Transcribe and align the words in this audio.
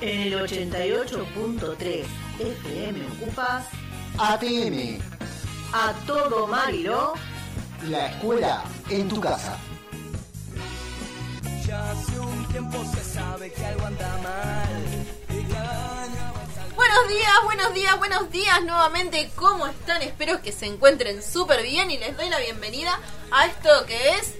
En 0.00 0.20
el 0.20 0.34
88.3 0.34 2.04
FM 2.38 3.06
ocupas 3.12 3.64
ATM, 4.18 4.98
a 5.72 5.92
todo 6.06 6.46
Mariló. 6.46 7.14
la 7.88 8.06
escuela 8.08 8.62
en 8.90 9.08
tu 9.08 9.20
casa. 9.20 9.58
Ya 11.66 11.90
hace 11.90 12.20
un 12.20 12.48
tiempo 12.48 12.84
se 12.94 13.02
sabe 13.04 13.50
que 13.52 13.64
algo 13.66 13.86
anda 13.86 14.18
mal. 14.22 15.06
Buenos 16.76 17.08
días, 17.08 17.32
buenos 17.44 17.74
días, 17.74 17.98
buenos 17.98 18.30
días 18.30 18.64
nuevamente. 18.64 19.30
¿Cómo 19.34 19.66
están? 19.66 20.02
Espero 20.02 20.42
que 20.42 20.52
se 20.52 20.66
encuentren 20.66 21.22
súper 21.22 21.62
bien 21.62 21.90
y 21.90 21.98
les 21.98 22.16
doy 22.16 22.28
la 22.28 22.38
bienvenida 22.38 22.98
a 23.30 23.46
esto 23.46 23.70
que 23.86 24.10
es 24.10 24.34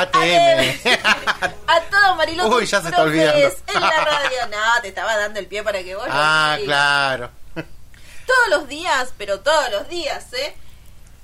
ATM. 0.00 0.78
a 1.66 1.80
todo 1.90 2.14
Mariloto. 2.16 2.56
Uy, 2.56 2.66
ya 2.66 2.80
se 2.80 2.88
está 2.88 3.02
olvidando. 3.02 3.38
En 3.38 3.80
la 3.80 4.04
radio. 4.04 4.38
No, 4.48 4.80
te 4.82 4.88
estaba 4.88 5.16
dando 5.16 5.40
el 5.40 5.46
pie 5.46 5.62
para 5.62 5.82
que 5.82 5.94
vos 5.94 6.06
lo 6.06 6.12
ah, 6.14 6.56
digas. 6.58 6.66
claro. 6.66 7.30
Todos 7.54 8.48
los 8.50 8.68
días, 8.68 9.12
pero 9.18 9.40
todos 9.40 9.70
los 9.70 9.88
días, 9.88 10.32
¿eh? 10.32 10.56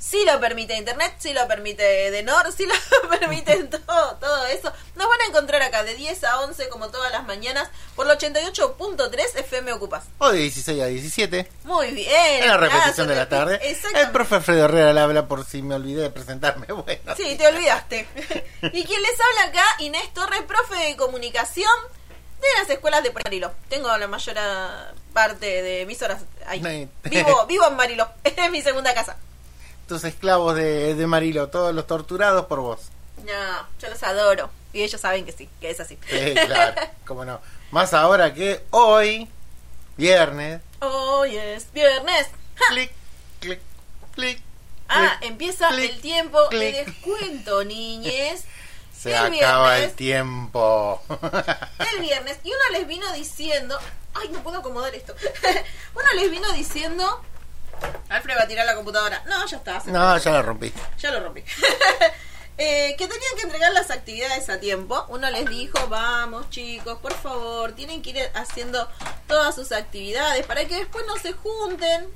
Si 0.06 0.22
lo 0.26 0.38
permite 0.38 0.76
Internet, 0.76 1.14
si 1.18 1.32
lo 1.32 1.48
permite 1.48 2.10
Denor, 2.10 2.52
si 2.52 2.66
lo 2.66 2.74
permite 3.18 3.64
todo, 3.86 4.16
todo 4.16 4.46
eso. 4.48 4.70
Nos 4.96 5.08
van 5.08 5.20
a 5.22 5.24
encontrar 5.28 5.62
acá 5.62 5.82
de 5.82 5.94
10 5.94 6.24
a 6.24 6.40
11 6.40 6.68
como 6.68 6.90
todas 6.90 7.10
las 7.10 7.24
mañanas 7.24 7.70
por 7.96 8.06
el 8.08 8.16
88.3 8.18 9.36
FM 9.36 9.72
Ocupas. 9.72 10.04
O 10.18 10.30
de 10.30 10.40
16 10.40 10.82
a 10.82 10.86
17. 10.86 11.50
Muy 11.64 11.90
bien. 11.92 12.42
En 12.42 12.48
la 12.48 12.58
repetición 12.58 13.08
de 13.08 13.16
la 13.16 13.28
tarde. 13.30 13.60
El 13.94 14.10
profe 14.10 14.34
Alfredo 14.36 14.66
Herrera 14.66 14.92
le 14.92 15.00
habla 15.00 15.26
por 15.26 15.46
si 15.46 15.62
me 15.62 15.74
olvidé 15.74 16.02
de 16.02 16.10
presentarme. 16.10 16.66
Bueno. 16.74 17.16
Sí, 17.16 17.36
te 17.36 17.46
olvidaste. 17.46 18.06
y 18.72 18.84
quien 18.84 19.02
les 19.02 19.20
habla 19.20 19.44
acá, 19.48 19.64
Inés 19.78 20.12
Torres, 20.12 20.42
profe 20.42 20.74
de 20.74 20.96
comunicación 20.96 21.70
de 22.40 22.48
las 22.58 22.68
escuelas 22.68 23.02
de 23.02 23.10
Mariló. 23.10 23.52
Tengo 23.68 23.96
la 23.96 24.06
mayor 24.06 24.36
parte 25.14 25.62
de 25.62 25.86
mis 25.86 26.02
horas 26.02 26.22
ahí. 26.46 26.88
Vivo, 27.04 27.46
vivo 27.46 27.66
en 27.68 27.76
Mariló. 27.76 28.08
Es 28.22 28.50
mi 28.50 28.60
segunda 28.60 28.92
casa. 28.92 29.16
Tus 29.88 30.04
esclavos 30.04 30.54
de, 30.56 30.94
de 30.94 31.06
Marilo, 31.06 31.48
todos 31.48 31.74
los 31.74 31.86
torturados 31.86 32.46
por 32.46 32.60
vos. 32.60 32.80
No, 33.24 33.68
yo 33.80 33.88
los 33.90 34.02
adoro. 34.02 34.50
Y 34.72 34.82
ellos 34.82 35.00
saben 35.00 35.24
que 35.24 35.32
sí, 35.32 35.48
que 35.60 35.70
es 35.70 35.78
así. 35.80 35.98
Sí, 36.08 36.34
claro, 36.46 36.80
cómo 37.06 37.24
no. 37.24 37.40
Más 37.70 37.94
ahora 37.94 38.34
que 38.34 38.64
hoy, 38.70 39.28
viernes, 39.96 40.60
Hoy 40.80 41.36
es 41.36 41.72
viernes. 41.72 42.28
¡Ja! 42.56 42.64
clic, 42.70 42.90
clic, 43.40 43.60
clic. 44.14 44.42
Ah, 44.88 45.16
clic, 45.18 45.30
empieza 45.30 45.68
clic, 45.68 45.90
el 45.90 46.00
tiempo 46.00 46.42
de 46.42 46.48
clic. 46.48 46.86
descuento, 46.86 47.64
niñez. 47.64 48.44
Se 48.98 49.10
el 49.10 49.16
acaba 49.16 49.70
viernes. 49.70 49.90
el 49.90 49.96
tiempo. 49.96 51.02
el 51.94 52.00
viernes 52.00 52.38
y 52.42 52.48
uno 52.48 52.78
les 52.78 52.86
vino 52.86 53.10
diciendo, 53.12 53.78
ay, 54.14 54.28
no 54.30 54.42
puedo 54.42 54.58
acomodar 54.58 54.94
esto. 54.94 55.14
uno 55.94 56.06
les 56.16 56.30
vino 56.30 56.52
diciendo, 56.52 57.22
Alfred 58.08 58.36
va 58.36 58.42
a 58.42 58.46
tirar 58.48 58.66
la 58.66 58.74
computadora. 58.74 59.22
No, 59.26 59.46
ya 59.46 59.56
está. 59.56 59.82
no, 59.86 60.18
ya 60.18 60.30
lo 60.32 60.42
rompí. 60.42 60.72
Ya 60.98 61.10
lo 61.10 61.20
rompí. 61.20 61.42
Eh, 62.56 62.94
que 62.96 63.08
tenían 63.08 63.34
que 63.36 63.42
entregar 63.42 63.72
las 63.72 63.90
actividades 63.90 64.48
a 64.48 64.60
tiempo. 64.60 65.04
Uno 65.08 65.28
les 65.28 65.44
dijo, 65.50 65.88
vamos 65.88 66.48
chicos, 66.50 66.98
por 67.00 67.12
favor, 67.12 67.72
tienen 67.72 68.00
que 68.00 68.10
ir 68.10 68.30
haciendo 68.34 68.88
todas 69.26 69.56
sus 69.56 69.72
actividades 69.72 70.46
para 70.46 70.64
que 70.64 70.76
después 70.76 71.04
no 71.06 71.16
se 71.16 71.32
junten. 71.32 72.08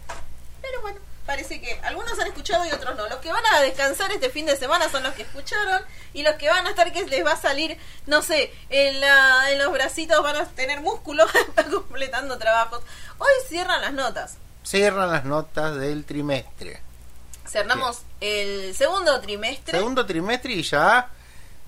Pero 0.63 0.81
bueno, 0.81 1.01
parece 1.27 1.61
que 1.61 1.81
algunos 1.83 2.17
han 2.21 2.29
escuchado 2.29 2.65
y 2.67 2.71
otros 2.71 2.97
no. 2.97 3.09
Los 3.09 3.19
que 3.19 3.33
van 3.33 3.43
a 3.53 3.61
descansar 3.63 4.13
este 4.13 4.31
fin 4.31 4.47
de 4.47 4.57
semana 4.57 4.89
son 4.89 5.03
los 5.03 5.13
que 5.15 5.23
escucharon 5.23 5.83
y 6.15 6.23
los 6.23 6.37
que 6.37 6.49
van 6.49 6.67
a 6.67 6.71
estar 6.71 6.93
que 6.93 7.05
les 7.05 7.27
va 7.27 7.33
a 7.33 7.37
salir, 7.37 7.77
no 8.07 8.23
sé, 8.23 8.53
en, 8.71 9.01
la, 9.01 9.51
en 9.51 9.59
los 9.59 9.73
bracitos 9.73 10.23
van 10.23 10.37
a 10.37 10.47
tener 10.47 10.81
músculo 10.83 11.27
completando 11.71 12.39
trabajos. 12.39 12.83
Hoy 13.19 13.29
cierran 13.49 13.81
las 13.81 13.93
notas. 13.93 14.39
Cierran 14.69 15.11
las 15.11 15.25
notas 15.25 15.77
del 15.77 16.05
trimestre. 16.05 16.83
Cerramos 17.47 18.03
el 18.21 18.75
segundo 18.77 19.19
trimestre. 19.19 19.79
Segundo 19.79 20.05
trimestre 20.05 20.53
y 20.53 20.63
ya, 20.63 21.09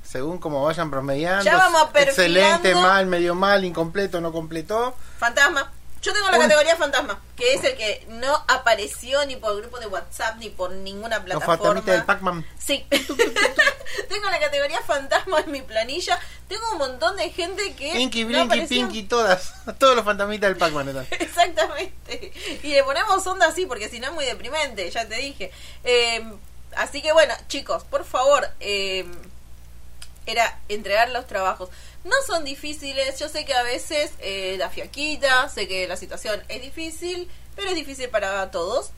según 0.02 0.36
como 0.36 0.62
vayan 0.62 0.90
promediando, 0.90 1.42
Ya 1.42 1.56
vamos 1.56 1.84
perfilando. 1.94 2.40
excelente, 2.60 2.74
mal, 2.74 3.06
medio 3.06 3.34
mal, 3.34 3.64
incompleto, 3.64 4.20
no 4.20 4.32
completó. 4.32 4.94
Fantasma. 5.18 5.72
Yo 6.02 6.14
tengo 6.14 6.30
la 6.30 6.38
categoría 6.38 6.76
fantasma, 6.76 7.20
que 7.36 7.52
es 7.54 7.62
el 7.62 7.76
que 7.76 8.06
no 8.08 8.34
apareció 8.48 9.24
ni 9.26 9.36
por 9.36 9.54
grupo 9.60 9.78
de 9.78 9.86
WhatsApp 9.86 10.36
ni 10.38 10.48
por 10.48 10.72
ninguna 10.72 11.16
Los 11.16 11.24
plataforma. 11.26 11.56
fantasmitas 11.58 11.94
del 11.94 12.04
Pac-Man. 12.04 12.46
Sí. 12.58 12.86
tengo 14.08 14.30
la 14.30 14.40
categoría 14.40 14.80
fantasma 14.80 15.40
en 15.40 15.50
mi 15.52 15.60
planilla. 15.60 16.18
Tengo 16.48 16.72
un 16.72 16.78
montón 16.78 17.16
de 17.16 17.30
gente 17.30 17.74
que 17.74 17.92
Pinky, 17.92 18.22
no 18.22 18.28
Blinky, 18.28 18.44
apareció. 18.46 18.76
Pinky, 18.88 19.02
todas. 19.02 19.52
Todos 19.78 19.94
los 19.94 20.04
fantasmitas 20.04 20.48
del 20.48 20.56
Pac-Man 20.56 20.88
están. 20.88 21.06
Exactamente. 21.20 22.32
Y 22.62 22.68
le 22.68 22.82
ponemos 22.82 23.26
onda 23.26 23.48
así 23.48 23.66
porque 23.66 23.90
si 23.90 24.00
no 24.00 24.06
es 24.06 24.12
muy 24.14 24.24
deprimente, 24.24 24.90
ya 24.90 25.06
te 25.06 25.16
dije. 25.16 25.52
Eh, 25.84 26.24
así 26.76 27.02
que 27.02 27.12
bueno, 27.12 27.34
chicos, 27.48 27.84
por 27.84 28.06
favor, 28.06 28.48
eh, 28.60 29.04
era 30.24 30.58
entregar 30.68 31.10
los 31.10 31.26
trabajos. 31.26 31.68
No 32.04 32.14
son 32.26 32.44
difíciles, 32.44 33.18
yo 33.18 33.28
sé 33.28 33.44
que 33.44 33.52
a 33.54 33.62
veces 33.62 34.12
eh, 34.20 34.56
da 34.58 34.70
fiaquita, 34.70 35.48
sé 35.50 35.68
que 35.68 35.86
la 35.86 35.96
situación 35.96 36.40
es 36.48 36.62
difícil, 36.62 37.28
pero 37.56 37.68
es 37.68 37.74
difícil 37.74 38.08
para 38.08 38.50
todos. 38.50 38.90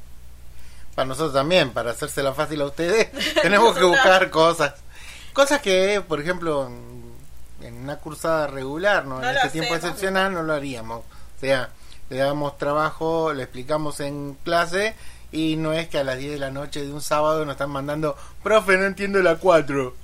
Para 0.95 1.07
nosotros 1.07 1.33
también, 1.33 1.71
para 1.73 1.93
hacérsela 1.93 2.33
fácil 2.35 2.61
a 2.61 2.67
ustedes, 2.67 3.11
tenemos 3.43 3.77
que 3.77 3.85
buscar 3.85 4.31
cosas. 4.31 4.75
Cosas 5.33 5.61
que, 5.63 6.01
por 6.07 6.21
ejemplo, 6.21 6.67
en- 6.67 7.03
una 7.83 7.97
cursada 7.99 8.47
regular, 8.49 9.05
¿no? 9.07 9.21
No 9.21 9.29
en 9.31 9.37
este 9.37 9.51
tiempo 9.51 9.75
hacemos. 9.75 9.91
excepcional 9.95 10.33
no 10.35 10.43
lo 10.43 10.53
haríamos. 10.53 11.01
O 11.01 11.41
sea, 11.41 11.71
le 12.11 12.17
damos 12.19 12.59
trabajo, 12.59 13.33
le 13.33 13.45
explicamos 13.45 14.01
en 14.01 14.37
clase 14.45 14.95
y 15.31 15.57
no 15.57 15.73
es 15.73 15.89
que 15.89 15.99
a 15.99 16.05
las 16.05 16.19
10 16.19 16.33
de 16.33 16.39
la 16.39 16.51
noche 16.51 16.85
de 16.85 16.93
un 16.93 17.01
sábado 17.01 17.45
nos 17.45 17.53
están 17.55 17.71
mandando, 17.71 18.17
profe, 18.43 18.77
no 18.77 18.85
entiendo 18.85 19.21
la 19.23 19.37
4. 19.37 19.95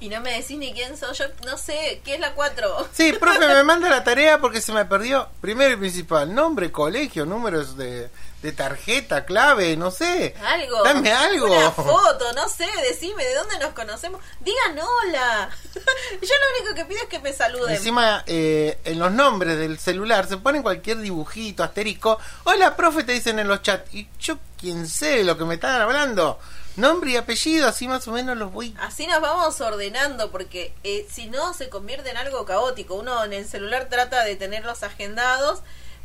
Y 0.00 0.08
no 0.08 0.22
me 0.22 0.32
decís 0.32 0.56
ni 0.56 0.72
quién 0.72 0.96
soy, 0.96 1.14
yo 1.14 1.26
no 1.44 1.58
sé, 1.58 2.00
¿qué 2.02 2.14
es 2.14 2.20
la 2.20 2.32
4? 2.32 2.88
Sí, 2.90 3.12
profe, 3.12 3.46
me 3.46 3.62
manda 3.64 3.90
la 3.90 4.02
tarea 4.02 4.40
porque 4.40 4.62
se 4.62 4.72
me 4.72 4.86
perdió. 4.86 5.28
Primero 5.42 5.74
y 5.74 5.76
principal, 5.76 6.34
nombre, 6.34 6.72
colegio, 6.72 7.26
números 7.26 7.76
de, 7.76 8.08
de 8.40 8.52
tarjeta, 8.52 9.26
clave, 9.26 9.76
no 9.76 9.90
sé. 9.90 10.34
Algo. 10.42 10.82
Dame 10.84 11.12
algo. 11.12 11.46
Una 11.46 11.70
foto, 11.70 12.32
no 12.32 12.48
sé, 12.48 12.66
decime 12.88 13.22
de 13.22 13.34
dónde 13.34 13.58
nos 13.58 13.74
conocemos. 13.74 14.22
Digan 14.40 14.78
hola. 14.78 15.50
Yo 15.74 15.80
lo 16.20 16.60
único 16.60 16.74
que 16.74 16.86
pido 16.86 17.02
es 17.02 17.08
que 17.08 17.18
me 17.18 17.34
saluden. 17.34 17.74
Encima, 17.74 18.24
eh, 18.26 18.78
en 18.84 18.98
los 18.98 19.12
nombres 19.12 19.58
del 19.58 19.78
celular 19.78 20.26
se 20.26 20.38
ponen 20.38 20.62
cualquier 20.62 20.98
dibujito, 20.98 21.62
asterisco. 21.62 22.18
Hola, 22.44 22.74
profe, 22.74 23.04
te 23.04 23.12
dicen 23.12 23.38
en 23.38 23.48
los 23.48 23.60
chats. 23.60 23.92
Y 23.94 24.08
yo, 24.18 24.38
quién 24.58 24.88
sé 24.88 25.24
lo 25.24 25.36
que 25.36 25.44
me 25.44 25.54
están 25.54 25.78
hablando. 25.82 26.38
Nombre 26.76 27.10
y 27.10 27.16
apellido, 27.16 27.68
así 27.68 27.88
más 27.88 28.06
o 28.08 28.12
menos 28.12 28.36
los 28.36 28.52
voy. 28.52 28.74
Así 28.80 29.06
nos 29.06 29.20
vamos 29.20 29.60
ordenando 29.60 30.30
porque 30.30 30.72
eh, 30.84 31.06
si 31.10 31.26
no 31.26 31.52
se 31.52 31.68
convierte 31.68 32.10
en 32.10 32.16
algo 32.16 32.44
caótico. 32.46 32.94
Uno 32.94 33.24
en 33.24 33.32
el 33.32 33.46
celular 33.48 33.88
trata 33.90 34.22
de 34.24 34.36
tenerlos 34.36 34.82
agendados, 34.82 35.60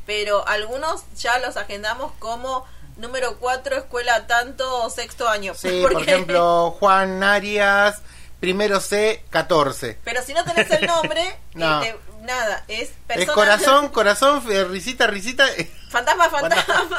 pero 0.06 0.48
algunos 0.48 1.04
ya 1.16 1.38
los 1.40 1.56
agendamos 1.58 2.12
como 2.20 2.66
número 2.98 3.38
4, 3.38 3.76
escuela 3.78 4.28
tanto, 4.28 4.90
sexto 4.90 5.28
año. 5.30 5.54
Sí, 5.56 5.82
por 5.84 6.02
ejemplo, 6.02 6.76
Juan 6.80 7.24
Arias, 7.24 8.02
primero 8.40 8.80
C, 8.80 9.24
14. 9.30 10.00
Pero 10.04 10.22
si 10.24 10.34
no 10.34 10.44
tenés 10.44 10.70
el 10.72 10.88
nombre, 10.88 11.40
No. 11.54 11.84
eh, 11.84 11.96
nada, 12.24 12.66
es 12.68 12.90
persona... 13.08 13.32
Es 13.32 13.36
corazón, 13.36 13.90
corazón, 13.94 14.44
eh, 14.52 14.64
risita, 14.66 15.08
risita. 15.08 15.46
Fantasma, 15.90 16.30
fantasma. 16.30 16.90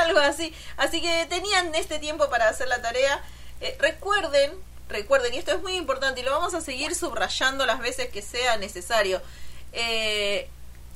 Algo 0.00 0.18
así. 0.20 0.54
Así 0.76 1.00
que 1.00 1.26
tenían 1.26 1.74
este 1.74 1.98
tiempo 1.98 2.28
para 2.30 2.48
hacer 2.48 2.68
la 2.68 2.80
tarea. 2.80 3.22
Eh, 3.60 3.76
recuerden, 3.78 4.52
recuerden, 4.88 5.34
y 5.34 5.38
esto 5.38 5.52
es 5.52 5.62
muy 5.62 5.76
importante 5.76 6.20
y 6.20 6.24
lo 6.24 6.32
vamos 6.32 6.54
a 6.54 6.60
seguir 6.60 6.94
subrayando 6.94 7.66
las 7.66 7.80
veces 7.80 8.08
que 8.08 8.22
sea 8.22 8.56
necesario. 8.56 9.20
Eh, 9.72 10.48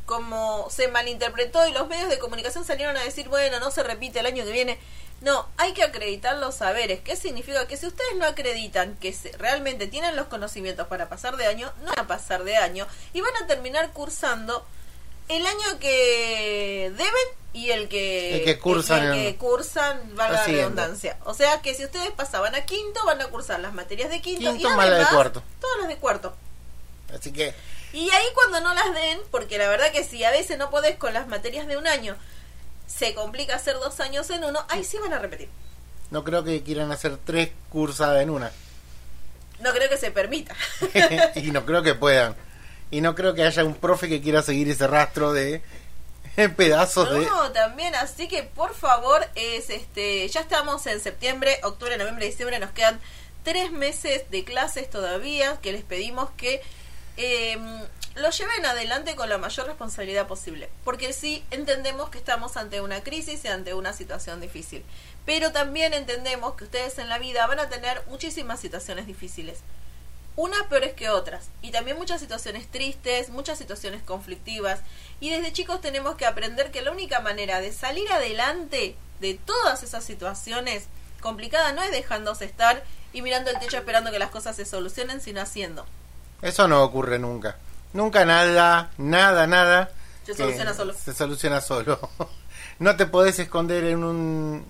como 0.06 0.68
se 0.70 0.88
malinterpretó 0.88 1.66
y 1.66 1.72
los 1.72 1.88
medios 1.88 2.10
de 2.10 2.18
comunicación 2.18 2.64
salieron 2.64 2.96
a 2.96 3.02
decir, 3.02 3.28
bueno, 3.28 3.58
no 3.60 3.70
se 3.70 3.82
repite 3.82 4.20
el 4.20 4.26
año 4.26 4.44
que 4.44 4.52
viene. 4.52 4.78
No, 5.20 5.48
hay 5.56 5.72
que 5.72 5.82
acreditar 5.82 6.36
los 6.36 6.56
saberes. 6.56 7.00
¿Qué 7.00 7.16
significa? 7.16 7.66
Que 7.66 7.76
si 7.76 7.86
ustedes 7.86 8.16
no 8.16 8.26
acreditan 8.26 8.96
que 8.96 9.14
realmente 9.38 9.86
tienen 9.86 10.16
los 10.16 10.26
conocimientos 10.26 10.86
para 10.88 11.08
pasar 11.08 11.36
de 11.36 11.46
año, 11.46 11.72
no 11.82 11.90
van 11.90 12.00
a 12.00 12.06
pasar 12.06 12.44
de 12.44 12.56
año 12.56 12.86
y 13.14 13.20
van 13.22 13.34
a 13.42 13.46
terminar 13.46 13.92
cursando 13.92 14.66
el 15.28 15.46
año 15.46 15.78
que 15.80 16.92
deben 16.96 17.12
y 17.52 17.70
el 17.70 17.88
que, 17.88 18.38
El 18.38 18.44
que 18.44 18.58
cursan 18.58 19.04
el 19.04 19.12
que 19.14 19.36
cursan, 19.36 20.16
valga 20.16 20.40
la 20.40 20.46
redundancia. 20.46 21.16
O 21.24 21.34
sea 21.34 21.62
que 21.62 21.74
si 21.74 21.84
ustedes 21.84 22.10
pasaban 22.10 22.54
a 22.54 22.64
quinto, 22.66 23.04
van 23.06 23.20
a 23.20 23.28
cursar 23.28 23.60
las 23.60 23.72
materias 23.74 24.10
de 24.10 24.20
quinto, 24.20 24.52
Quinto 24.52 24.68
y 24.68 24.72
más 24.74 24.78
la 24.78 24.84
de 24.84 24.90
además 24.96 25.14
cuarto. 25.14 25.42
todas 25.60 25.78
las 25.78 25.88
de 25.88 25.96
cuarto. 25.96 26.34
Así 27.16 27.32
que, 27.32 27.54
Y 27.92 28.10
ahí 28.10 28.24
cuando 28.34 28.60
no 28.60 28.74
las 28.74 28.92
den, 28.92 29.20
porque 29.30 29.56
la 29.56 29.68
verdad 29.68 29.92
que 29.92 30.02
si 30.02 30.24
a 30.24 30.30
veces 30.32 30.58
no 30.58 30.70
podés 30.70 30.96
con 30.96 31.14
las 31.14 31.28
materias 31.28 31.68
de 31.68 31.76
un 31.76 31.86
año, 31.86 32.16
se 32.88 33.14
complica 33.14 33.54
hacer 33.54 33.74
dos 33.76 34.00
años 34.00 34.28
en 34.30 34.42
uno, 34.44 34.64
ahí 34.68 34.82
sí 34.82 34.98
van 34.98 35.12
a 35.12 35.18
repetir. 35.20 35.48
no 36.10 36.24
creo 36.24 36.42
que 36.42 36.62
quieran 36.64 36.90
hacer 36.90 37.16
tres 37.24 37.50
cursadas 37.70 38.20
en 38.22 38.30
una. 38.30 38.50
No 39.60 39.72
creo 39.72 39.88
que 39.88 39.96
se 39.96 40.10
permita. 40.10 40.56
y 41.36 41.52
no 41.52 41.64
creo 41.64 41.82
que 41.84 41.94
puedan. 41.94 42.34
Y 42.94 43.00
no 43.00 43.17
creo 43.17 43.35
que 43.35 43.43
haya 43.43 43.64
un 43.64 43.75
profe 43.75 44.08
que 44.08 44.20
quiera 44.20 44.41
seguir 44.41 44.70
ese 44.70 44.87
rastro 44.87 45.32
de 45.32 45.62
pedazos 46.56 47.11
de... 47.11 47.26
No, 47.26 47.50
también, 47.50 47.93
así 47.96 48.29
que 48.29 48.44
por 48.44 48.73
favor, 48.73 49.26
es 49.35 49.69
este, 49.69 50.29
ya 50.29 50.43
estamos 50.43 50.87
en 50.87 51.00
septiembre, 51.00 51.58
octubre, 51.64 51.96
noviembre, 51.96 52.26
diciembre, 52.26 52.61
nos 52.61 52.70
quedan 52.70 53.00
tres 53.43 53.73
meses 53.73 54.31
de 54.31 54.44
clases 54.44 54.88
todavía, 54.88 55.58
que 55.61 55.73
les 55.73 55.82
pedimos 55.82 56.31
que 56.37 56.62
eh, 57.17 57.58
lo 58.14 58.31
lleven 58.31 58.64
adelante 58.64 59.17
con 59.17 59.29
la 59.29 59.38
mayor 59.38 59.67
responsabilidad 59.67 60.29
posible, 60.29 60.69
porque 60.85 61.12
sí 61.12 61.44
entendemos 61.50 62.11
que 62.11 62.19
estamos 62.19 62.56
ante 62.56 62.81
una 62.81 63.02
crisis 63.02 63.44
y 63.44 63.49
ante 63.49 63.75
una 63.75 63.93
situación 63.93 64.41
difícil, 64.41 64.85
pero 65.26 65.50
también 65.50 65.94
entendemos 65.94 66.55
que 66.55 66.62
ustedes 66.62 66.96
en 67.00 67.08
la 67.08 67.19
vida 67.19 67.44
van 67.49 67.58
a 67.58 67.69
tener 67.69 68.05
muchísimas 68.06 68.61
situaciones 68.61 69.08
difíciles 69.08 69.64
unas 70.36 70.64
peores 70.64 70.94
que 70.94 71.10
otras 71.10 71.48
y 71.62 71.70
también 71.70 71.96
muchas 71.96 72.20
situaciones 72.20 72.69
tristes, 72.69 73.31
muchas 73.31 73.58
situaciones 73.58 74.02
conflictivas 74.02 74.81
y 75.20 75.31
desde 75.31 75.52
chicos 75.52 75.81
tenemos 75.81 76.16
que 76.16 76.26
aprender 76.26 76.70
que 76.70 76.82
la 76.82 76.90
única 76.90 77.20
manera 77.20 77.60
de 77.60 77.72
salir 77.72 78.10
adelante 78.10 78.96
de 79.20 79.34
todas 79.34 79.82
esas 79.82 80.04
situaciones 80.04 80.84
complicadas 81.20 81.75
no 81.75 81.82
es 81.82 81.90
dejándose 81.90 82.44
estar 82.44 82.82
y 83.12 83.22
mirando 83.22 83.50
el 83.50 83.58
techo 83.58 83.78
esperando 83.78 84.10
que 84.10 84.19
las 84.19 84.31
cosas 84.31 84.56
se 84.56 84.66
solucionen, 84.66 85.20
sino 85.20 85.40
haciendo. 85.40 85.86
Eso 86.42 86.69
no 86.69 86.82
ocurre 86.82 87.19
nunca. 87.19 87.56
Nunca 87.92 88.25
nada, 88.26 88.90
nada, 88.98 89.46
nada. 89.46 89.90
Se 90.26 90.34
soluciona 90.34 90.75
solo. 90.75 90.94
Se 90.94 91.14
soluciona 91.14 91.60
solo. 91.60 92.10
no 92.81 92.96
te 92.96 93.06
podés 93.06 93.38
esconder 93.38 93.84
en 93.84 94.02
un 94.02 94.66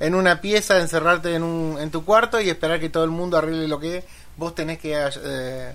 en 0.00 0.14
una 0.14 0.40
pieza, 0.40 0.78
encerrarte 0.78 1.34
en 1.34 1.42
un 1.42 1.78
en 1.80 1.90
tu 1.90 2.04
cuarto 2.04 2.40
y 2.40 2.48
esperar 2.48 2.78
que 2.78 2.88
todo 2.88 3.02
el 3.02 3.10
mundo 3.10 3.36
arregle 3.36 3.66
lo 3.66 3.80
que 3.80 4.04
vos 4.38 4.54
tenés 4.54 4.78
que 4.78 4.94
eh, 5.22 5.74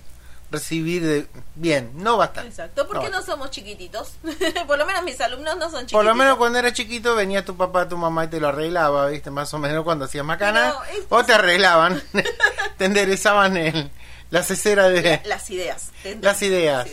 recibir 0.49 1.03
de 1.05 1.27
bien. 1.55 1.91
No 1.95 2.23
estar. 2.23 2.45
Exacto, 2.45 2.87
porque 2.87 3.09
No 3.09 3.19
no, 3.19 3.25
somos 3.25 3.51
chiquititos. 3.51 4.13
Por 4.67 4.77
lo 4.79 4.85
menos 4.85 5.03
mis 5.03 5.19
alumnos 5.21 5.55
no 5.57 5.63
son 5.69 5.81
chiquititos. 5.81 5.97
Por 5.99 6.05
lo 6.05 6.15
menos 6.15 6.37
cuando 6.37 6.57
era 6.59 6.73
chiquito 6.73 7.13
venía 7.15 7.45
tu 7.45 7.55
papá, 7.55 7.87
tu 7.87 7.97
mamá 7.97 8.25
y 8.25 8.27
te 8.29 8.39
lo 8.39 8.47
arreglaba, 8.47 9.07
¿viste? 9.07 9.29
Más 9.29 9.53
o 9.53 9.59
menos 9.59 9.83
cuando 9.83 10.05
hacías 10.05 10.25
macana. 10.25 10.69
No, 10.69 10.83
es- 10.85 11.05
O 11.09 11.23
te 11.23 11.33
arreglaban, 11.33 12.01
te 12.77 12.85
enderezaban 12.85 13.57
el, 13.57 13.91
la 14.31 14.41
cesera 14.43 14.89
de... 14.89 15.21
las 15.25 15.49
ideas. 15.49 15.91
Las 16.21 16.41
ideas. 16.41 16.87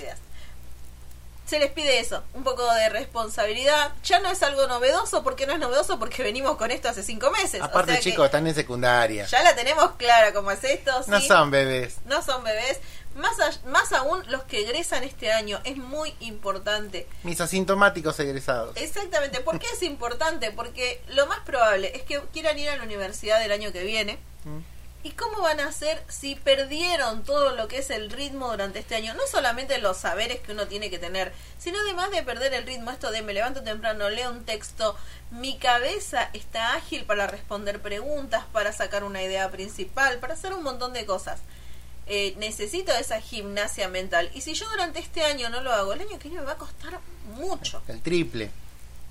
Se 1.51 1.59
les 1.59 1.73
pide 1.73 1.99
eso, 1.99 2.23
un 2.35 2.45
poco 2.45 2.63
de 2.75 2.89
responsabilidad. 2.91 3.93
Ya 4.05 4.21
no 4.21 4.31
es 4.31 4.41
algo 4.45 4.69
novedoso, 4.69 5.25
porque 5.25 5.49
no 5.49 5.53
es 5.53 5.59
novedoso, 5.59 5.99
porque 5.99 6.23
venimos 6.23 6.57
con 6.57 6.71
esto 6.71 6.89
hace 6.89 7.03
cinco 7.03 7.31
meses. 7.33 7.61
O 7.61 7.65
Aparte, 7.65 7.93
sea 7.95 8.01
chicos, 8.01 8.27
están 8.27 8.47
en 8.47 8.55
secundaria. 8.55 9.27
Ya 9.27 9.43
la 9.43 9.57
tenemos 9.57 9.91
clara 9.97 10.33
cómo 10.33 10.53
es 10.53 10.63
esto. 10.63 10.93
No 11.09 11.21
son 11.21 11.51
bebés. 11.51 11.97
No 12.07 12.23
son 12.23 12.45
bebés. 12.45 12.79
Más, 13.17 13.41
a- 13.41 13.67
más 13.69 13.91
aún 13.93 14.23
los 14.31 14.45
que 14.45 14.61
egresan 14.61 15.03
este 15.03 15.33
año. 15.33 15.61
Es 15.65 15.77
muy 15.77 16.15
importante. 16.21 17.09
Mis 17.25 17.41
asintomáticos 17.41 18.21
egresados. 18.21 18.77
Exactamente. 18.77 19.41
¿Por 19.41 19.59
qué 19.59 19.67
es 19.75 19.83
importante? 19.83 20.53
Porque 20.53 21.03
lo 21.09 21.27
más 21.27 21.41
probable 21.41 21.91
es 21.97 22.03
que 22.03 22.21
quieran 22.33 22.57
ir 22.61 22.69
a 22.71 22.77
la 22.77 22.85
universidad 22.85 23.45
el 23.45 23.51
año 23.51 23.73
que 23.73 23.83
viene. 23.83 24.19
Mm. 24.45 24.61
¿Y 25.03 25.13
cómo 25.13 25.41
van 25.41 25.61
a 25.61 25.69
hacer 25.69 26.03
si 26.09 26.35
perdieron 26.35 27.25
todo 27.25 27.57
lo 27.57 27.69
que 27.69 27.79
es 27.79 27.89
el 27.89 28.11
ritmo 28.11 28.51
durante 28.51 28.81
este 28.81 28.97
año? 28.97 29.15
No 29.15 29.27
solamente 29.27 29.79
los 29.79 29.97
saberes 29.97 30.41
que 30.41 30.53
uno 30.53 30.67
tiene 30.69 30.91
que 30.91 30.99
tener, 30.99 31.33
sino 31.59 31.79
además 31.81 32.11
de 32.11 32.23
perder 32.23 32.53
el 32.53 32.67
ritmo, 32.67 32.91
esto 32.91 33.11
de 33.11 33.23
me 33.23 33.33
levanto 33.33 33.63
temprano, 33.63 34.11
leo 34.11 34.31
un 34.31 34.45
texto, 34.45 34.95
mi 35.31 35.57
cabeza 35.57 36.29
está 36.35 36.75
ágil 36.75 37.05
para 37.05 37.27
responder 37.27 37.81
preguntas, 37.81 38.45
para 38.53 38.73
sacar 38.73 39.05
una 39.05 39.23
idea 39.23 39.51
principal, 39.51 40.19
para 40.19 40.35
hacer 40.35 40.53
un 40.53 40.63
montón 40.63 40.93
de 40.93 41.07
cosas. 41.07 41.41
Eh, 42.07 42.35
necesito 42.37 42.93
esa 42.93 43.23
gimnasia 43.23 43.89
mental. 43.89 44.31
Y 44.35 44.43
si 44.43 44.53
yo 44.53 44.69
durante 44.69 44.99
este 44.99 45.25
año 45.25 45.49
no 45.49 45.63
lo 45.63 45.73
hago, 45.73 45.95
el 45.95 46.01
año 46.01 46.19
que 46.19 46.29
viene 46.29 46.41
me 46.41 46.47
va 46.47 46.53
a 46.53 46.59
costar 46.59 47.01
mucho. 47.37 47.83
El 47.89 48.03
triple. 48.03 48.51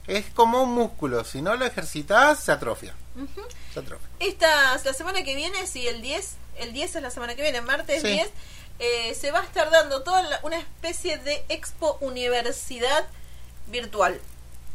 Es 0.09 0.25
como 0.33 0.63
un 0.63 0.71
músculo. 0.73 1.23
Si 1.23 1.41
no 1.41 1.56
lo 1.56 1.65
ejercitas, 1.65 2.39
se 2.44 2.51
atrofia. 2.51 2.94
Ujú. 3.15 3.41
Se 3.73 3.79
atrofia. 3.79 4.07
Esta, 4.19 4.77
la 4.83 4.94
semana 4.94 5.23
que 5.23 5.35
viene, 5.35 5.65
sí, 5.67 5.88
el 5.88 6.01
10, 6.01 6.31
el 6.57 6.73
10 6.73 6.95
es 6.95 7.01
la 7.01 7.11
semana 7.11 7.35
que 7.35 7.41
viene, 7.41 7.61
martes 7.61 8.01
Sí. 8.01 8.07
10, 8.07 8.29
eh, 8.79 9.13
se 9.13 9.31
va 9.31 9.39
a 9.41 9.44
estar 9.44 9.69
dando 9.71 10.03
toda 10.03 10.21
la- 10.23 10.39
una 10.44 10.57
especie 10.57 11.17
de 11.17 11.44
expo 11.50 11.97
universidad 12.01 13.06
virtual. 13.67 14.19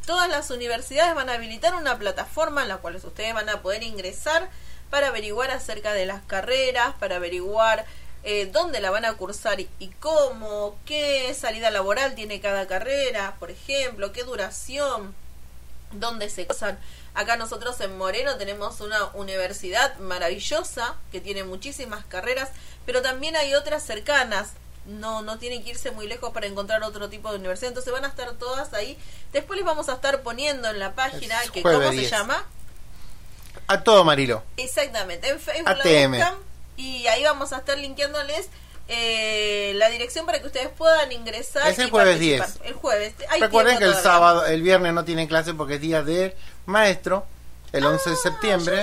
Todas 0.06 0.28
las 0.28 0.50
universidades 0.50 1.14
van 1.14 1.30
a 1.30 1.34
habilitar 1.34 1.74
una 1.74 1.98
plataforma 1.98 2.62
en 2.62 2.68
la 2.68 2.76
cual 2.78 2.96
ustedes 2.96 3.32
van 3.34 3.48
a 3.48 3.62
poder 3.62 3.82
ingresar 3.82 4.50
para 4.90 5.08
averiguar 5.08 5.50
acerca 5.50 5.92
de 5.94 6.06
las 6.06 6.22
carreras, 6.24 6.94
para 7.00 7.16
averiguar 7.16 7.86
eh, 8.26 8.48
dónde 8.50 8.80
la 8.80 8.90
van 8.90 9.04
a 9.04 9.14
cursar 9.14 9.60
y, 9.60 9.68
y 9.78 9.88
cómo, 10.00 10.78
qué 10.86 11.34
salida 11.34 11.70
laboral 11.70 12.14
tiene 12.14 12.40
cada 12.40 12.66
carrera, 12.66 13.36
por 13.38 13.50
ejemplo, 13.50 14.12
qué 14.12 14.22
duración, 14.24 15.14
dónde 16.00 16.28
se 16.30 16.46
cursan. 16.46 16.78
Acá 17.14 17.36
nosotros 17.36 17.80
en 17.80 17.96
Moreno 17.96 18.36
tenemos 18.36 18.80
una 18.80 19.06
universidad 19.14 19.96
maravillosa 19.98 20.96
que 21.12 21.20
tiene 21.20 21.44
muchísimas 21.44 22.04
carreras, 22.06 22.50
pero 22.86 23.02
también 23.02 23.36
hay 23.36 23.54
otras 23.54 23.82
cercanas. 23.84 24.52
No, 24.86 25.22
no 25.22 25.38
tienen 25.38 25.64
que 25.64 25.70
irse 25.70 25.92
muy 25.92 26.06
lejos 26.06 26.30
para 26.32 26.46
encontrar 26.46 26.82
otro 26.82 27.08
tipo 27.08 27.30
de 27.30 27.38
universidad. 27.38 27.68
Entonces 27.68 27.92
van 27.92 28.04
a 28.04 28.08
estar 28.08 28.32
todas 28.34 28.74
ahí. 28.74 28.98
Después 29.32 29.56
les 29.56 29.64
vamos 29.64 29.88
a 29.88 29.94
estar 29.94 30.22
poniendo 30.22 30.68
en 30.68 30.78
la 30.78 30.94
página 30.94 31.36
que 31.52 31.62
cómo 31.62 31.80
se 31.90 32.00
10. 32.00 32.10
llama. 32.10 32.44
A 33.66 33.82
todo, 33.82 34.04
Marilo. 34.04 34.42
Exactamente, 34.56 35.28
en 35.28 35.40
Facebook 35.40 35.76
la 35.76 35.84
ATM. 35.84 36.10
buscan 36.10 36.34
y 36.76 37.06
ahí 37.06 37.22
vamos 37.22 37.52
a 37.52 37.58
estar 37.58 37.78
linkeándoles 37.78 38.48
eh, 38.88 39.72
la 39.76 39.88
dirección 39.90 40.26
para 40.26 40.40
que 40.40 40.46
ustedes 40.46 40.68
puedan 40.68 41.10
ingresar. 41.12 41.68
Es 41.70 41.78
el 41.78 41.90
jueves 41.90 42.14
participar. 42.16 42.48
10. 42.52 42.60
El 42.68 42.74
jueves. 42.74 43.14
Hay 43.30 43.40
Recuerden 43.40 43.78
que 43.78 43.84
el 43.84 43.90
todavía. 43.92 44.10
sábado, 44.10 44.46
el 44.46 44.62
viernes 44.62 44.92
no 44.92 45.04
tienen 45.04 45.26
clase 45.26 45.54
porque 45.54 45.74
es 45.76 45.80
día 45.80 46.02
del 46.02 46.34
maestro. 46.66 47.26
El 47.72 47.84
11 47.84 48.08
de 48.10 48.14
Ah, 48.14 48.18
septiembre. 48.22 48.76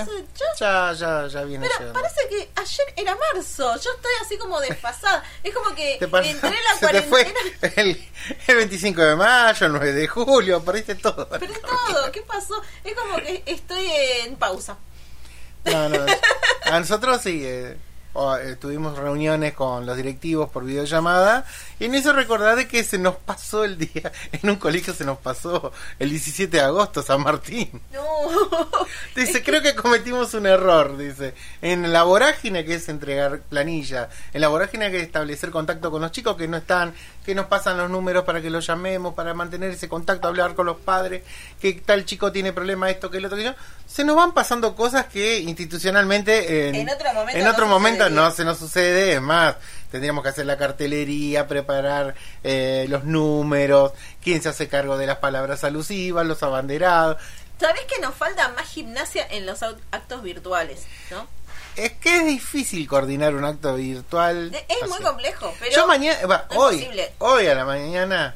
ya 0.60 0.94
sé, 0.94 1.00
ya- 1.00 1.28
Ya, 1.28 1.44
viene 1.44 1.66
Pero 1.66 1.80
llegando. 1.80 1.94
parece 2.02 2.28
que 2.28 2.50
ayer 2.56 2.94
era 2.98 3.16
marzo. 3.16 3.74
Yo 3.80 3.90
estoy 3.96 4.12
así 4.22 4.38
como 4.38 4.60
desfasada. 4.60 5.24
Es 5.44 5.54
como 5.54 5.74
que 5.74 5.94
entré 5.94 6.28
en 6.28 6.42
la 6.42 6.80
cuarentena. 6.82 7.40
el, 7.78 8.10
el 8.48 8.56
25 8.58 9.02
de 9.02 9.16
mayo, 9.16 9.66
el 9.66 9.72
9 9.72 9.94
de 9.94 10.08
julio, 10.10 10.62
perdiste 10.66 10.96
todo. 10.96 11.26
Pero 11.40 11.54
todo. 11.62 12.12
¿Qué 12.12 12.22
pasó? 12.24 12.62
Es 12.84 12.94
como 12.94 13.16
que 13.16 13.44
estoy 13.46 13.90
en 14.26 14.36
pausa. 14.36 14.78
No, 15.64 15.88
no. 15.88 16.06
A 16.66 16.80
nosotros 16.80 17.22
sí. 17.22 17.44
eh, 17.46 17.78
o, 18.14 18.36
eh, 18.36 18.56
tuvimos 18.56 18.98
reuniones 18.98 19.54
con 19.54 19.86
los 19.86 19.98
directivos 19.98 20.50
por 20.50 20.66
videollamada 20.66 21.46
y 21.80 21.90
me 21.90 22.00
hizo 22.00 22.14
recordar 22.14 22.56
de 22.56 22.68
que 22.68 22.84
se 22.84 22.98
nos 22.98 23.16
pasó 23.16 23.64
el 23.64 23.78
día, 23.78 24.12
en 24.32 24.50
un 24.50 24.58
colegio 24.58 24.94
se 24.94 25.06
nos 25.06 25.18
pasó 25.18 25.72
el 26.00 26.10
17 26.10 26.58
de 26.58 26.64
agosto, 26.64 27.02
San 27.02 27.22
Martín. 27.22 27.70
No. 27.94 28.02
Dice, 29.16 29.44
creo 29.44 29.62
que 29.62 29.76
cometimos 29.76 30.34
un 30.34 30.46
error, 30.46 30.98
dice. 30.98 31.34
En 31.62 31.92
la 31.92 32.04
vorágine 32.04 32.64
que 32.64 32.76
es 32.76 32.88
entregar 32.88 33.42
planilla, 33.42 34.10
en 34.34 34.42
la 34.42 34.48
vorágine 34.48 34.90
que 34.90 34.98
es 34.98 35.04
establecer 35.04 35.52
contacto 35.52 35.92
con 35.92 36.02
los 36.02 36.12
chicos 36.12 36.38
que 36.38 36.48
no 36.48 36.58
están, 36.58 36.94
que 37.26 37.36
nos 37.36 37.46
pasan 37.46 37.78
los 37.78 37.90
números 37.90 38.24
para 38.24 38.42
que 38.42 38.50
los 38.50 38.66
llamemos, 38.66 39.14
para 39.14 39.34
mantener 39.34 39.72
ese 39.72 39.88
contacto, 39.88 40.28
hablar 40.28 40.56
con 40.56 40.66
los 40.66 40.78
padres, 40.78 41.24
que 41.60 41.74
tal 41.74 42.06
chico 42.06 42.32
tiene 42.32 42.54
problema, 42.54 42.90
esto, 42.90 43.10
que 43.12 43.18
el 43.18 43.26
otro, 43.26 43.38
que 43.38 43.44
yo. 43.44 43.54
Se 43.88 44.04
nos 44.04 44.16
van 44.16 44.34
pasando 44.34 44.76
cosas 44.76 45.06
que 45.06 45.40
institucionalmente 45.40 46.70
En 46.70 46.90
otro 46.90 47.14
momento 47.14 47.38
en 47.38 47.44
no 47.44 47.52
otro 47.52 47.68
momento 47.68 48.04
sucedería. 48.06 48.24
no 48.24 48.32
se 48.32 48.46
nos 48.46 48.58
sucede. 48.58 49.14
Es 49.14 49.22
más, 49.22 49.56
tendríamos 49.92 50.24
que 50.24 50.30
hacer 50.30 50.46
la 50.46 50.58
cartelería, 50.58 51.48
preparar 51.48 52.16
eh, 52.44 52.86
los 52.90 53.04
números, 53.04 53.92
quién 54.24 54.42
se 54.42 54.50
hace 54.50 54.68
cargo 54.68 54.98
de 54.98 55.08
las 55.08 55.18
palabras 55.18 55.64
alusivas, 55.64 56.26
los 56.26 56.42
abanderados. 56.42 57.18
¿Sabés 57.60 57.84
que 57.84 58.02
nos 58.02 58.16
falta 58.16 58.50
más 58.50 58.68
gimnasia 58.68 59.28
en 59.30 59.46
los 59.46 59.62
actos 59.62 60.24
virtuales? 60.24 60.88
¿no? 61.12 61.28
Es 61.76 61.94
que 61.94 62.18
es 62.18 62.26
difícil 62.26 62.88
coordinar 62.88 63.34
un 63.36 63.46
acto 63.46 63.76
virtual. 63.76 64.52
Es 64.68 64.90
muy 64.90 65.00
complejo, 65.00 65.54
pero 65.60 65.72
Yo 65.76 65.88
mañana, 65.88 66.26
va, 66.28 66.46
no 66.50 66.54
es 66.54 66.58
hoy, 66.60 66.78
posible. 66.80 67.14
hoy 67.20 67.48
a 67.48 67.56
la 67.56 67.66
mañana, 67.66 68.36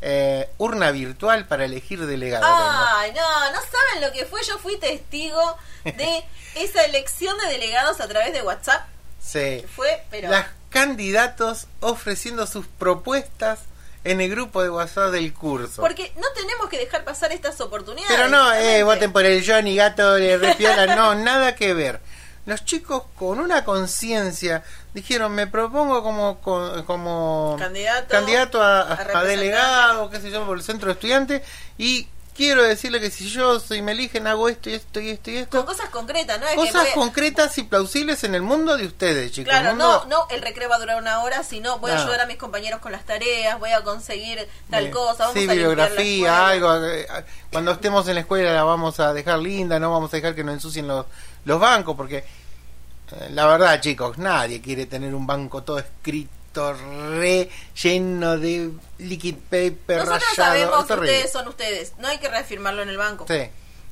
eh, 0.00 0.48
urna 0.58 0.90
virtual 0.90 1.46
para 1.46 1.64
elegir 1.64 2.06
delegado. 2.06 2.44
Ay, 2.46 3.12
no, 3.12 3.52
no 3.52 3.58
saben 3.60 4.06
lo 4.06 4.12
que 4.12 4.24
fue. 4.26 4.40
Yo 4.44 4.58
fui 4.58 4.76
testigo 4.78 5.56
de 5.84 6.24
esa 6.54 6.84
elección 6.84 7.36
de 7.38 7.48
delegados 7.48 8.00
a 8.00 8.08
través 8.08 8.32
de 8.32 8.42
WhatsApp. 8.42 8.86
Sí. 9.20 9.64
Fue, 9.74 10.04
pero. 10.10 10.28
Las 10.30 10.46
candidatos 10.70 11.66
ofreciendo 11.80 12.46
sus 12.46 12.66
propuestas 12.66 13.60
en 14.04 14.20
el 14.20 14.30
grupo 14.30 14.62
de 14.62 14.70
WhatsApp 14.70 15.10
del 15.10 15.34
curso. 15.34 15.82
Porque 15.82 16.12
no 16.16 16.26
tenemos 16.34 16.68
que 16.68 16.78
dejar 16.78 17.04
pasar 17.04 17.32
estas 17.32 17.60
oportunidades. 17.60 18.14
Pero 18.16 18.28
no, 18.28 18.52
eh, 18.54 18.82
voten 18.84 19.12
por 19.12 19.24
el 19.24 19.44
Johnny 19.44 19.76
Gato 19.76 20.14
de 20.14 20.38
Repiola, 20.38 20.94
no, 20.94 21.14
nada 21.14 21.54
que 21.56 21.74
ver. 21.74 22.00
Los 22.48 22.64
chicos 22.64 23.02
con 23.18 23.38
una 23.40 23.62
conciencia 23.64 24.62
dijeron, 24.94 25.32
me 25.32 25.46
propongo 25.46 26.02
como 26.02 26.40
co- 26.40 26.84
como 26.86 27.56
Candidato 27.58 28.08
candidato 28.08 28.62
a, 28.62 28.78
a 28.78 28.80
a 28.80 28.86
representante. 28.96 29.28
delegado, 29.28 30.10
qué 30.10 30.20
sé 30.20 30.30
yo, 30.30 30.44
por 30.46 30.56
el 30.56 30.62
centro 30.62 30.86
de 30.88 30.94
estudiantes 30.94 31.42
y 31.76 32.08
quiero 32.34 32.62
decirle 32.62 33.00
que 33.00 33.10
si 33.10 33.28
yo 33.28 33.58
soy 33.58 33.82
me 33.82 33.90
eligen 33.92 34.28
hago 34.28 34.48
esto 34.48 34.70
y 34.70 34.74
esto 34.74 35.00
y 35.00 35.10
esto 35.10 35.30
y 35.30 35.36
esto. 35.38 35.56
Con 35.58 35.66
cosas 35.66 35.90
concretas, 35.90 36.38
¿no? 36.40 36.46
Es 36.46 36.54
Cosas 36.54 36.86
concretas 36.94 37.58
y 37.58 37.64
plausibles 37.64 38.22
en 38.24 38.34
el 38.36 38.42
mundo 38.42 38.76
de 38.76 38.86
ustedes, 38.86 39.32
chicos. 39.32 39.50
Claro, 39.50 39.70
mundo- 39.70 40.04
no, 40.08 40.20
no, 40.20 40.26
el 40.30 40.40
recreo 40.42 40.68
va 40.68 40.76
a 40.76 40.78
durar 40.78 41.02
una 41.02 41.20
hora, 41.24 41.42
sino 41.42 41.78
voy 41.80 41.90
a 41.90 42.00
ayudar 42.00 42.20
a 42.20 42.26
mis 42.26 42.36
compañeros 42.36 42.80
con 42.80 42.92
las 42.92 43.04
tareas, 43.04 43.58
voy 43.58 43.70
a 43.72 43.82
conseguir 43.82 44.48
tal 44.70 44.86
Eh, 44.86 44.90
cosa, 44.90 45.24
vamos 45.26 45.34
sí, 45.34 45.48
a 45.48 45.52
bibliografía, 45.52 46.46
algo. 46.48 46.76
eh, 46.86 47.06
Cuando 47.50 47.72
estemos 47.72 48.06
en 48.08 48.14
la 48.14 48.20
escuela 48.20 48.52
la 48.52 48.62
vamos 48.62 49.00
a 49.00 49.12
dejar 49.12 49.38
linda, 49.40 49.78
no 49.80 49.90
vamos 49.90 50.12
a 50.14 50.16
dejar 50.16 50.34
que 50.36 50.44
nos 50.44 50.54
ensucien 50.54 50.86
los, 50.86 51.06
los 51.44 51.60
bancos, 51.60 51.96
porque 51.96 52.18
eh, 52.18 53.28
la 53.30 53.46
verdad, 53.46 53.80
chicos, 53.80 54.18
nadie 54.18 54.60
quiere 54.60 54.86
tener 54.86 55.14
un 55.14 55.26
banco 55.26 55.62
todo 55.62 55.78
escrito, 55.78 56.72
re 56.72 57.48
lleno 57.82 58.36
de 58.36 58.70
liquid 58.98 59.36
paper 59.48 59.98
Nosotros 59.98 60.22
rayado. 60.36 60.36
sabemos 60.36 60.86
que 60.86 60.94
ustedes 60.94 61.32
son 61.32 61.48
ustedes, 61.48 61.92
no 61.98 62.08
hay 62.08 62.18
que 62.18 62.28
reafirmarlo 62.28 62.82
en 62.82 62.88
el 62.88 62.96
banco. 62.96 63.24
Sí. 63.28 63.48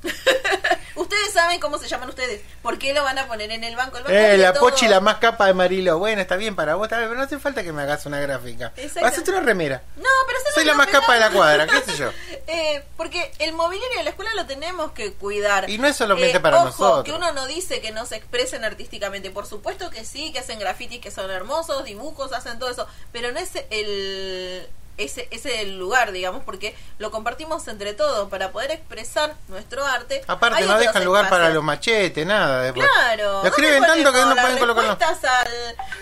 ustedes 0.97 1.33
saben 1.33 1.61
cómo 1.61 1.79
se 1.79 1.89
llaman 1.89 2.09
ustedes, 2.09 2.41
¿por 2.63 2.79
qué 2.79 2.95
lo 2.95 3.03
van 3.05 3.19
a 3.19 3.27
poner 3.27 3.51
en 3.51 3.65
el 3.65 3.77
banco? 3.77 3.99
El 3.99 4.05
banco 4.05 4.17
Eh, 4.17 4.37
la 4.39 4.53
todos. 4.53 4.71
pochi 4.73 4.89
la 4.89 5.01
más 5.01 5.17
capa 5.17 5.47
de 5.47 5.55
Marilo. 5.55 5.99
Bueno, 5.99 6.21
está 6.23 6.37
bien 6.37 6.57
para 6.57 6.75
vos, 6.77 6.87
está 6.87 6.97
bien, 6.99 7.09
pero 7.11 7.19
no 7.21 7.25
hace 7.27 7.39
falta 7.39 7.63
que 7.63 7.73
me 7.73 7.83
hagas 7.83 8.07
una 8.07 8.21
gráfica. 8.21 8.73
Hacete 9.03 9.31
una 9.31 9.41
remera. 9.41 9.83
No, 9.97 10.09
pero 10.27 10.39
Soy 10.55 10.65
la 10.65 10.75
más 10.75 10.87
capa 10.89 11.15
de 11.15 11.21
la 11.21 11.31
cuadra, 11.31 11.67
qué 11.67 11.81
sé 11.83 11.97
yo. 11.97 12.11
Eh, 12.49 12.85
porque 12.97 13.33
el 13.41 13.55
mobiliario 13.55 13.99
de 13.99 14.05
la 14.05 14.11
escuela 14.11 14.31
lo 14.37 14.47
tenemos 14.47 14.93
que 14.93 15.13
cuidar. 15.15 15.69
Y 15.69 15.79
no 15.79 15.89
es 15.89 15.97
solamente 15.97 16.37
Eh, 16.37 16.41
para 16.41 16.59
ojo, 16.59 16.67
nosotros. 16.67 17.05
que 17.05 17.11
uno 17.13 17.33
no 17.33 17.45
dice 17.49 17.81
que 17.81 17.91
no 17.91 18.07
se 18.07 18.15
expresen 18.15 18.65
artísticamente. 18.65 19.31
Por 19.33 19.47
supuesto 19.47 19.91
que 19.91 20.05
sí, 20.05 20.33
que 20.33 20.39
hacen 20.39 20.61
grafitis 20.61 21.01
que 21.01 21.11
son 21.11 21.29
hermosos, 21.29 21.85
dibujos, 21.85 22.33
hacen 22.33 22.61
todo 22.61 22.71
eso. 22.71 22.87
Pero 23.11 23.33
no 23.33 23.41
es 23.41 23.51
el 23.71 24.69
ese, 24.99 25.29
ese 25.31 25.55
es 25.55 25.61
el 25.63 25.79
lugar, 25.79 26.13
digamos, 26.13 26.43
porque 26.45 26.75
lo 26.99 27.11
compartimos 27.11 27.67
entre 27.69 27.93
todos 27.95 28.29
para 28.31 28.51
poder 28.53 28.71
expresar 28.71 29.35
nuestro 29.49 29.85
arte. 29.85 30.23
Aparte, 30.27 30.65
no 30.65 30.79
dejan 30.79 31.05
lugar 31.05 31.29
para 31.29 31.51
los 31.51 31.63
machetes, 31.63 32.27
nada. 32.27 32.63
Después. 32.63 32.89
Claro. 32.89 33.43
Lo 33.43 33.49
escriben 33.49 33.83
¿dónde 33.83 34.03
tanto 34.05 34.13
que 34.13 34.25
no 34.25 34.35
pueden 34.41 34.59
colocarlo. 34.59 34.91
al- 34.93 35.49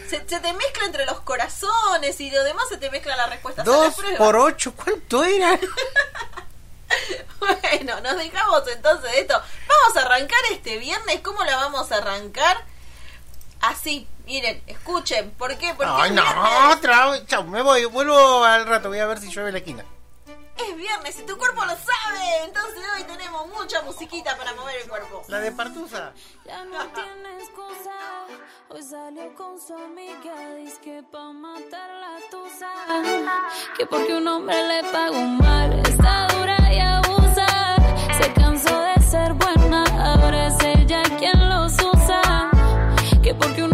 Se, 0.08 0.16
se 0.28 0.40
te 0.40 0.52
mezcla 0.52 0.86
entre 0.86 1.06
los 1.06 1.20
corazones 1.20 2.20
y 2.20 2.30
lo 2.30 2.44
demás 2.44 2.68
se 2.68 2.76
te 2.76 2.90
mezcla 2.90 3.16
las 3.16 3.30
respuestas 3.30 3.66
a 3.66 3.70
la 3.70 3.76
Dos 3.76 3.94
prueba. 3.96 4.18
por 4.18 4.36
ocho, 4.36 4.72
¿cuánto 4.74 5.24
era? 5.24 5.58
Bueno, 7.40 8.00
nos 8.00 8.16
dejamos 8.16 8.62
entonces 8.68 9.10
de 9.12 9.20
esto. 9.20 9.34
Vamos 9.34 9.96
a 9.96 10.02
arrancar 10.06 10.38
este 10.52 10.78
viernes. 10.78 11.20
¿Cómo 11.22 11.42
la 11.44 11.56
vamos 11.56 11.90
a 11.92 11.96
arrancar? 11.96 12.56
Así, 13.60 14.06
miren, 14.24 14.62
escuchen. 14.66 15.30
¿Por 15.32 15.56
qué? 15.56 15.74
Porque 15.74 15.92
Ay, 15.94 16.10
es, 16.10 16.16
no, 16.16 16.22
viernes, 16.22 16.76
otra 16.76 17.10
vez. 17.10 17.26
Chau, 17.26 17.44
me 17.44 17.62
voy. 17.62 17.84
Vuelvo 17.86 18.44
al 18.44 18.66
rato. 18.66 18.88
Voy 18.88 18.98
a 18.98 19.06
ver 19.06 19.18
si 19.18 19.30
llueve 19.30 19.52
la 19.52 19.58
esquina. 19.58 19.84
es 20.56 20.76
viernes 20.76 21.18
y 21.18 21.22
tu 21.22 21.36
cuerpo 21.36 21.64
lo 21.64 21.72
sabe. 21.72 22.44
Entonces 22.44 22.82
hoy 22.96 23.04
tenemos 23.04 23.46
mucha 23.48 23.82
musiquita 23.82 24.36
para 24.36 24.52
mover 24.54 24.76
el 24.82 24.88
cuerpo. 24.88 25.22
La 25.28 25.38
de 25.40 25.52
Partusa. 25.52 26.12
Ya 26.44 26.64
no 26.64 26.78
tiene 26.88 27.38
excusa. 27.38 27.92
Hoy 28.68 28.82
salió 28.82 29.34
con 29.34 29.60
su 29.60 29.74
amiga. 29.74 30.54
Dice 30.56 30.80
que 30.82 31.02
pa' 31.10 31.32
matar 31.32 31.90
la 32.00 32.18
tusa. 32.30 32.70
Que 33.76 33.86
porque 33.86 34.14
un 34.14 34.26
hombre 34.28 34.56
le 34.66 34.82
pagó 34.90 35.20
mal. 35.20 35.72
Está 35.86 36.26
dura 36.28 36.56
y 36.72 36.78
abusa. 36.80 37.76
Se 38.20 38.32
cansó 38.32 38.80
de 38.80 39.02
ser 39.02 39.32
buena. 39.34 39.84
Ahora 40.14 40.46
es 40.48 40.54
ella 40.64 41.02
quien 41.18 41.48
los 41.48 41.72
usa. 41.74 42.50
Que 43.22 43.34
porque 43.34 43.62
un 43.62 43.73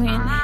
Queen. 0.00 0.40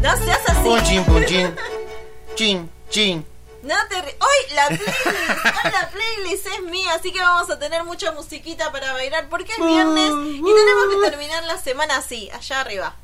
No 0.00 0.16
seas 0.16 0.48
así. 0.48 0.62
punchín, 0.62 1.04
punchín, 1.04 1.56
chin, 2.36 2.70
chin. 2.88 3.26
No 3.62 3.74
te 3.88 3.96
Hoy 3.96 4.54
la 4.54 4.66
playlist, 4.68 5.06
hoy 5.06 5.72
la 5.72 5.90
playlist 5.90 6.46
es 6.46 6.62
mía, 6.70 6.94
así 6.94 7.12
que 7.12 7.20
vamos 7.20 7.50
a 7.50 7.58
tener 7.58 7.84
mucha 7.84 8.12
musiquita 8.12 8.70
para 8.72 8.92
bailar 8.92 9.28
porque 9.28 9.52
es 9.52 9.58
viernes 9.58 10.10
y 10.10 10.42
tenemos 10.42 10.88
que 10.90 11.10
terminar 11.10 11.44
la 11.44 11.58
semana 11.58 11.96
así, 12.14 12.30
allá 12.30 12.60
arriba. 12.60 12.94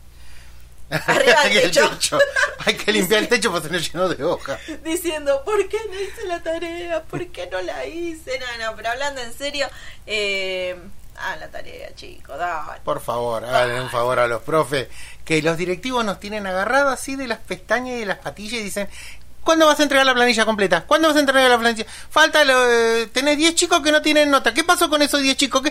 Arriba 0.91 1.45
del 1.45 1.57
El 1.59 1.63
techo. 1.71 1.89
techo. 1.91 2.19
Hay 2.67 2.75
que 2.77 2.93
limpiar 2.93 3.23
el 3.23 3.29
techo 3.29 3.51
para 3.53 3.63
tener 3.63 3.81
lleno 3.81 4.09
de 4.09 4.25
hojas. 4.25 4.59
Diciendo, 4.83 5.43
¿por 5.45 5.69
qué 5.69 5.79
no 5.89 6.01
hice 6.01 6.27
la 6.27 6.43
tarea? 6.43 7.03
¿Por 7.05 7.29
qué 7.29 7.49
no 7.51 7.61
la 7.63 7.87
hice? 7.87 8.41
No, 8.41 8.67
no, 8.67 8.77
pero 8.77 8.91
hablando 8.91 9.21
en 9.21 9.33
serio, 9.33 9.69
eh, 10.07 10.77
Ah, 11.23 11.37
la 11.37 11.49
tarea, 11.49 11.95
chicos, 11.95 12.39
dale. 12.39 12.81
Por 12.83 13.01
favor, 13.03 13.45
háganle 13.45 13.81
un 13.83 13.91
favor 13.91 14.19
a 14.19 14.27
los 14.27 14.41
profes, 14.43 14.89
que 15.25 15.43
los 15.43 15.59
directivos 15.59 16.03
nos 16.03 16.19
tienen 16.19 16.47
agarrados 16.47 16.95
así 16.95 17.15
de 17.15 17.29
las 17.29 17.39
pestañas 17.41 17.97
y 17.97 18.01
de 18.01 18.07
las 18.07 18.19
patillas 18.19 18.55
y 18.55 18.63
dicen, 18.65 18.89
¿cuándo 19.45 19.67
vas 19.67 19.79
a 19.81 19.83
entregar 19.83 20.07
la 20.07 20.15
planilla 20.15 20.47
completa? 20.47 20.85
¿Cuándo 20.87 21.09
vas 21.09 21.17
a 21.19 21.21
entregar 21.21 21.51
la 21.51 21.59
planilla? 21.59 21.85
Falta, 22.09 22.43
lo, 22.45 22.73
eh, 22.73 23.07
tenés 23.13 23.37
10 23.37 23.55
chicos 23.55 23.83
que 23.83 23.93
no 23.93 24.01
tienen 24.01 24.31
nota. 24.31 24.55
¿Qué 24.55 24.65
pasó 24.65 24.89
con 24.89 25.03
esos 25.03 25.21
10 25.21 25.37
chicos? 25.37 25.63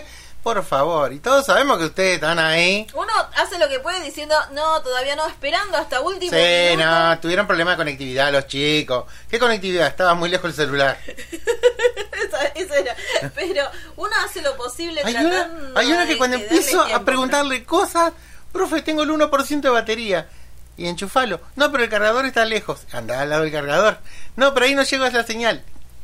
Por 0.42 0.64
favor, 0.64 1.12
y 1.12 1.18
todos 1.18 1.44
sabemos 1.44 1.76
que 1.76 1.84
ustedes 1.84 2.14
están 2.14 2.38
ahí. 2.38 2.86
Uno 2.94 3.12
hace 3.36 3.58
lo 3.58 3.68
que 3.68 3.78
puede 3.78 4.00
diciendo, 4.02 4.34
no, 4.52 4.80
todavía 4.80 5.14
no, 5.14 5.26
esperando 5.26 5.76
hasta 5.76 6.00
último 6.00 6.32
Sí, 6.32 6.70
minuto. 6.70 6.88
no, 6.88 7.20
tuvieron 7.20 7.46
problemas 7.46 7.74
de 7.74 7.76
conectividad 7.76 8.32
los 8.32 8.46
chicos. 8.46 9.04
¿Qué 9.28 9.38
conectividad? 9.38 9.86
Estaba 9.88 10.14
muy 10.14 10.30
lejos 10.30 10.46
el 10.50 10.56
celular. 10.56 10.98
Esa- 11.06 12.46
eso 12.54 12.74
era. 12.74 12.96
Pero 13.34 13.64
uno 13.96 14.10
hace 14.24 14.40
lo 14.42 14.56
posible 14.56 15.02
Hay 15.04 15.12
tratando 15.12 15.36
una, 15.68 15.80
hay 15.80 15.86
una 15.92 16.06
que 16.06 16.12
de- 16.12 16.18
cuando 16.18 16.38
de 16.38 16.42
empiezo 16.44 16.82
a 16.82 17.04
preguntarle 17.04 17.64
cosas, 17.64 18.12
profe, 18.52 18.82
tengo 18.82 19.02
el 19.02 19.10
1% 19.10 19.60
de 19.60 19.68
batería. 19.70 20.28
Y 20.76 20.86
enchufalo. 20.88 21.40
No, 21.56 21.70
pero 21.70 21.84
el 21.84 21.90
cargador 21.90 22.24
está 22.24 22.46
lejos. 22.46 22.80
Anda 22.92 23.20
al 23.20 23.28
lado 23.28 23.42
del 23.42 23.52
cargador. 23.52 23.98
No, 24.36 24.54
pero 24.54 24.64
ahí 24.64 24.74
no 24.74 24.82
llega 24.84 25.10
la 25.10 25.24
señal. 25.24 25.62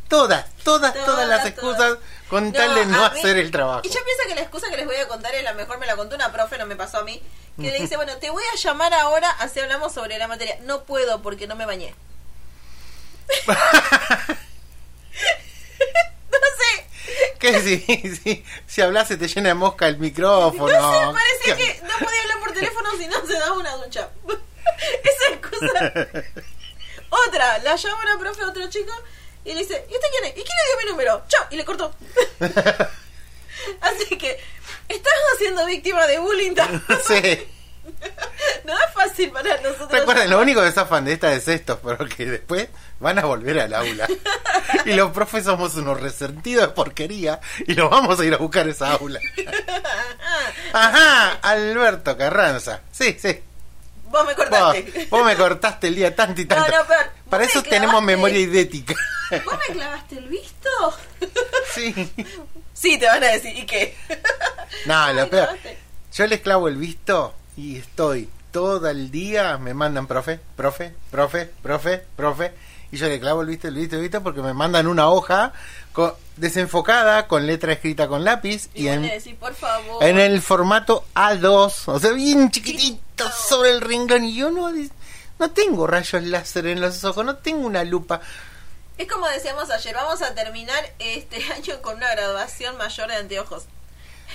Todas, 0.09 0.45
todas, 0.63 0.93
todas, 0.93 1.07
Todas, 1.07 1.29
las 1.29 1.47
excusas 1.47 1.77
todas. 1.79 1.99
Con 2.29 2.53
tal 2.53 2.75
de 2.75 2.87
no 2.87 2.99
mí- 3.11 3.19
hacer 3.19 3.37
el 3.39 3.51
trabajo. 3.51 3.83
Y 3.85 3.89
yo 3.89 4.01
pienso 4.05 4.23
que 4.29 4.35
la 4.35 4.41
excusa 4.43 4.69
que 4.71 4.77
les 4.77 4.87
voy 4.87 4.97
a 4.97 5.07
contar 5.09 5.35
es 5.35 5.43
la 5.45 5.55
mejor, 5.55 5.79
me 5.79 5.87
la 5.87 5.97
contó 5.97 6.15
una 6.17 6.33
profe, 6.33 6.59
no 6.59 6.67
me 6.67 6.77
pasó 6.77 6.99
a 6.99 7.03
mí, 7.05 7.23
que 7.57 7.71
le 7.71 7.79
dice, 7.81 7.97
bueno, 7.97 8.17
te 8.19 8.31
voy 8.31 8.43
a 8.53 8.57
llamar 8.57 8.93
ahora, 8.95 9.31
así 9.39 9.61
hablamos 9.61 9.93
sobre 9.95 10.19
la 10.19 10.29
materia. 10.29 10.59
No 10.63 10.85
puedo 10.85 11.23
porque 11.23 11.47
no 11.47 11.57
me 11.57 11.65
bañé. 11.67 11.95
no 16.31 16.39
sé, 16.59 16.87
Que 17.39 17.61
sí. 17.61 18.45
Si 18.67 18.81
hablas 18.83 19.09
se 19.09 19.17
te 19.17 19.29
llena 19.29 19.49
de 19.51 19.55
mosca 19.55 19.87
el 19.89 19.99
micrófono. 19.99 20.73
no 20.79 20.93
sé, 20.93 21.13
parece 21.13 21.45
¿Qué? 21.45 21.57
que 21.57 21.83
no 21.83 21.95
podía 22.05 22.21
hablar 22.23 22.39
por 22.41 22.53
teléfono 22.53 22.91
si 22.99 23.07
no 23.09 23.27
se 23.27 23.33
daba 23.35 23.57
una 23.57 23.77
ducha. 23.77 24.09
Esa 25.05 25.35
excusa. 25.35 25.95
Otra, 27.29 27.59
la 27.59 27.77
llama 27.77 28.03
una 28.03 28.19
profe 28.19 28.43
a 28.43 28.49
otro 28.49 28.69
chico 28.69 28.93
y 29.47 29.55
le 29.55 29.61
dice, 29.61 29.87
¿y 29.89 29.95
usted 29.95 30.09
quién 30.11 30.25
es? 30.25 30.31
¿Y 30.31 30.43
quién 30.43 30.45
le 30.45 30.67
dio 30.67 30.85
mi 30.85 30.91
número? 30.91 31.23
Chao, 31.29 31.47
y 31.51 31.57
le 31.57 31.65
cortó. 31.65 31.95
Así 33.81 34.19
que, 34.19 34.39
estamos 34.89 35.39
siendo 35.39 35.65
víctima 35.67 36.07
de 36.07 36.19
bullying. 36.19 36.55
Sí. 37.07 37.49
No 38.65 38.75
es 38.75 38.93
fácil 38.93 39.31
para 39.31 39.57
nosotros. 39.61 39.93
Recuerden, 39.93 40.29
lo 40.29 40.41
único 40.41 40.61
que 40.61 40.73
zafan 40.73 41.05
de 41.05 41.13
esta 41.13 41.33
es 41.33 41.47
esto, 41.47 41.79
pero 41.79 42.05
que 42.09 42.27
después 42.27 42.69
van 42.99 43.21
a 43.21 43.25
volver 43.25 43.61
al 43.61 43.73
aula. 43.73 44.09
Y 44.85 44.95
los 44.95 45.13
profes 45.13 45.45
somos 45.45 45.77
unos 45.77 46.01
resentidos 46.01 46.67
de 46.67 46.75
porquería 46.75 47.41
y 47.67 47.75
los 47.75 47.89
vamos 47.89 48.19
a 48.19 48.25
ir 48.25 48.35
a 48.35 48.39
buscar 48.39 48.67
a 48.67 48.71
esa 48.71 48.93
aula. 48.93 49.21
Ajá, 50.73 51.35
Alberto 51.43 52.17
Carranza. 52.17 52.81
Sí, 52.91 53.17
sí. 53.21 53.41
Vos 54.11 54.27
me 54.27 54.35
cortaste. 54.35 55.07
vos 55.11 55.25
me 55.25 55.37
cortaste 55.37 55.89
el 55.89 55.95
día 55.97 56.15
tanto 56.15 56.41
y 56.41 56.45
No, 56.45 56.55
tanto. 56.57 56.71
no, 56.73 56.85
peor. 56.87 57.05
Vos 57.05 57.31
Para 57.31 57.45
me 57.45 57.51
eso 57.51 57.63
tenemos 57.63 58.03
memoria 58.03 58.39
idética. 58.39 58.95
¿Vos 59.45 59.55
me 59.69 59.75
clavaste 59.75 60.19
el 60.19 60.29
visto? 60.29 60.69
Sí. 61.75 62.13
Sí, 62.73 62.99
te 62.99 63.07
van 63.07 63.25
a 63.25 63.29
decir, 63.29 63.57
¿y 63.57 63.67
qué? 63.67 63.97
No, 64.87 65.13
lo 65.13 65.29
peor. 65.29 65.49
Yo 66.15 66.27
les 66.27 66.41
clavo 66.41 66.69
el 66.69 66.77
visto 66.77 67.35
y 67.57 67.77
estoy 67.79 68.29
todo 68.53 68.89
el 68.89 69.11
día, 69.11 69.59
me 69.59 69.75
mandan 69.75 70.07
profe, 70.07 70.41
profe, 70.57 70.95
profe, 71.11 71.51
profe, 71.63 72.05
profe, 72.17 72.53
y 72.93 72.97
yo 72.97 73.09
le 73.09 73.19
clavo 73.21 73.43
el 73.43 73.49
visto, 73.49 73.69
el 73.69 73.75
visto, 73.75 73.97
el 73.97 74.03
visto, 74.03 74.23
porque 74.23 74.41
me 74.41 74.55
mandan 74.55 74.87
una 74.87 75.09
hoja 75.11 75.53
desenfocada, 76.37 77.27
con 77.27 77.47
letra 77.47 77.73
escrita 77.73 78.09
con 78.09 78.25
lápiz, 78.25 78.69
Y, 78.75 78.85
y, 78.85 78.89
en, 78.89 79.03
decís, 79.03 79.35
por 79.35 79.55
favor. 79.55 80.03
en 80.03 80.19
el 80.19 80.41
formato 80.41 81.05
A2, 81.15 81.73
o 81.87 81.99
sea, 81.99 82.13
bien 82.13 82.51
chiquitito 82.51 83.03
sobre 83.49 83.71
el 83.71 83.81
renglón, 83.81 84.25
y 84.25 84.37
yo 84.37 84.51
no, 84.51 84.71
no 85.39 85.51
tengo 85.51 85.87
rayos 85.87 86.23
láser 86.23 86.67
en 86.67 86.81
los 86.81 87.03
ojos, 87.05 87.25
no 87.25 87.37
tengo 87.37 87.67
una 87.67 87.85
lupa. 87.85 88.21
Es 88.99 89.11
como 89.11 89.29
decíamos 89.29 89.71
ayer, 89.71 89.95
vamos 89.95 90.23
a 90.23 90.35
terminar 90.35 90.93
este 90.99 91.43
año 91.53 91.81
con 91.83 91.97
una 91.97 92.11
graduación 92.13 92.77
mayor 92.77 93.09
de 93.09 93.17
anteojos. 93.17 93.65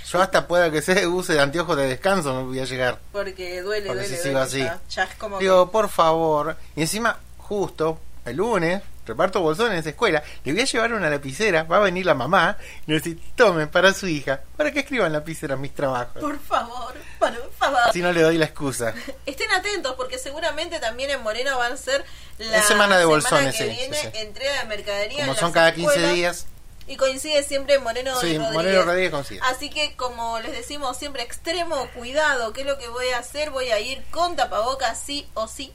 Yo 0.09 0.21
hasta 0.21 0.47
pueda 0.47 0.71
que 0.71 0.81
se 0.81 1.05
use 1.07 1.33
de 1.33 1.41
anteojos 1.41 1.75
de 1.77 1.87
descanso, 1.87 2.33
no 2.33 2.45
voy 2.45 2.59
a 2.59 2.65
llegar. 2.65 2.99
Porque 3.11 3.61
duele, 3.61 3.87
Porque 3.87 4.03
duele. 4.03 4.17
si 4.17 4.21
sigo 4.21 4.39
duele, 4.39 4.45
así. 4.45 4.59
Ya, 4.59 4.79
ya 4.89 5.03
es 5.03 5.15
como 5.15 5.39
Digo, 5.39 5.69
por 5.71 5.89
favor. 5.89 6.57
Y 6.75 6.81
encima, 6.81 7.17
justo 7.37 7.99
el 8.25 8.37
lunes, 8.37 8.81
reparto 9.05 9.41
bolsones 9.41 9.73
en 9.73 9.79
esa 9.79 9.89
escuela. 9.89 10.23
Le 10.43 10.53
voy 10.53 10.61
a 10.61 10.65
llevar 10.65 10.93
una 10.93 11.09
lapicera. 11.09 11.63
Va 11.63 11.77
a 11.77 11.79
venir 11.81 12.05
la 12.05 12.13
mamá. 12.13 12.57
Y 12.85 12.91
le 12.91 12.97
decir, 12.97 13.19
tomen 13.35 13.69
para 13.69 13.93
su 13.93 14.07
hija. 14.07 14.41
Para 14.57 14.71
que 14.71 14.79
escriban 14.81 15.11
lapicera 15.11 15.55
mis 15.55 15.73
trabajos. 15.73 16.21
por 16.21 16.39
favor, 16.39 16.93
por 17.19 17.51
favor. 17.53 17.79
Si 17.93 18.01
no 18.01 18.11
le 18.11 18.21
doy 18.21 18.37
la 18.37 18.45
excusa. 18.45 18.93
Estén 19.25 19.51
atentos 19.51 19.95
porque 19.95 20.17
seguramente 20.17 20.79
también 20.79 21.09
en 21.09 21.21
Moreno 21.23 21.57
van 21.57 21.73
a 21.73 21.77
ser 21.77 22.03
la 22.37 22.57
Es 22.57 22.65
semana 22.65 22.97
de 22.97 23.05
bolsones, 23.05 23.55
que 23.55 23.63
sí, 23.69 23.69
viene 23.77 23.97
sí, 23.97 24.07
sí. 24.13 24.17
entrega 24.19 24.59
de 24.61 24.65
mercadería. 24.67 25.19
Como 25.21 25.33
en 25.33 25.37
son 25.39 25.51
cada 25.51 25.73
15 25.73 25.89
escuelas. 25.91 26.15
días. 26.15 26.47
Y 26.87 26.97
coincide 26.97 27.43
siempre 27.43 27.77
Moreno 27.79 28.11
Sí, 28.19 28.37
Rodríguez. 28.37 28.51
Moreno 28.53 28.81
Rodríguez 28.83 29.11
coincide. 29.11 29.39
Así 29.43 29.69
que 29.69 29.95
como 29.95 30.39
les 30.39 30.51
decimos 30.51 30.97
siempre, 30.97 31.21
extremo 31.23 31.87
cuidado. 31.95 32.51
¿Qué 32.53 32.61
es 32.61 32.67
lo 32.67 32.77
que 32.77 32.87
voy 32.89 33.07
a 33.09 33.19
hacer? 33.19 33.51
Voy 33.51 33.69
a 33.71 33.79
ir 33.79 34.03
con 34.11 34.35
tapabocas 34.35 34.99
sí 34.99 35.27
o 35.35 35.47
sí. 35.47 35.71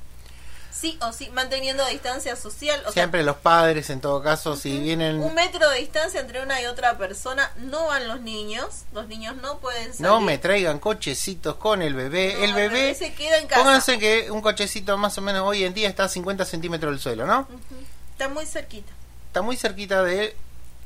Sí 0.78 0.98
o 1.00 1.12
sí, 1.12 1.30
manteniendo 1.30 1.86
distancia 1.86 2.36
social. 2.36 2.82
O 2.86 2.92
Siempre 2.92 3.22
los 3.22 3.36
padres, 3.36 3.88
en 3.88 4.00
todo 4.00 4.22
caso, 4.22 4.56
si 4.56 4.78
vienen. 4.78 5.22
un 5.22 5.34
metro 5.34 5.68
de 5.70 5.78
distancia 5.78 6.20
entre 6.20 6.42
una 6.42 6.60
y 6.60 6.66
otra 6.66 6.98
persona. 6.98 7.50
No 7.56 7.86
van 7.86 8.06
los 8.08 8.20
niños. 8.20 8.82
Los 8.92 9.08
niños 9.08 9.36
no 9.36 9.58
pueden 9.58 9.94
salir. 9.94 10.02
No 10.02 10.20
me 10.20 10.36
traigan 10.36 10.78
cochecitos 10.78 11.56
con 11.56 11.80
el 11.80 11.94
bebé. 11.94 12.34
No, 12.38 12.44
el 12.44 12.52
bebé. 12.52 12.94
se 12.94 13.14
queda 13.14 13.38
en 13.38 13.46
casa. 13.46 13.62
Pónganse 13.62 13.98
que 13.98 14.30
un 14.30 14.42
cochecito 14.42 14.98
más 14.98 15.16
o 15.16 15.22
menos 15.22 15.42
hoy 15.48 15.64
en 15.64 15.72
día 15.72 15.88
está 15.88 16.04
a 16.04 16.08
50 16.08 16.44
centímetros 16.44 16.92
del 16.92 17.00
suelo, 17.00 17.26
¿no? 17.26 17.48
Está 18.12 18.28
muy 18.28 18.44
cerquita. 18.44 18.92
está 19.28 19.40
muy 19.42 19.56
cerquita 19.56 20.02
de 20.02 20.36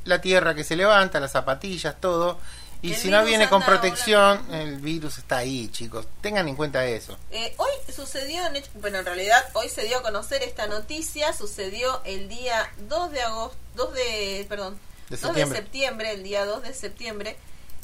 la 0.05 0.21
tierra 0.21 0.55
que 0.55 0.65
se 0.65 0.77
levanta, 0.77 1.19
las 1.21 1.33
zapatillas, 1.33 1.97
todo. 2.01 2.39
Y 2.83 2.93
El 2.93 2.97
si 2.97 3.09
no 3.11 3.25
viene 3.25 3.49
con 3.49 3.63
protección, 3.63 4.43
el 4.55 4.79
virus 4.79 5.19
está 5.19 5.39
ahí, 5.39 5.69
chicos. 5.69 6.07
Tengan 6.23 6.49
en 6.49 6.57
cuenta 6.57 6.85
eso. 6.87 7.19
Eh, 7.31 7.53
hoy 7.59 7.71
sucedió, 7.95 8.47
en 8.47 8.63
bueno, 8.81 8.99
en 9.01 9.05
realidad 9.05 9.45
hoy 9.53 9.69
se 9.69 9.83
dio 9.85 9.99
a 9.99 10.03
conocer 10.03 10.43
esta 10.43 10.67
noticia, 10.67 11.33
sucedió 11.35 12.01
el 12.05 12.29
día 12.31 12.73
2 12.89 13.11
de 13.13 13.21
agosto, 13.23 13.57
2 13.75 13.93
de, 13.95 14.47
perdón, 14.49 14.79
De 15.11 15.17
2 15.17 15.21
septiembre. 15.21 15.59
de 15.59 15.63
septiembre, 15.65 16.11
el 16.13 16.23
día 16.23 16.47
2 16.47 16.63
de 16.63 16.73
septiembre. 16.75 17.37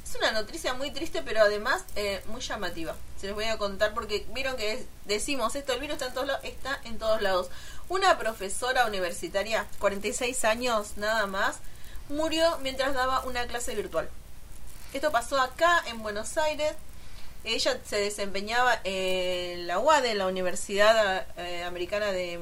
Es 0.08 0.14
una 0.14 0.30
noticia 0.32 0.72
muy 0.72 0.90
triste, 0.92 1.20
pero 1.22 1.40
además 1.42 1.84
eh, 1.96 2.22
muy 2.28 2.40
llamativa. 2.40 2.94
Se 3.20 3.26
les 3.26 3.34
voy 3.34 3.44
a 3.46 3.58
contar 3.58 3.92
porque 3.92 4.24
vieron 4.32 4.56
que 4.56 4.72
es- 4.74 4.84
decimos 5.04 5.54
esto, 5.56 5.72
el 5.74 5.80
virus 5.80 5.94
está 5.94 6.06
en 6.06 6.14
todos 6.14 6.26
lados, 6.28 6.44
está 6.44 6.80
en 6.84 6.98
todos 6.98 7.20
lados. 7.20 7.48
Una 7.88 8.16
profesora 8.18 8.86
universitaria, 8.86 9.66
46 9.78 10.44
años 10.44 10.92
nada 10.96 11.26
más, 11.26 11.56
murió 12.08 12.56
mientras 12.62 12.94
daba 12.94 13.20
una 13.24 13.46
clase 13.46 13.74
virtual. 13.74 14.08
Esto 14.96 15.12
pasó 15.12 15.38
acá 15.38 15.82
en 15.88 16.02
Buenos 16.02 16.38
Aires. 16.38 16.72
Ella 17.44 17.78
se 17.84 17.96
desempeñaba 18.00 18.80
en 18.82 19.66
la 19.66 19.78
UADE, 19.78 20.14
la 20.14 20.26
Universidad 20.26 21.26
eh, 21.36 21.62
Americana 21.64 22.12
de 22.12 22.40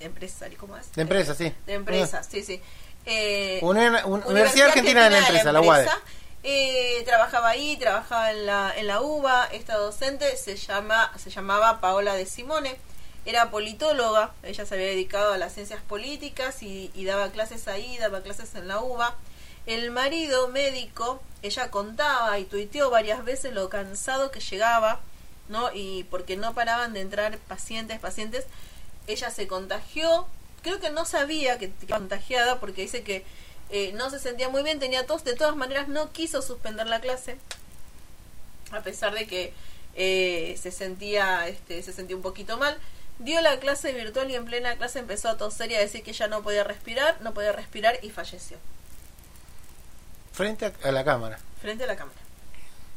Empresarios, 0.00 0.58
¿cómo 0.58 0.78
es? 0.78 0.90
De 0.92 1.02
empresas, 1.02 1.36
sí. 1.36 1.52
De 1.66 1.74
empresas, 1.74 2.26
sí, 2.30 2.42
sí. 2.42 2.62
Eh, 3.04 3.58
un- 4.06 4.24
Universidad 4.24 4.68
Argentina 4.68 5.04
de 5.04 5.10
la 5.10 5.18
Empresa, 5.18 5.52
la 5.52 5.60
UADE. 5.60 5.88
Eh, 6.42 7.02
trabajaba 7.04 7.50
ahí, 7.50 7.76
trabajaba 7.76 8.30
en 8.30 8.46
la, 8.46 8.72
en 8.74 8.86
la 8.86 9.02
UBA. 9.02 9.48
Esta 9.52 9.76
docente 9.76 10.38
se, 10.38 10.56
llama, 10.56 11.12
se 11.18 11.28
llamaba 11.28 11.80
Paola 11.82 12.14
de 12.14 12.24
Simone. 12.24 12.76
Era 13.26 13.50
politóloga, 13.50 14.32
ella 14.42 14.64
se 14.64 14.74
había 14.74 14.86
dedicado 14.86 15.34
a 15.34 15.36
las 15.38 15.52
ciencias 15.52 15.82
políticas 15.82 16.62
y, 16.62 16.90
y 16.94 17.04
daba 17.04 17.28
clases 17.30 17.68
ahí, 17.68 17.98
daba 17.98 18.22
clases 18.22 18.54
en 18.54 18.68
la 18.68 18.80
UBA. 18.80 19.14
El 19.68 19.90
marido 19.90 20.48
médico, 20.48 21.20
ella 21.42 21.70
contaba 21.70 22.38
y 22.38 22.46
tuiteó 22.46 22.88
varias 22.88 23.22
veces 23.22 23.52
lo 23.52 23.68
cansado 23.68 24.30
que 24.30 24.40
llegaba, 24.40 24.98
¿no? 25.50 25.70
Y 25.74 26.04
porque 26.04 26.38
no 26.38 26.54
paraban 26.54 26.94
de 26.94 27.02
entrar 27.02 27.36
pacientes, 27.36 28.00
pacientes. 28.00 28.46
Ella 29.06 29.28
se 29.30 29.46
contagió, 29.46 30.26
creo 30.62 30.80
que 30.80 30.88
no 30.88 31.04
sabía 31.04 31.58
que 31.58 31.66
estaba 31.66 31.98
contagiada 31.98 32.60
porque 32.60 32.80
dice 32.80 33.02
que 33.02 33.26
eh, 33.68 33.92
no 33.92 34.08
se 34.08 34.18
sentía 34.18 34.48
muy 34.48 34.62
bien, 34.62 34.80
tenía 34.80 35.04
tos, 35.04 35.22
de 35.22 35.36
todas 35.36 35.54
maneras 35.54 35.86
no 35.86 36.12
quiso 36.12 36.40
suspender 36.40 36.86
la 36.86 37.02
clase, 37.02 37.36
a 38.72 38.80
pesar 38.80 39.12
de 39.12 39.26
que 39.26 39.52
eh, 39.96 40.56
se 40.58 40.70
sentía 40.70 41.46
este, 41.46 41.82
se 41.82 41.92
sentía 41.92 42.16
un 42.16 42.22
poquito 42.22 42.56
mal. 42.56 42.78
Dio 43.18 43.38
la 43.42 43.60
clase 43.60 43.92
virtual 43.92 44.30
y 44.30 44.34
en 44.34 44.46
plena 44.46 44.76
clase 44.78 45.00
empezó 45.00 45.28
a 45.28 45.36
toser 45.36 45.70
y 45.72 45.74
a 45.74 45.80
decir 45.80 46.02
que 46.02 46.14
ya 46.14 46.26
no 46.26 46.42
podía 46.42 46.64
respirar, 46.64 47.20
no 47.20 47.34
podía 47.34 47.52
respirar 47.52 47.98
y 48.02 48.08
falleció 48.08 48.56
Frente 50.38 50.64
a, 50.66 50.72
a 50.88 50.92
la 50.92 51.04
cámara. 51.04 51.38
frente 51.60 51.84
a 51.84 51.86
la 51.86 51.96
cámara. 51.96 52.16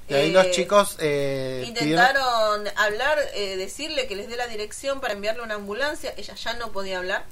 Y 0.07 0.13
ahí 0.13 0.29
Eh, 0.29 0.33
los 0.33 0.51
chicos 0.51 0.95
eh, 0.99 1.63
pidieron- 1.65 1.87
Intentaron 1.87 2.67
hablar, 2.77 3.17
eh, 3.33 3.55
decirle 3.57 4.07
que 4.07 4.15
les 4.15 4.27
dé 4.29 4.35
la 4.37 4.47
dirección 4.47 5.01
para 5.01 5.13
enviarle 5.13 5.41
una 5.41 5.55
ambulancia. 5.55 6.13
Ella 6.17 6.35
ya 6.35 6.53
no 6.53 6.71
podía 6.71 6.99
hablar 6.99 7.25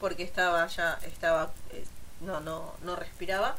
porque 0.00 0.22
estaba 0.22 0.66
ya 0.68 0.98
estaba 1.06 1.52
eh, 1.72 1.84
no 2.22 2.40
no 2.40 2.74
no 2.82 2.96
respiraba. 2.96 3.56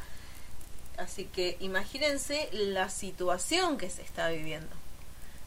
Así 0.97 1.26
que 1.26 1.58
imagínense 1.62 2.50
la 2.52 2.89
situación 2.89 3.78
que 3.78 3.89
se 3.89 4.02
está 4.02 4.30
viviendo. 4.30 4.76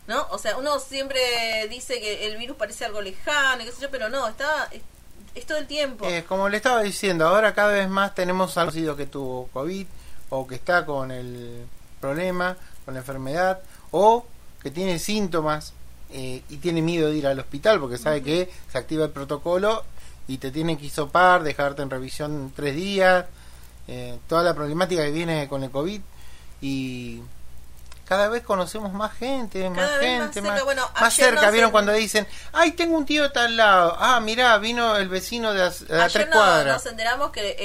¿No? 0.07 0.27
O 0.31 0.38
sea, 0.38 0.57
uno 0.59 0.79
siempre 0.81 1.66
dice 1.70 1.98
que 2.00 2.27
el 2.27 2.37
virus 2.37 2.57
parece 2.59 2.85
algo 2.85 3.00
lejano, 3.00 3.62
y 3.62 3.66
qué 3.66 3.72
sé 3.72 3.81
yo, 3.83 3.90
pero 3.90 4.09
no, 4.11 4.29
está 4.29 4.68
es, 4.70 4.83
es 5.35 5.46
todo 5.46 5.57
el 5.59 5.66
tiempo. 5.66 6.07
Eh, 6.07 6.24
como 6.29 6.48
le 6.50 6.59
estaba 6.59 6.83
diciendo, 6.83 7.27
ahora 7.27 7.55
cada 7.55 7.72
vez 7.72 7.88
más 7.88 8.14
tenemos 8.14 8.57
algo 8.59 8.70
conocido 8.70 8.96
que 8.96 9.07
tuvo 9.07 9.48
COVID 9.55 9.87
o 10.38 10.46
que 10.46 10.56
está 10.56 10.84
con 10.84 11.10
el 11.10 11.64
problema, 12.00 12.56
con 12.84 12.94
la 12.94 13.00
enfermedad, 13.00 13.60
o 13.90 14.26
que 14.62 14.70
tiene 14.70 14.98
síntomas 14.98 15.72
eh, 16.10 16.42
y 16.48 16.56
tiene 16.56 16.82
miedo 16.82 17.08
de 17.10 17.16
ir 17.16 17.26
al 17.26 17.38
hospital 17.38 17.80
porque 17.80 17.98
sabe 17.98 18.22
que 18.22 18.50
se 18.70 18.78
activa 18.78 19.04
el 19.04 19.10
protocolo 19.10 19.84
y 20.26 20.38
te 20.38 20.50
tienen 20.50 20.76
que 20.76 20.86
hisopar, 20.86 21.42
dejarte 21.42 21.82
en 21.82 21.90
revisión 21.90 22.52
tres 22.54 22.74
días, 22.74 23.26
eh, 23.88 24.18
toda 24.28 24.42
la 24.42 24.54
problemática 24.54 25.04
que 25.04 25.10
viene 25.10 25.48
con 25.48 25.62
el 25.62 25.70
COVID 25.70 26.00
y 26.60 27.20
cada 28.06 28.28
vez 28.28 28.42
conocemos 28.42 28.92
más 28.92 29.12
gente, 29.16 29.68
más 29.70 29.78
Cada 29.78 29.98
vez 29.98 30.18
más 30.18 30.20
gente, 30.26 30.34
cerca. 30.34 30.50
más, 30.50 30.64
Bueno, 30.64 30.90
más 30.94 31.02
ayer 31.18 31.30
cerca. 31.30 31.50
¿Vieron 31.50 31.70
cuando 31.70 31.92
dicen, 31.92 32.26
ay, 32.52 32.72
tengo 32.72 32.96
un 32.96 33.06
tío 33.06 33.22
de 33.24 33.30
tal 33.30 33.56
lado? 33.56 33.96
Ah, 33.98 34.20
mirá, 34.20 34.58
vino 34.58 34.96
el 34.96 35.08
vecino 35.08 35.52
de 35.54 35.62
Ayer 35.62 36.10
tres 36.12 36.28
no- 36.28 36.36
cuadras. 36.36 36.74
nos 36.84 36.86
enteramos 36.92 37.30
que 37.30 37.56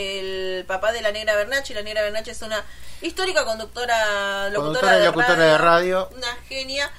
el 0.60 0.66
papá 0.66 0.92
de 0.92 1.02
la 1.02 1.12
negra 1.12 1.36
Bernache, 1.36 1.74
la 1.74 1.82
negra 1.82 2.02
Bernache 2.02 2.32
es 2.32 2.42
una 2.42 2.64
histórica 3.02 3.46
conductora, 3.46 4.50
locutora, 4.50 4.94
de, 4.98 5.06
locutora 5.06 5.36
radio, 5.36 5.48
de 5.52 5.58
radio. 5.58 6.10
una 6.16 6.36
genia. 6.48 6.90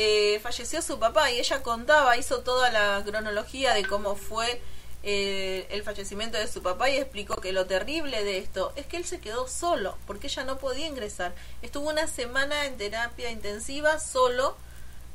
Eh, 0.00 0.38
falleció 0.42 0.80
su 0.80 0.98
papá 1.00 1.30
y 1.30 1.40
ella 1.40 1.60
contaba, 1.62 2.16
hizo 2.16 2.40
toda 2.40 2.70
la 2.70 3.02
cronología 3.04 3.74
de 3.74 3.84
cómo 3.84 4.14
fue 4.14 4.62
eh, 5.02 5.66
el 5.70 5.82
fallecimiento 5.84 6.38
de 6.38 6.48
su 6.48 6.62
papá 6.62 6.90
y 6.90 6.96
explicó 6.96 7.36
que 7.36 7.52
lo 7.52 7.66
terrible 7.66 8.24
de 8.24 8.38
esto 8.38 8.72
es 8.76 8.86
que 8.86 8.96
él 8.96 9.04
se 9.04 9.20
quedó 9.20 9.46
solo 9.48 9.96
porque 10.06 10.26
ella 10.26 10.44
no 10.44 10.58
podía 10.58 10.86
ingresar. 10.86 11.34
Estuvo 11.62 11.88
una 11.88 12.06
semana 12.08 12.66
en 12.66 12.76
terapia 12.76 13.30
intensiva 13.30 13.98
solo 14.00 14.56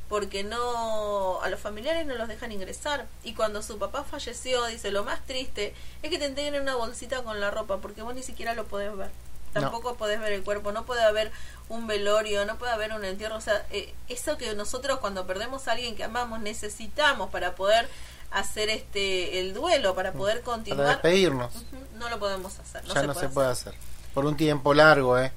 porque 0.09 0.43
no 0.43 1.41
a 1.41 1.49
los 1.49 1.59
familiares 1.59 2.05
no 2.05 2.15
los 2.15 2.27
dejan 2.27 2.51
ingresar 2.51 3.07
y 3.23 3.33
cuando 3.33 3.63
su 3.63 3.79
papá 3.79 4.03
falleció 4.03 4.65
dice 4.67 4.91
lo 4.91 5.03
más 5.03 5.25
triste 5.25 5.73
es 6.03 6.09
que 6.09 6.19
te 6.19 6.25
entreguen 6.25 6.61
una 6.61 6.75
bolsita 6.75 7.23
con 7.23 7.39
la 7.39 7.49
ropa 7.51 7.77
porque 7.79 8.01
vos 8.03 8.13
ni 8.13 8.21
siquiera 8.21 8.53
lo 8.53 8.65
podés 8.65 8.95
ver 8.95 9.09
No. 9.55 9.61
tampoco 9.61 9.95
podés 9.95 10.19
ver 10.19 10.33
el 10.33 10.43
cuerpo 10.43 10.71
no 10.71 10.85
puede 10.85 11.01
haber 11.03 11.31
un 11.69 11.87
velorio 11.87 12.45
no 12.45 12.57
puede 12.57 12.73
haber 12.73 12.91
un 12.93 13.05
entierro 13.05 13.37
o 13.37 13.41
sea 13.41 13.65
eh, 13.71 13.93
eso 14.09 14.37
que 14.37 14.53
nosotros 14.53 14.99
cuando 14.99 15.25
perdemos 15.25 15.67
a 15.67 15.71
alguien 15.71 15.95
que 15.95 16.03
amamos 16.03 16.41
necesitamos 16.41 17.29
para 17.31 17.55
poder 17.55 17.87
hacer 18.33 18.69
este 18.69 19.39
el 19.39 19.53
duelo 19.53 19.95
para 19.95 20.11
poder 20.11 20.41
para 20.41 20.55
continuar 20.55 20.87
despedirnos. 20.87 21.55
Ujú, 21.55 21.77
no 21.97 22.09
lo 22.09 22.19
podemos 22.19 22.57
hacer 22.59 22.83
no 22.85 22.93
ya 22.93 23.01
se 23.01 23.07
no 23.07 23.13
puede 23.13 23.27
se 23.27 23.33
puede 23.33 23.47
hacer. 23.49 23.73
Por 24.13 24.25
un 24.25 24.35
tiempo 24.37 24.73
largo, 24.73 25.17
¿eh? 25.17 25.31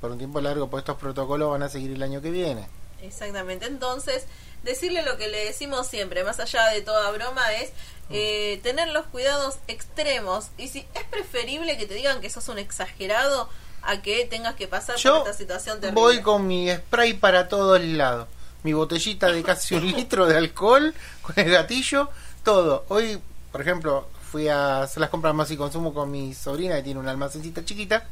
Por 0.00 0.10
un 0.10 0.18
tiempo 0.18 0.40
largo, 0.40 0.68
pues 0.68 0.82
estos 0.82 0.96
protocolos 0.98 1.50
van 1.50 1.62
a 1.62 1.68
seguir 1.68 1.92
el 1.92 2.02
año 2.02 2.20
que 2.20 2.30
viene. 2.30 2.68
Exactamente. 3.02 3.66
Entonces, 3.66 4.26
decirle 4.62 5.02
lo 5.02 5.16
que 5.16 5.28
le 5.28 5.44
decimos 5.44 5.86
siempre, 5.86 6.24
más 6.24 6.40
allá 6.40 6.66
de 6.68 6.82
toda 6.82 7.10
broma, 7.10 7.52
es 7.54 7.70
eh, 8.10 8.60
tener 8.62 8.88
los 8.88 9.06
cuidados 9.06 9.56
extremos. 9.68 10.46
Y 10.58 10.68
si 10.68 10.86
es 10.94 11.04
preferible 11.10 11.76
que 11.78 11.86
te 11.86 11.94
digan 11.94 12.20
que 12.20 12.30
sos 12.30 12.48
un 12.48 12.58
exagerado 12.58 13.48
a 13.82 14.02
que 14.02 14.24
tengas 14.26 14.54
que 14.54 14.68
pasar 14.68 14.96
Yo 14.96 15.18
por 15.18 15.28
esta 15.28 15.38
situación 15.38 15.80
terrible. 15.80 16.00
voy 16.00 16.22
con 16.22 16.46
mi 16.46 16.70
spray 16.70 17.14
para 17.14 17.48
todos 17.48 17.80
lados. 17.80 18.28
Mi 18.62 18.72
botellita 18.72 19.26
de 19.32 19.42
casi 19.42 19.74
un 19.74 19.86
litro 19.90 20.26
de 20.26 20.36
alcohol, 20.36 20.94
con 21.22 21.34
el 21.36 21.50
gatillo, 21.50 22.08
todo. 22.42 22.84
Hoy, 22.88 23.20
por 23.50 23.60
ejemplo, 23.60 24.08
fui 24.30 24.48
a 24.48 24.82
hacer 24.82 25.00
las 25.00 25.10
compras 25.10 25.34
más 25.34 25.50
y 25.50 25.56
consumo 25.56 25.92
con 25.92 26.10
mi 26.10 26.34
sobrina 26.34 26.76
que 26.76 26.82
tiene 26.82 27.00
una 27.00 27.10
almacencita 27.10 27.64
chiquita. 27.64 28.04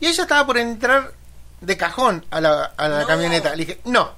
Y 0.00 0.06
ella 0.06 0.22
estaba 0.24 0.46
por 0.46 0.58
entrar 0.58 1.12
de 1.60 1.76
cajón 1.76 2.24
a 2.30 2.40
la, 2.40 2.64
a 2.76 2.88
la 2.88 3.00
No. 3.02 3.06
camioneta. 3.06 3.50
Le 3.54 3.64
dije, 3.64 3.80
no. 3.84 4.10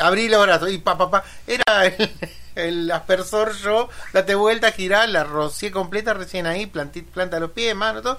Abrí 0.00 0.28
los 0.28 0.42
brazos 0.42 0.70
y 0.72 0.78
pa, 0.78 0.98
pa, 0.98 1.10
pa. 1.10 1.24
Era 1.46 1.86
el, 1.86 2.10
el 2.56 2.90
aspersor 2.90 3.54
yo, 3.56 3.88
date 4.12 4.34
vuelta, 4.34 4.72
girá, 4.72 5.06
la 5.06 5.22
rocié 5.22 5.70
completa 5.70 6.14
recién 6.14 6.46
ahí, 6.46 6.66
planté, 6.66 7.02
planta 7.02 7.38
los 7.38 7.52
pies, 7.52 7.76
mano, 7.76 8.02
todo. 8.02 8.18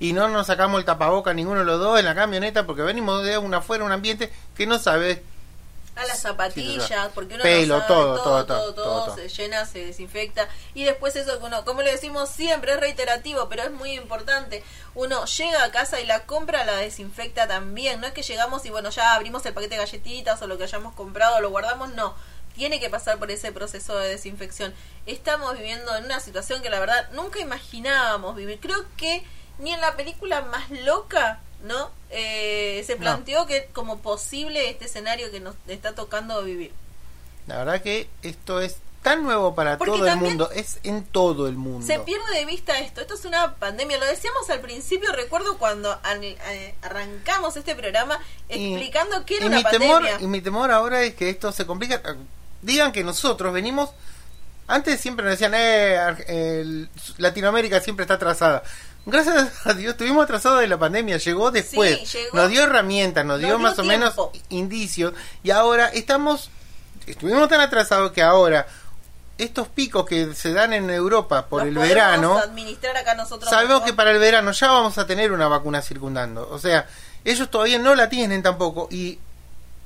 Y 0.00 0.12
no 0.12 0.28
nos 0.28 0.48
sacamos 0.48 0.78
el 0.80 0.84
tapaboca 0.84 1.32
ninguno 1.32 1.60
de 1.60 1.64
los 1.66 1.80
dos 1.80 1.98
en 1.98 2.04
la 2.04 2.14
camioneta 2.14 2.66
porque 2.66 2.82
venimos 2.82 3.22
de 3.24 3.38
un 3.38 3.54
afuera, 3.54 3.84
un 3.84 3.92
ambiente 3.92 4.30
que 4.54 4.66
no 4.66 4.78
sabe. 4.78 5.22
A 5.96 6.04
las 6.06 6.20
zapatillas, 6.20 6.88
sí, 6.88 6.94
porque 7.14 7.34
uno 7.34 7.42
Pelo, 7.42 7.78
no 7.78 7.80
sabe, 7.80 7.94
todo, 7.94 8.22
todo, 8.22 8.44
todo, 8.44 8.74
todo, 8.74 9.14
se 9.14 9.28
llena, 9.28 9.64
se 9.64 9.86
desinfecta 9.86 10.48
y 10.74 10.84
después 10.84 11.14
eso 11.14 11.38
que 11.38 11.44
uno, 11.44 11.64
como 11.64 11.82
le 11.82 11.92
decimos 11.92 12.30
siempre, 12.30 12.72
es 12.72 12.80
reiterativo, 12.80 13.48
pero 13.48 13.62
es 13.62 13.70
muy 13.70 13.92
importante. 13.92 14.64
Uno 14.94 15.24
llega 15.24 15.62
a 15.62 15.70
casa 15.70 16.00
y 16.00 16.06
la 16.06 16.26
compra 16.26 16.64
la 16.64 16.76
desinfecta 16.76 17.46
también, 17.46 18.00
no 18.00 18.06
es 18.06 18.12
que 18.12 18.22
llegamos 18.22 18.64
y 18.64 18.70
bueno, 18.70 18.90
ya 18.90 19.14
abrimos 19.14 19.46
el 19.46 19.54
paquete 19.54 19.76
de 19.76 19.80
galletitas 19.80 20.42
o 20.42 20.46
lo 20.46 20.58
que 20.58 20.64
hayamos 20.64 20.94
comprado, 20.94 21.40
lo 21.40 21.50
guardamos, 21.50 21.92
no. 21.94 22.14
Tiene 22.54 22.78
que 22.78 22.88
pasar 22.88 23.18
por 23.18 23.30
ese 23.32 23.50
proceso 23.50 23.96
de 23.98 24.08
desinfección. 24.08 24.72
Estamos 25.06 25.54
viviendo 25.54 25.96
en 25.96 26.04
una 26.04 26.20
situación 26.20 26.62
que 26.62 26.70
la 26.70 26.78
verdad 26.78 27.08
nunca 27.12 27.40
imaginábamos 27.40 28.36
vivir. 28.36 28.60
Creo 28.60 28.84
que 28.96 29.24
ni 29.58 29.72
en 29.72 29.80
la 29.80 29.96
película 29.96 30.42
más 30.42 30.70
loca, 30.70 31.40
¿no? 31.64 31.90
Eh, 32.10 32.84
se 32.86 32.94
No. 32.94 33.00
planteó 33.00 33.46
que 33.46 33.68
como 33.72 33.98
posible 33.98 34.70
este 34.70 34.84
escenario 34.84 35.30
que 35.32 35.40
nos 35.40 35.56
está 35.66 35.94
tocando 35.94 36.42
vivir. 36.44 36.72
La 37.46 37.58
verdad 37.58 37.82
que 37.82 38.08
esto 38.22 38.60
es 38.60 38.76
tan 39.02 39.22
nuevo 39.22 39.54
para 39.54 39.76
Porque 39.76 39.92
todo 39.92 40.06
el 40.06 40.16
mundo. 40.16 40.50
Es 40.54 40.78
en 40.82 41.04
todo 41.04 41.46
el 41.46 41.56
mundo. 41.56 41.86
Se 41.86 41.98
pierde 42.00 42.32
de 42.34 42.46
vista 42.46 42.78
esto. 42.78 43.02
Esto 43.02 43.12
es 43.14 43.24
una 43.26 43.54
pandemia. 43.56 43.98
Lo 43.98 44.06
decíamos 44.06 44.48
al 44.48 44.60
principio. 44.60 45.12
Recuerdo 45.12 45.58
cuando 45.58 45.92
an- 46.04 46.22
eh, 46.24 46.74
arrancamos 46.80 47.54
este 47.58 47.74
programa 47.74 48.18
Y- 48.48 48.72
explicando 48.72 49.26
que 49.26 49.36
era 49.36 49.44
y 49.44 49.48
una 49.48 49.56
mi 49.58 49.64
temor 49.64 50.00
pandemia. 50.02 50.24
y 50.24 50.26
mi 50.26 50.40
temor 50.40 50.70
ahora 50.70 51.02
es 51.02 51.14
que 51.14 51.28
esto 51.28 51.52
se 51.52 51.66
complica 51.66 52.00
digan 52.62 52.92
que 52.92 53.04
nosotros 53.04 53.52
venimos 53.52 53.90
antes 54.66 54.98
siempre 54.98 55.26
nos 55.26 55.32
decían 55.38 55.52
eh, 55.54 55.98
el- 56.28 56.88
Latinoamérica 57.18 57.80
siempre 57.82 58.04
está 58.04 58.14
atrasada 58.14 58.62
gracias 59.06 59.66
a 59.66 59.74
Dios 59.74 59.92
estuvimos 59.92 60.24
atrasados 60.24 60.60
de 60.60 60.68
la 60.68 60.78
pandemia 60.78 61.18
llegó 61.18 61.50
después 61.50 62.12
llegó. 62.12 62.36
nos 62.36 62.50
dio 62.50 62.62
herramientas 62.62 63.24
nos, 63.24 63.34
Nos 63.34 63.40
dio 63.40 63.48
dio 63.48 63.58
más 63.58 63.78
o 63.78 63.84
menos 63.84 64.14
indicios 64.48 65.14
y 65.42 65.50
ahora 65.50 65.88
estamos 65.88 66.50
estuvimos 67.06 67.48
tan 67.48 67.60
atrasados 67.60 68.12
que 68.12 68.22
ahora 68.22 68.66
estos 69.36 69.68
picos 69.68 70.06
que 70.06 70.32
se 70.34 70.52
dan 70.52 70.72
en 70.72 70.88
Europa 70.90 71.46
por 71.46 71.66
Los 71.66 71.82
el 71.84 71.88
verano 71.88 72.38
administrar 72.38 72.96
acá 72.96 73.14
nosotros 73.14 73.50
Sabemos 73.50 73.82
que 73.82 73.92
para 73.92 74.12
el 74.12 74.18
verano 74.18 74.52
ya 74.52 74.68
vamos 74.70 74.96
a 74.98 75.06
tener 75.06 75.32
una 75.32 75.48
vacuna 75.48 75.82
circundando. 75.82 76.48
O 76.50 76.58
sea, 76.58 76.86
ellos 77.24 77.50
todavía 77.50 77.78
no 77.78 77.94
la 77.94 78.08
tienen 78.08 78.42
tampoco. 78.42 78.88
Y 78.90 79.18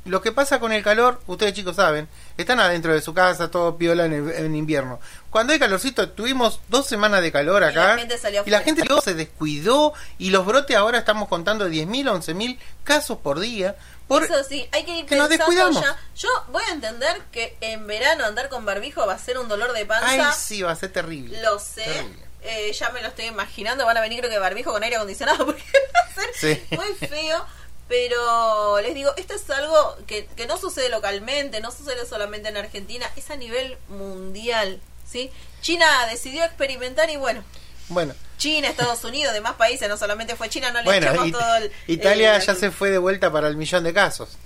lo 0.04 0.22
que 0.22 0.32
pasa 0.32 0.58
con 0.60 0.72
el 0.72 0.82
calor, 0.82 1.20
ustedes 1.26 1.52
chicos 1.52 1.76
saben, 1.76 2.08
están 2.36 2.60
adentro 2.60 2.92
de 2.94 3.00
su 3.02 3.12
casa, 3.12 3.50
todo 3.50 3.76
piola 3.76 4.06
en, 4.06 4.12
el- 4.14 4.30
en 4.32 4.54
invierno. 4.56 5.00
Cuando 5.30 5.52
hay 5.52 5.58
calorcito, 5.58 6.08
tuvimos 6.10 6.60
dos 6.68 6.86
semanas 6.86 7.20
de 7.20 7.30
calor 7.30 7.62
Y 7.62 7.66
acá. 7.66 7.88
la 7.88 7.98
gente 7.98 8.16
salió 8.18 8.42
y 8.46 8.50
la 8.50 8.60
gente 8.60 8.82
se 9.04 9.14
descuidó. 9.14 9.92
Y 10.18 10.30
los 10.30 10.46
brotes 10.46 10.74
ahora 10.76 10.98
estamos 10.98 11.28
contando 11.28 11.66
de 11.68 11.70
10.000, 11.72 12.10
11.000 12.22 12.58
casos 12.84 13.18
por 13.18 13.38
día. 13.40 13.76
Por, 14.06 14.24
Eso 14.24 14.42
sí, 14.44 14.66
hay 14.72 14.84
que 14.86 14.96
ir 15.00 15.04
que 15.06 15.16
nos 15.16 15.28
descuidamos. 15.28 15.82
ya. 15.82 15.94
Yo 16.16 16.28
voy 16.50 16.62
a 16.70 16.72
entender 16.72 17.20
que 17.30 17.58
en 17.60 17.86
verano 17.86 18.24
andar 18.24 18.48
con 18.48 18.64
barbijo 18.64 19.06
va 19.06 19.12
a 19.12 19.18
ser 19.18 19.36
un 19.38 19.48
dolor 19.48 19.72
de 19.74 19.84
panza. 19.84 20.06
Ay, 20.08 20.22
sí, 20.34 20.62
va 20.62 20.70
a 20.72 20.76
ser 20.76 20.90
terrible. 20.90 21.42
Lo 21.42 21.58
sé. 21.58 21.82
Terrible. 21.84 22.26
Eh, 22.40 22.72
ya 22.72 22.88
me 22.90 23.02
lo 23.02 23.08
estoy 23.08 23.26
imaginando. 23.26 23.84
Van 23.84 23.96
a 23.98 24.00
venir, 24.00 24.20
creo 24.20 24.30
que 24.30 24.38
barbijo 24.38 24.72
con 24.72 24.82
aire 24.82 24.96
acondicionado 24.96 25.44
porque 25.44 25.62
va 25.94 26.00
a 26.10 26.14
ser 26.14 26.30
Sí. 26.56 26.76
muy 26.76 26.86
feo. 27.08 27.44
Pero 27.88 28.80
les 28.80 28.94
digo, 28.94 29.12
esto 29.16 29.34
es 29.34 29.48
algo 29.50 29.96
que, 30.06 30.26
que 30.36 30.46
no 30.46 30.58
sucede 30.58 30.88
localmente, 30.90 31.60
no 31.60 31.70
sucede 31.70 32.06
solamente 32.06 32.48
en 32.50 32.56
Argentina, 32.58 33.10
es 33.16 33.30
a 33.30 33.36
nivel 33.36 33.78
mundial. 33.88 34.80
¿sí? 35.10 35.30
China 35.62 35.86
decidió 36.10 36.44
experimentar 36.44 37.08
y 37.10 37.16
bueno, 37.16 37.42
Bueno, 37.88 38.14
China, 38.36 38.68
Estados 38.68 39.02
Unidos, 39.04 39.32
demás 39.32 39.54
países, 39.54 39.88
no 39.88 39.96
solamente 39.96 40.36
fue 40.36 40.50
China, 40.50 40.70
no 40.70 40.80
le 40.80 40.84
bueno 40.84 41.06
echemos 41.06 41.26
It- 41.28 41.32
todo 41.34 41.56
el. 41.56 41.72
Italia 41.86 42.36
el- 42.36 42.42
ya 42.42 42.54
se 42.54 42.70
fue 42.70 42.90
de 42.90 42.98
vuelta 42.98 43.32
para 43.32 43.48
el 43.48 43.56
millón 43.56 43.84
de 43.84 43.94
casos. 43.94 44.36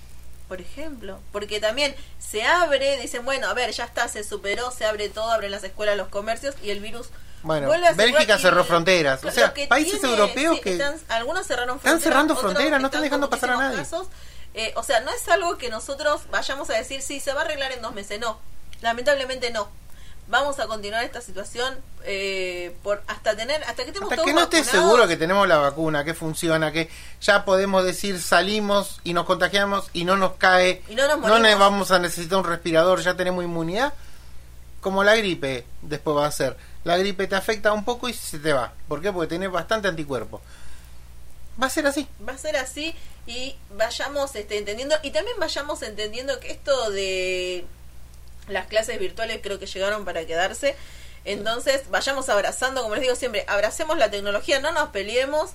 por 0.48 0.60
ejemplo, 0.60 1.18
porque 1.32 1.60
también 1.60 1.94
se 2.18 2.42
abre, 2.44 2.98
dicen, 3.00 3.24
bueno, 3.24 3.48
a 3.48 3.54
ver, 3.54 3.72
ya 3.72 3.84
está, 3.84 4.06
se 4.08 4.22
superó, 4.22 4.70
se 4.70 4.84
abre 4.84 5.08
todo, 5.08 5.30
abren 5.32 5.50
las 5.50 5.64
escuelas, 5.64 5.96
los 5.96 6.08
comercios 6.08 6.54
y 6.62 6.68
el 6.70 6.78
virus 6.80 7.08
Bueno, 7.42 7.68
Bélgica 7.96 8.38
cerró 8.38 8.64
fronteras. 8.64 9.24
O 9.24 9.30
sea, 9.30 9.52
países 9.68 10.00
tiene- 10.00 10.14
europeos 10.16 10.56
sí, 10.56 10.62
que 10.62 10.72
están- 10.72 10.96
algunos 11.08 11.46
cerraron 11.46 11.76
están 11.76 11.80
fronteras, 11.92 12.02
cerrando 12.02 12.34
otros 12.34 12.52
fronteras, 12.52 12.80
no 12.80 12.86
están 12.86 12.98
están 12.98 13.02
dejando 13.02 13.30
pasar 13.30 13.50
a 13.50 13.56
nadie. 13.56 13.76
casos. 13.78 14.06
Eh, 14.54 14.72
o 14.76 14.82
sea, 14.82 15.00
no 15.00 15.10
es 15.10 15.26
algo 15.28 15.56
que 15.58 15.70
nosotros 15.70 16.22
vayamos 16.30 16.68
a 16.70 16.74
decir, 16.74 17.00
sí, 17.02 17.20
se 17.20 17.32
va 17.32 17.40
a 17.40 17.44
arreglar 17.44 17.72
en 17.72 17.80
dos 17.82 17.94
meses, 17.94 18.20
no, 18.20 18.38
lamentablemente 18.82 19.50
no. 19.50 19.68
Vamos 20.28 20.60
a 20.60 20.66
continuar 20.68 21.02
esta 21.04 21.20
situación 21.20 21.76
eh, 22.04 22.74
por 22.82 23.02
hasta 23.08 23.34
tener 23.36 23.62
hasta 23.64 23.82
que 23.82 23.88
estemos 23.90 24.04
Hasta 24.12 24.16
todos 24.16 24.26
que 24.26 24.32
no 24.34 24.42
estés 24.42 24.66
seguro 24.66 25.08
que 25.08 25.16
tenemos 25.16 25.46
la 25.48 25.58
vacuna, 25.58 26.04
que 26.04 26.14
funciona, 26.14 26.70
que 26.70 26.88
ya 27.20 27.44
podemos 27.44 27.84
decir 27.84 28.20
salimos 28.22 29.00
y 29.04 29.14
nos 29.14 29.24
contagiamos 29.26 29.90
y 29.92 30.04
no 30.04 30.16
nos 30.16 30.32
cae, 30.34 30.82
Y 30.88 30.94
no 30.94 31.08
nos 31.08 31.18
morimos. 31.18 31.58
vamos 31.58 31.90
a 31.90 31.98
necesitar 31.98 32.38
un 32.38 32.44
respirador, 32.44 33.00
ya 33.02 33.14
tenemos 33.16 33.42
inmunidad, 33.44 33.92
como 34.80 35.02
la 35.04 35.16
gripe 35.16 35.66
después 35.82 36.16
va 36.16 36.26
a 36.26 36.32
ser. 36.32 36.56
La 36.84 36.96
gripe 36.96 37.26
te 37.26 37.36
afecta 37.36 37.72
un 37.72 37.84
poco 37.84 38.08
y 38.08 38.12
se 38.12 38.38
te 38.38 38.52
va. 38.52 38.72
¿Por 38.88 39.00
qué? 39.00 39.12
Porque 39.12 39.28
tenés 39.28 39.50
bastante 39.50 39.88
anticuerpo. 39.88 40.40
Va 41.62 41.66
a 41.66 41.70
ser 41.70 41.86
así. 41.86 42.08
va 42.26 42.32
a 42.32 42.38
ser 42.38 42.56
así 42.56 42.94
y 43.26 43.54
vayamos 43.76 44.34
este, 44.34 44.58
entendiendo 44.58 44.96
y 45.02 45.10
también 45.10 45.36
vayamos 45.38 45.82
entendiendo 45.82 46.40
que 46.40 46.50
esto 46.50 46.90
de 46.90 47.64
las 48.48 48.66
clases 48.66 48.98
virtuales 48.98 49.38
creo 49.42 49.58
que 49.60 49.66
llegaron 49.66 50.04
para 50.04 50.24
quedarse 50.26 50.74
entonces 51.24 51.88
vayamos 51.90 52.28
abrazando 52.28 52.82
como 52.82 52.94
les 52.96 53.02
digo 53.02 53.14
siempre 53.14 53.44
abracemos 53.46 53.96
la 53.96 54.10
tecnología 54.10 54.58
no 54.60 54.72
nos 54.72 54.88
peleemos 54.88 55.50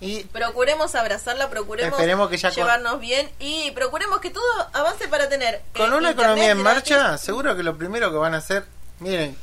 Y 0.00 0.24
procuremos 0.24 0.94
abrazarla 0.96 1.48
procuremos 1.48 2.28
que 2.28 2.36
ya 2.36 2.48
con- 2.50 2.56
llevarnos 2.56 3.00
bien 3.00 3.30
y 3.38 3.70
procuremos 3.70 4.20
que 4.20 4.28
todo 4.30 4.44
avance 4.74 5.08
para 5.08 5.30
tener 5.30 5.62
con 5.74 5.94
eh, 5.94 5.96
una 5.96 6.10
economía 6.10 6.50
en 6.50 6.58
marcha, 6.62 7.16
seguro 7.16 7.56
que 7.56 7.62
lo 7.62 7.78
primero 7.78 8.10
que 8.10 8.16
van 8.18 8.34
a 8.34 8.38
hacer, 8.38 8.66
miren, 8.98 9.34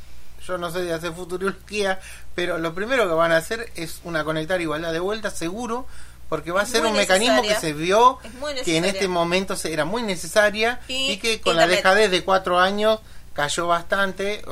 yo 0.46 0.58
no 0.58 0.70
sé 0.70 0.82
de 0.82 0.92
hacer 0.92 1.12
futurología, 1.12 2.00
pero 2.34 2.58
lo 2.58 2.74
primero 2.74 3.06
que 3.08 3.14
van 3.14 3.32
a 3.32 3.36
hacer 3.38 3.70
es 3.76 4.00
una 4.04 4.24
conectar 4.24 4.60
igualdad 4.60 4.92
de 4.92 5.00
vuelta, 5.00 5.30
seguro, 5.30 5.86
porque 6.28 6.50
va 6.52 6.62
a 6.62 6.66
ser 6.66 6.82
muy 6.82 6.90
un 6.90 6.96
mecanismo 6.96 7.42
que 7.42 7.48
se 7.60 7.72
vio 7.72 8.18
que 8.64 8.76
en 8.76 8.84
este 8.84 9.08
momento 9.08 9.56
se- 9.56 9.72
era 9.72 9.84
muy 9.84 10.02
necesaria 10.02 10.80
Y 10.88 11.12
y, 11.12 11.16
que 11.18 11.40
con 11.40 11.56
la 11.56 11.62
dejadez 11.76 12.10
de 12.10 12.24
cuatro 12.24 12.58
años 12.60 13.00
cayó 13.34 13.66
bastante. 13.66 14.42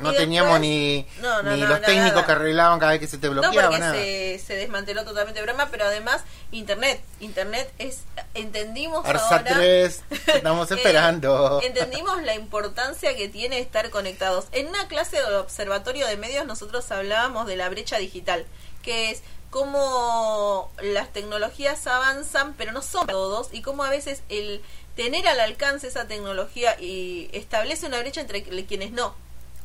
No 0.00 0.12
teníamos 0.12 0.60
ni, 0.60 1.06
No, 1.20 1.42
no, 1.42 1.54
ni 1.54 1.60
no, 1.60 1.68
los 1.68 1.80
técnicos 1.82 2.12
nada. 2.12 2.26
que 2.26 2.32
arreglaban 2.32 2.78
cada 2.78 2.92
vez 2.92 3.00
que 3.00 3.06
se 3.06 3.18
te 3.18 3.28
bloqueaba, 3.28 3.68
porque 3.68 3.78
nada. 3.80 3.94
se, 3.94 4.40
se 4.44 4.54
desmanteló 4.54 5.04
totalmente 5.04 5.40
el 5.40 5.46
programa, 5.46 5.70
pero 5.70 5.84
además 5.84 6.22
Internet. 6.52 7.00
Internet 7.20 7.72
es, 7.78 8.00
entendimos 8.34 9.06
Arsa 9.06 9.36
ahora... 9.38 9.54
3, 9.54 10.02
estamos 10.26 10.70
esperando. 10.70 11.60
entendimos 11.62 12.22
la 12.22 12.34
importancia 12.34 13.14
que 13.16 13.28
tiene 13.28 13.58
estar 13.58 13.90
conectados. 13.90 14.46
En 14.52 14.68
una 14.68 14.88
clase 14.88 15.16
del 15.16 15.34
Observatorio 15.34 16.06
de 16.06 16.16
Medios 16.16 16.46
nosotros 16.46 16.90
hablábamos 16.90 17.46
de 17.46 17.56
la 17.56 17.68
brecha 17.68 17.98
digital, 17.98 18.46
que 18.82 19.10
es 19.10 19.22
cómo 19.50 20.70
las 20.80 21.12
tecnologías 21.12 21.86
avanzan, 21.86 22.54
pero 22.54 22.72
no 22.72 22.82
son 22.82 23.06
todos, 23.06 23.48
y 23.52 23.62
cómo 23.62 23.84
a 23.84 23.90
veces 23.90 24.22
el 24.28 24.62
tener 24.96 25.26
al 25.28 25.40
alcance 25.40 25.88
esa 25.88 26.06
tecnología 26.06 26.76
y 26.80 27.28
establece 27.32 27.86
una 27.86 27.98
brecha 28.00 28.20
entre 28.20 28.42
quienes 28.42 28.92
no. 28.92 29.14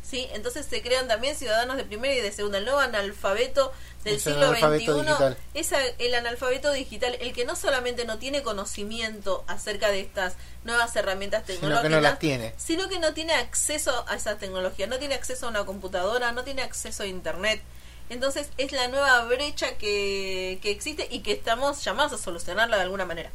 ¿Sí? 0.08 0.28
Entonces 0.34 0.68
se 0.70 0.84
crean 0.84 1.08
también 1.08 1.36
ciudadanos 1.36 1.78
de 1.78 1.84
primera 1.84 2.14
y 2.14 2.22
de 2.22 2.32
segunda. 2.32 2.60
El 2.60 2.66
nuevo 2.66 2.80
analfabeto 2.80 3.74
del 4.04 4.16
Es 4.16 4.24
siglo 4.24 4.50
XXI 4.54 5.36
es 5.56 5.72
el 5.98 6.14
analfabeto 6.14 6.72
digital, 6.72 7.18
el 7.20 7.34
que 7.34 7.44
no 7.44 7.56
solamente 7.56 8.06
no 8.06 8.20
tiene 8.20 8.44
conocimiento 8.44 9.44
acerca 9.48 9.90
de 9.90 10.02
estas 10.02 10.36
nuevas 10.64 10.96
herramientas 10.96 11.42
Sino 11.48 11.56
tecnológicas, 11.60 11.84
que 11.90 11.96
no 11.96 12.02
las 12.02 12.20
tiene. 12.20 12.54
sino 12.58 12.88
que 12.88 13.00
no 13.00 13.16
tiene 13.16 13.34
acceso 13.34 14.06
a 14.08 14.16
esa 14.16 14.38
tecnología, 14.38 14.86
no 14.86 15.00
tiene 15.00 15.16
acceso 15.16 15.48
a 15.48 15.50
una 15.50 15.66
computadora, 15.66 16.32
no 16.32 16.44
tiene 16.44 16.62
acceso 16.62 17.02
a 17.02 17.08
internet. 17.08 17.64
Entonces 18.10 18.50
es 18.60 18.72
la 18.74 18.88
nueva 18.88 19.26
brecha 19.26 19.76
que, 19.80 20.60
que 20.62 20.70
existe 20.70 21.08
y 21.10 21.22
que 21.22 21.32
estamos 21.32 21.84
llamados 21.84 22.14
a 22.14 22.24
solucionarla 22.24 22.78
de 22.78 22.84
alguna 22.84 23.06
manera. 23.06 23.32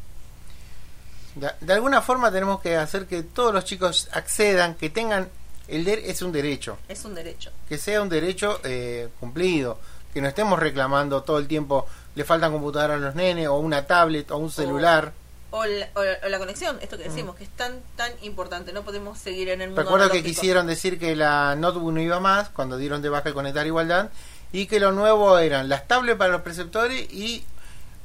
De, 1.34 1.50
de 1.60 1.72
alguna 1.72 2.00
forma 2.00 2.30
tenemos 2.30 2.60
que 2.60 2.76
hacer 2.76 3.06
que 3.06 3.24
todos 3.24 3.52
los 3.52 3.64
chicos 3.64 4.08
accedan, 4.12 4.76
que 4.76 4.88
tengan 4.88 5.28
el 5.70 5.84
der 5.84 6.00
es 6.00 6.22
un 6.22 6.32
derecho, 6.32 6.76
Es 6.88 7.04
un 7.04 7.14
derecho. 7.14 7.50
que 7.68 7.78
sea 7.78 8.02
un 8.02 8.08
derecho 8.08 8.60
eh, 8.64 9.08
cumplido, 9.20 9.78
que 10.12 10.20
no 10.20 10.28
estemos 10.28 10.58
reclamando 10.58 11.22
todo 11.22 11.38
el 11.38 11.46
tiempo 11.46 11.86
le 12.16 12.24
faltan 12.24 12.52
computadoras 12.52 12.96
a 12.96 13.00
los 13.00 13.14
nenes 13.14 13.46
o 13.48 13.54
una 13.58 13.86
tablet 13.86 14.30
o 14.32 14.36
un 14.38 14.50
celular. 14.50 15.12
O 15.52 15.64
la, 15.64 15.88
o 15.94 16.02
la- 16.04 16.18
o 16.24 16.28
la 16.28 16.38
conexión, 16.38 16.78
esto 16.80 16.96
que 16.96 17.04
decimos, 17.04 17.34
que 17.36 17.44
es 17.44 17.50
tan 17.50 17.80
tan 17.96 18.12
importante, 18.22 18.72
no 18.72 18.82
podemos 18.82 19.18
seguir 19.18 19.48
en 19.48 19.60
el 19.60 19.68
mundo. 19.70 19.82
Recuerdo 19.82 20.10
que 20.10 20.22
quisieron 20.22 20.66
decir 20.66 20.98
que 20.98 21.14
la 21.16 21.54
notebook 21.56 21.92
no 21.92 22.00
iba 22.00 22.20
más 22.20 22.48
cuando 22.50 22.76
dieron 22.76 23.02
de 23.02 23.08
baja 23.08 23.28
el 23.28 23.34
conectar 23.34 23.66
igualdad 23.66 24.10
y 24.52 24.66
que 24.66 24.78
lo 24.80 24.92
nuevo 24.92 25.38
eran 25.38 25.68
las 25.68 25.86
tablets 25.88 26.18
para 26.18 26.32
los 26.32 26.42
preceptores 26.42 27.12
y 27.12 27.44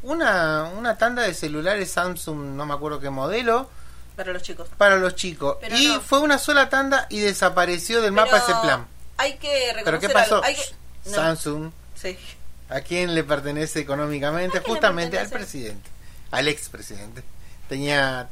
una, 0.03 0.69
una 0.77 0.97
tanda 0.97 1.23
de 1.23 1.33
celulares 1.33 1.91
Samsung, 1.91 2.55
no 2.55 2.65
me 2.65 2.73
acuerdo 2.73 2.99
qué 2.99 3.09
modelo, 3.09 3.69
para 4.15 4.33
los 4.33 4.41
chicos. 4.43 4.69
para 4.77 4.95
los 4.97 5.15
chicos. 5.15 5.57
Pero 5.61 5.77
y 5.77 5.87
no. 5.87 6.01
fue 6.01 6.19
una 6.19 6.37
sola 6.37 6.69
tanda 6.69 7.07
y 7.09 7.19
desapareció 7.19 8.01
del 8.01 8.11
mapa 8.11 8.37
ese 8.37 8.53
plan. 8.61 8.87
Hay 9.17 9.35
que 9.37 9.73
reconocer 9.73 9.83
¿Pero 9.85 9.99
qué 9.99 10.09
pasó? 10.09 10.35
algo, 10.35 10.45
hay 10.45 10.55
que- 10.55 10.75
no, 11.05 11.11
Samsung, 11.15 11.71
sí. 11.95 12.17
¿a 12.69 12.81
quién 12.81 13.13
le 13.15 13.23
pertenece 13.23 13.79
económicamente? 13.79 14.57
¿A 14.57 14.61
quién 14.61 14.73
le 14.73 14.79
Justamente 14.79 15.19
al 15.19 15.29
presidente, 15.29 15.89
al 16.31 16.47
expresidente. 16.47 17.23
Tenía, 17.69 18.27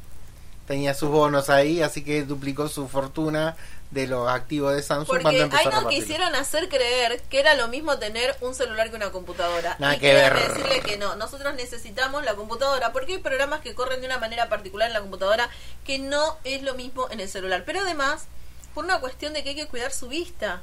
tenía 0.68 0.94
sus 0.94 1.10
bonos 1.10 1.50
ahí, 1.50 1.82
así 1.82 2.04
que 2.04 2.24
duplicó 2.24 2.68
su 2.68 2.88
fortuna 2.88 3.56
de 3.94 4.08
los 4.08 4.28
activos 4.28 4.76
de 4.76 4.82
Samsung 4.82 5.08
cuando 5.08 5.24
Porque 5.30 5.42
empezó 5.42 5.70
ahí 5.70 5.76
a 5.76 5.82
nos 5.82 5.90
quisieron 5.92 6.36
hacer 6.36 6.68
creer 6.70 7.22
que 7.30 7.40
era 7.40 7.54
lo 7.54 7.68
mismo 7.68 7.98
tener 8.00 8.36
un 8.42 8.56
celular 8.56 8.90
que 8.90 8.96
una 8.96 9.12
computadora. 9.12 9.76
Nada 9.80 9.96
y 9.96 10.00
que 10.00 10.14
ver. 10.14 10.34
decirle 10.34 10.82
que 10.82 10.98
no, 10.98 11.16
nosotros 11.16 11.54
necesitamos 11.56 12.24
la 12.26 12.34
computadora 12.36 12.92
porque 12.92 13.14
hay 13.14 13.18
programas 13.20 13.62
que 13.62 13.76
corren 13.76 14.02
de 14.02 14.08
una 14.08 14.18
manera 14.18 14.50
particular 14.50 14.88
en 14.88 14.94
la 14.94 15.02
computadora 15.02 15.50
que 15.86 16.00
no 16.00 16.38
es 16.44 16.64
lo 16.64 16.74
mismo 16.74 17.08
en 17.12 17.20
el 17.20 17.30
celular. 17.30 17.64
Pero 17.66 17.82
además, 17.82 18.26
por 18.74 18.84
una 18.86 19.00
cuestión 19.00 19.34
de 19.34 19.44
que 19.44 19.50
hay 19.50 19.56
que 19.56 19.68
cuidar 19.68 19.92
su 19.92 20.08
vista. 20.08 20.62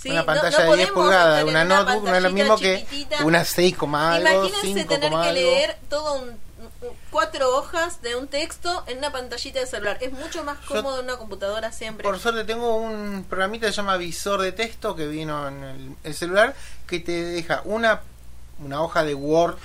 ¿Sí? 0.00 0.10
Una 0.10 0.20
No- 0.20 0.26
pantalla 0.26 0.50
no 0.58 0.70
de 0.70 0.76
10 0.76 0.88
podemos 0.90 1.04
pulgadas, 1.04 1.44
una 1.44 1.64
notebook 1.64 2.04
no 2.04 2.14
es 2.16 2.22
lo 2.22 2.30
mismo 2.30 2.56
que 2.58 2.86
una 3.24 3.44
6, 3.44 3.74
algo, 3.80 4.20
Imagínense 4.28 4.60
5, 4.62 4.88
tener 4.88 5.10
que 5.10 5.16
algo. 5.16 5.32
leer 5.32 5.76
todo 5.88 6.14
un- 6.14 6.45
cuatro 7.10 7.56
hojas 7.56 8.02
de 8.02 8.16
un 8.16 8.28
texto 8.28 8.84
en 8.86 8.98
una 8.98 9.12
pantallita 9.12 9.60
de 9.60 9.66
celular. 9.66 9.98
Es 10.00 10.12
mucho 10.12 10.44
más 10.44 10.58
cómodo 10.66 11.00
en 11.00 11.04
una 11.04 11.16
computadora 11.16 11.72
siempre. 11.72 12.04
Por 12.04 12.18
suerte 12.18 12.44
tengo 12.44 12.76
un 12.76 13.24
programita 13.28 13.66
que 13.66 13.72
se 13.72 13.76
llama 13.76 13.96
visor 13.96 14.40
de 14.40 14.52
texto 14.52 14.96
que 14.96 15.06
vino 15.06 15.48
en 15.48 15.62
el, 15.62 15.96
el 16.04 16.14
celular 16.14 16.54
que 16.86 17.00
te 17.00 17.12
deja 17.12 17.62
una, 17.64 18.00
una 18.58 18.82
hoja 18.82 19.04
de 19.04 19.14
Word, 19.14 19.56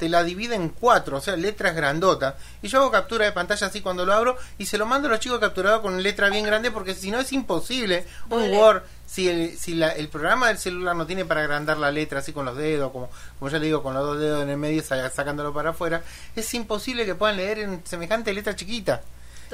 te 0.00 0.08
la 0.08 0.24
divide 0.24 0.54
en 0.54 0.70
cuatro, 0.70 1.18
o 1.18 1.20
sea, 1.20 1.36
letras 1.36 1.76
grandotas. 1.76 2.34
Y 2.62 2.68
yo 2.68 2.80
hago 2.80 2.90
captura 2.90 3.26
de 3.26 3.32
pantalla 3.32 3.66
así 3.66 3.82
cuando 3.82 4.06
lo 4.06 4.14
abro 4.14 4.38
y 4.56 4.64
se 4.64 4.78
lo 4.78 4.86
mando 4.86 5.08
a 5.08 5.10
los 5.10 5.20
chicos 5.20 5.38
capturados 5.40 5.82
con 5.82 6.02
letra 6.02 6.30
bien 6.30 6.46
grande 6.46 6.70
porque 6.70 6.94
si 6.94 7.10
no 7.10 7.20
es 7.20 7.32
imposible. 7.32 8.06
Un. 8.30 8.50
Word, 8.50 8.82
si 9.10 9.28
el, 9.28 9.58
si 9.58 9.74
la- 9.74 9.90
el 9.90 10.08
programa 10.08 10.48
del 10.48 10.58
celular 10.58 10.94
no 10.94 11.04
tiene 11.06 11.24
para 11.24 11.40
agrandar 11.40 11.78
la 11.78 11.90
letra 11.90 12.20
así 12.20 12.32
con 12.32 12.44
los 12.44 12.56
dedos, 12.56 12.92
como, 12.92 13.10
como 13.38 13.50
ya 13.50 13.58
le 13.58 13.66
digo, 13.66 13.82
con 13.82 13.92
los 13.94 14.04
dos 14.06 14.20
dedos 14.20 14.42
en 14.44 14.50
el 14.50 14.56
medio 14.56 14.82
sa- 14.84 15.10
sacándolo 15.10 15.52
para 15.52 15.70
afuera, 15.70 16.02
es 16.36 16.54
imposible 16.54 17.04
que 17.04 17.16
puedan 17.16 17.36
leer 17.36 17.58
en 17.58 17.82
semejante 17.84 18.32
letra 18.32 18.54
chiquita. 18.54 19.00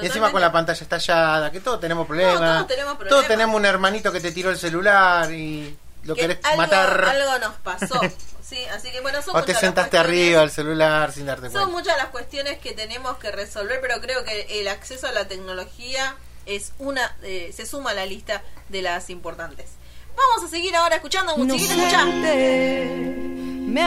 Y 0.01 0.05
encima 0.05 0.31
con 0.31 0.43
la 0.43 0.53
pantalla 0.53 0.83
estallada, 0.83 1.51
que 1.51 1.61
todos 1.61 1.81
tenemos 1.81 2.07
problemas. 2.07 2.37
todos 2.39 2.67
tenemos 2.67 2.93
Todos 2.99 3.09
problemas. 3.09 3.29
tenemos 3.29 3.57
un 3.57 3.65
hermanito 3.65 4.13
que 4.13 4.21
te 4.21 4.31
tiró 4.31 4.51
el 4.51 4.59
celular 4.59 5.33
y 5.33 5.75
lo 6.05 6.15
que 6.15 6.21
querés 6.21 6.39
algo, 6.45 6.57
matar. 6.59 7.05
algo 7.07 7.39
nos 7.39 7.55
pasó. 7.55 7.99
sí, 8.43 8.63
así 8.75 8.91
que 8.93 9.01
bueno, 9.01 9.23
son 9.23 9.35
o 9.35 9.43
te 9.43 9.55
sentaste 9.55 9.97
arriba 9.97 10.41
del 10.43 10.51
celular 10.51 11.13
sin 11.13 11.25
darte 11.25 11.47
Son 11.47 11.53
cuenta. 11.63 11.69
muchas 11.79 11.97
las 11.97 12.09
cuestiones 12.09 12.59
que 12.59 12.73
tenemos 12.75 13.17
que 13.17 13.33
resolver, 13.33 13.81
pero 13.81 13.99
creo 14.03 14.23
que 14.23 14.61
el 14.61 14.69
acceso 14.69 15.07
a 15.07 15.13
la 15.13 15.27
tecnología 15.29 16.15
es 16.47 16.73
una, 16.79 17.17
eh, 17.23 17.53
se 17.55 17.67
suma 17.67 17.91
a 17.91 17.95
la 17.95 18.07
lista 18.07 18.43
de 18.69 18.83
las 18.83 19.11
importantes. 19.11 19.71
Vamos 20.17 20.45
a 20.45 20.49
seguir 20.49 20.75
ahora 20.75 20.97
escuchando 20.97 21.37
musiquita, 21.37 21.75
escucha. 21.75 22.05
me. 22.07 23.81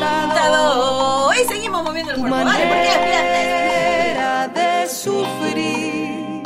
Tado. 0.00 1.34
Y 1.34 1.44
seguimos 1.46 1.82
moviendo 1.82 2.12
el 2.12 2.18
cuerpo, 2.18 2.36
¿vale? 2.36 2.66
Porque 2.66 2.88
es 2.88 2.98
viernes. 3.04 4.54
de 4.54 4.88
sufrir 4.88 6.42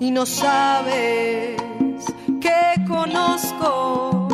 y 0.00 0.10
no 0.10 0.26
sabes 0.26 1.56
que 2.40 2.84
conozco 2.88 4.28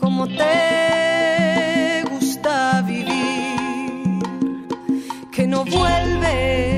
cómo 0.00 0.26
te 0.26 2.04
gusta 2.10 2.82
vivir 2.82 4.18
que 5.30 5.46
no 5.46 5.64
vuelves 5.64 6.77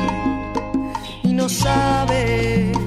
y 1.23 1.33
no 1.33 1.49
sabes 1.49 2.78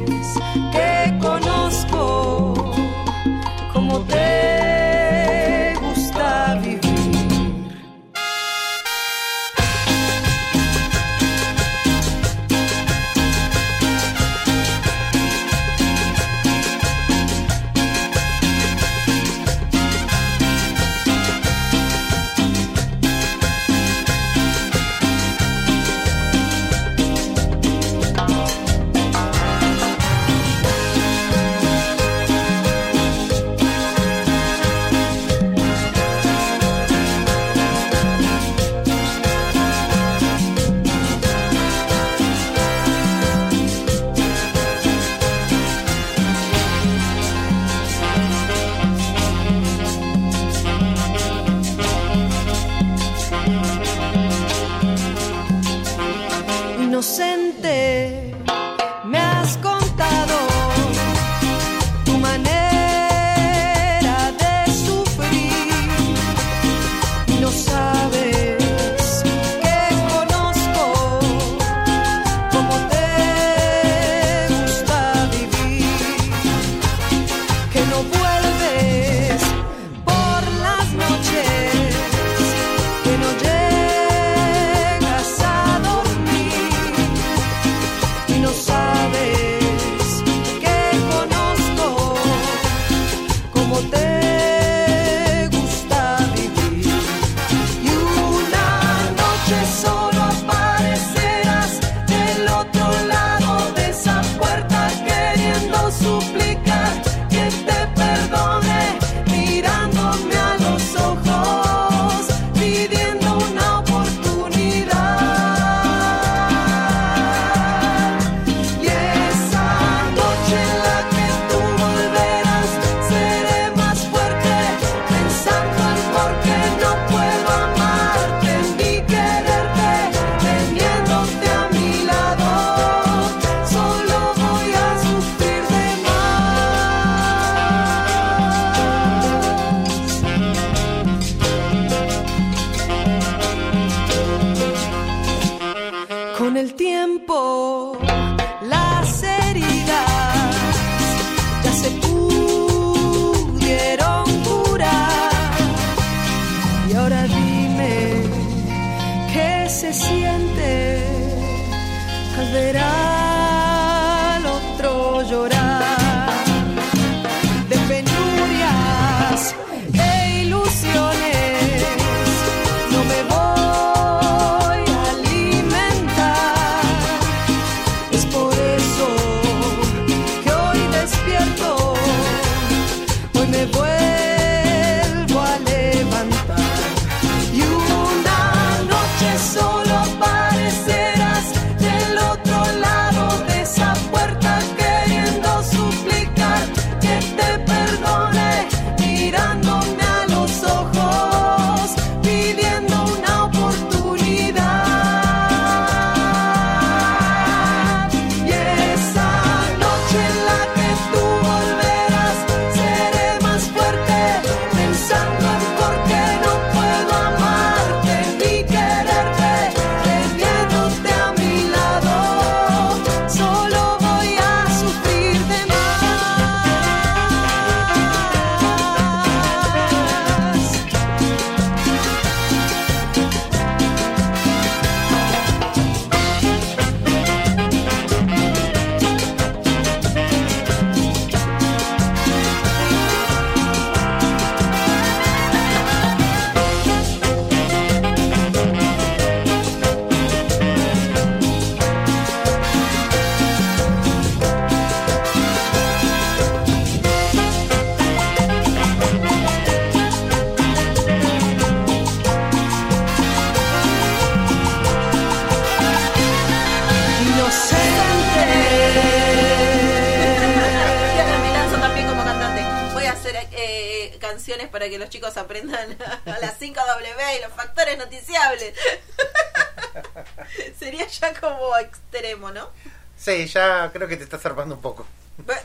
Creo 283.92 284.08
que 284.08 284.16
te 284.16 284.24
estás 284.24 284.40
zarpando 284.42 284.74
un 284.76 284.80
poco. 284.80 285.06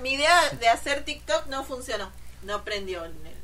Mi 0.02 0.14
idea 0.14 0.50
de 0.60 0.68
hacer 0.70 1.04
TikTok 1.06 1.48
no 1.48 1.64
funcionó. 1.64 2.12
No 2.44 2.64
prendió 2.64 3.04
en 3.06 3.14
el... 3.26 3.38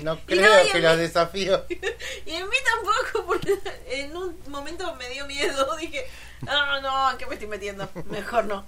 Mm, 0.00 0.04
No 0.04 0.18
creo 0.26 0.72
que 0.72 0.80
los 0.80 0.96
desafíos. 0.98 1.62
Y 2.26 2.30
en 2.32 2.48
mí 2.48 2.56
tampoco, 2.74 3.26
porque 3.26 3.58
en 3.88 4.16
un 4.16 4.36
momento 4.48 4.94
me 4.96 5.08
dio 5.10 5.26
miedo. 5.26 5.76
Dije, 5.80 6.06
no, 6.42 6.80
no, 6.80 7.10
¿en 7.12 7.18
qué 7.18 7.26
me 7.26 7.34
estoy 7.34 7.48
metiendo? 7.48 7.88
Mejor 8.06 8.44
no. 8.46 8.66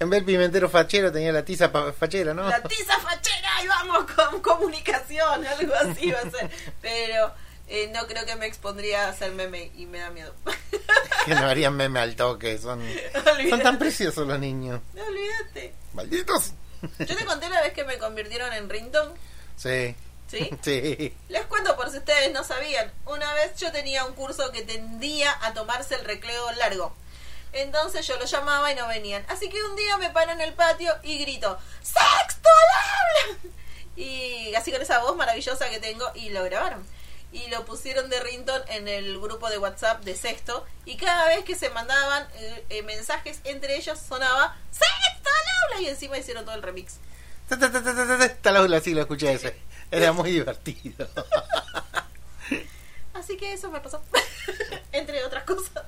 En 0.00 0.08
vez 0.10 0.20
del 0.20 0.24
pimentero 0.24 0.68
fachero 0.68 1.12
tenía 1.12 1.32
la 1.32 1.44
tiza 1.44 1.70
fachera, 1.70 2.32
¿no? 2.34 2.48
La 2.48 2.62
tiza 2.62 2.98
fachera 2.98 3.48
y 3.62 3.68
vamos 3.68 4.10
con 4.12 4.40
comunicación, 4.40 5.46
algo 5.46 5.74
así 5.74 6.10
va 6.10 6.20
a 6.20 6.30
ser. 6.30 6.50
Pero 6.80 7.32
eh, 7.68 7.90
no 7.92 8.06
creo 8.06 8.24
que 8.24 8.36
me 8.36 8.46
expondría 8.46 9.06
a 9.06 9.10
hacer 9.10 9.32
meme 9.32 9.70
y 9.76 9.86
me 9.86 9.98
da 9.98 10.10
miedo. 10.10 10.34
que 11.24 11.34
no 11.34 11.46
harían 11.46 11.76
meme 11.76 12.00
al 12.00 12.16
toque. 12.16 12.58
Son, 12.58 12.80
Olvídate. 12.80 13.50
son 13.50 13.62
tan 13.62 13.78
preciosos 13.78 14.26
los 14.26 14.38
niños. 14.38 14.80
No 14.94 15.04
olvídate. 15.04 15.74
Malditos. 15.92 16.52
Yo 16.98 17.16
te 17.16 17.24
conté 17.24 17.48
la 17.48 17.60
vez 17.62 17.72
que 17.72 17.84
me 17.84 17.98
convirtieron 17.98 18.52
en 18.52 18.68
ringtone. 18.68 19.14
Sí. 19.56 19.94
¿Sí? 20.28 20.50
Sí. 20.62 21.14
Les 21.28 21.46
cuento 21.46 21.74
por 21.76 21.90
si 21.90 21.98
ustedes 21.98 22.32
no 22.32 22.44
sabían. 22.44 22.92
Una 23.06 23.32
vez 23.34 23.56
yo 23.56 23.72
tenía 23.72 24.04
un 24.04 24.14
curso 24.14 24.50
que 24.52 24.62
tendía 24.62 25.36
a 25.42 25.54
tomarse 25.54 25.94
el 25.94 26.04
recreo 26.04 26.52
largo. 26.52 26.94
Entonces 27.52 28.06
yo 28.06 28.18
lo 28.18 28.26
llamaba 28.26 28.70
y 28.70 28.74
no 28.74 28.86
venían. 28.88 29.24
Así 29.28 29.48
que 29.48 29.62
un 29.62 29.74
día 29.74 29.96
me 29.96 30.10
paro 30.10 30.32
en 30.32 30.40
el 30.42 30.52
patio 30.52 30.94
y 31.02 31.18
grito, 31.18 31.58
¡Sexto 31.82 32.48
al 32.48 33.30
habla! 33.30 33.38
Y 33.96 34.54
así 34.54 34.70
con 34.70 34.82
esa 34.82 34.98
voz 35.00 35.16
maravillosa 35.16 35.68
que 35.70 35.80
tengo 35.80 36.10
y 36.14 36.28
lo 36.28 36.44
grabaron. 36.44 36.86
Y 37.30 37.48
lo 37.48 37.64
pusieron 37.64 38.08
de 38.08 38.20
ringtone 38.20 38.64
en 38.68 38.88
el 38.88 39.20
grupo 39.20 39.50
de 39.50 39.58
WhatsApp 39.58 40.02
de 40.02 40.16
Sexto. 40.16 40.64
Y 40.84 40.96
cada 40.96 41.28
vez 41.28 41.44
que 41.44 41.54
se 41.54 41.68
mandaban 41.70 42.26
eh, 42.36 42.64
eh, 42.70 42.82
mensajes 42.82 43.40
entre 43.44 43.76
ellos 43.76 43.98
sonaba 43.98 44.56
¡Sexto 44.70 45.28
al 45.28 45.74
habla! 45.74 45.82
Y 45.82 45.88
encima 45.88 46.16
hicieron 46.16 46.44
todo 46.44 46.54
el 46.54 46.62
remix. 46.62 46.94
Ta, 47.48 47.58
ta, 47.58 47.70
ta, 47.70 47.82
ta, 47.82 47.94
ta, 47.94 48.18
ta, 48.18 48.24
Hasta 48.24 48.52
la 48.52 48.80
sí 48.80 48.94
lo 48.94 49.02
escuché 49.02 49.32
ese. 49.32 49.56
Era 49.90 50.12
muy 50.12 50.30
divertido. 50.30 51.08
Así 53.14 53.36
que 53.36 53.52
eso 53.52 53.70
me 53.70 53.80
pasó. 53.80 54.02
entre 54.92 55.24
otras 55.24 55.44
cosas. 55.44 55.84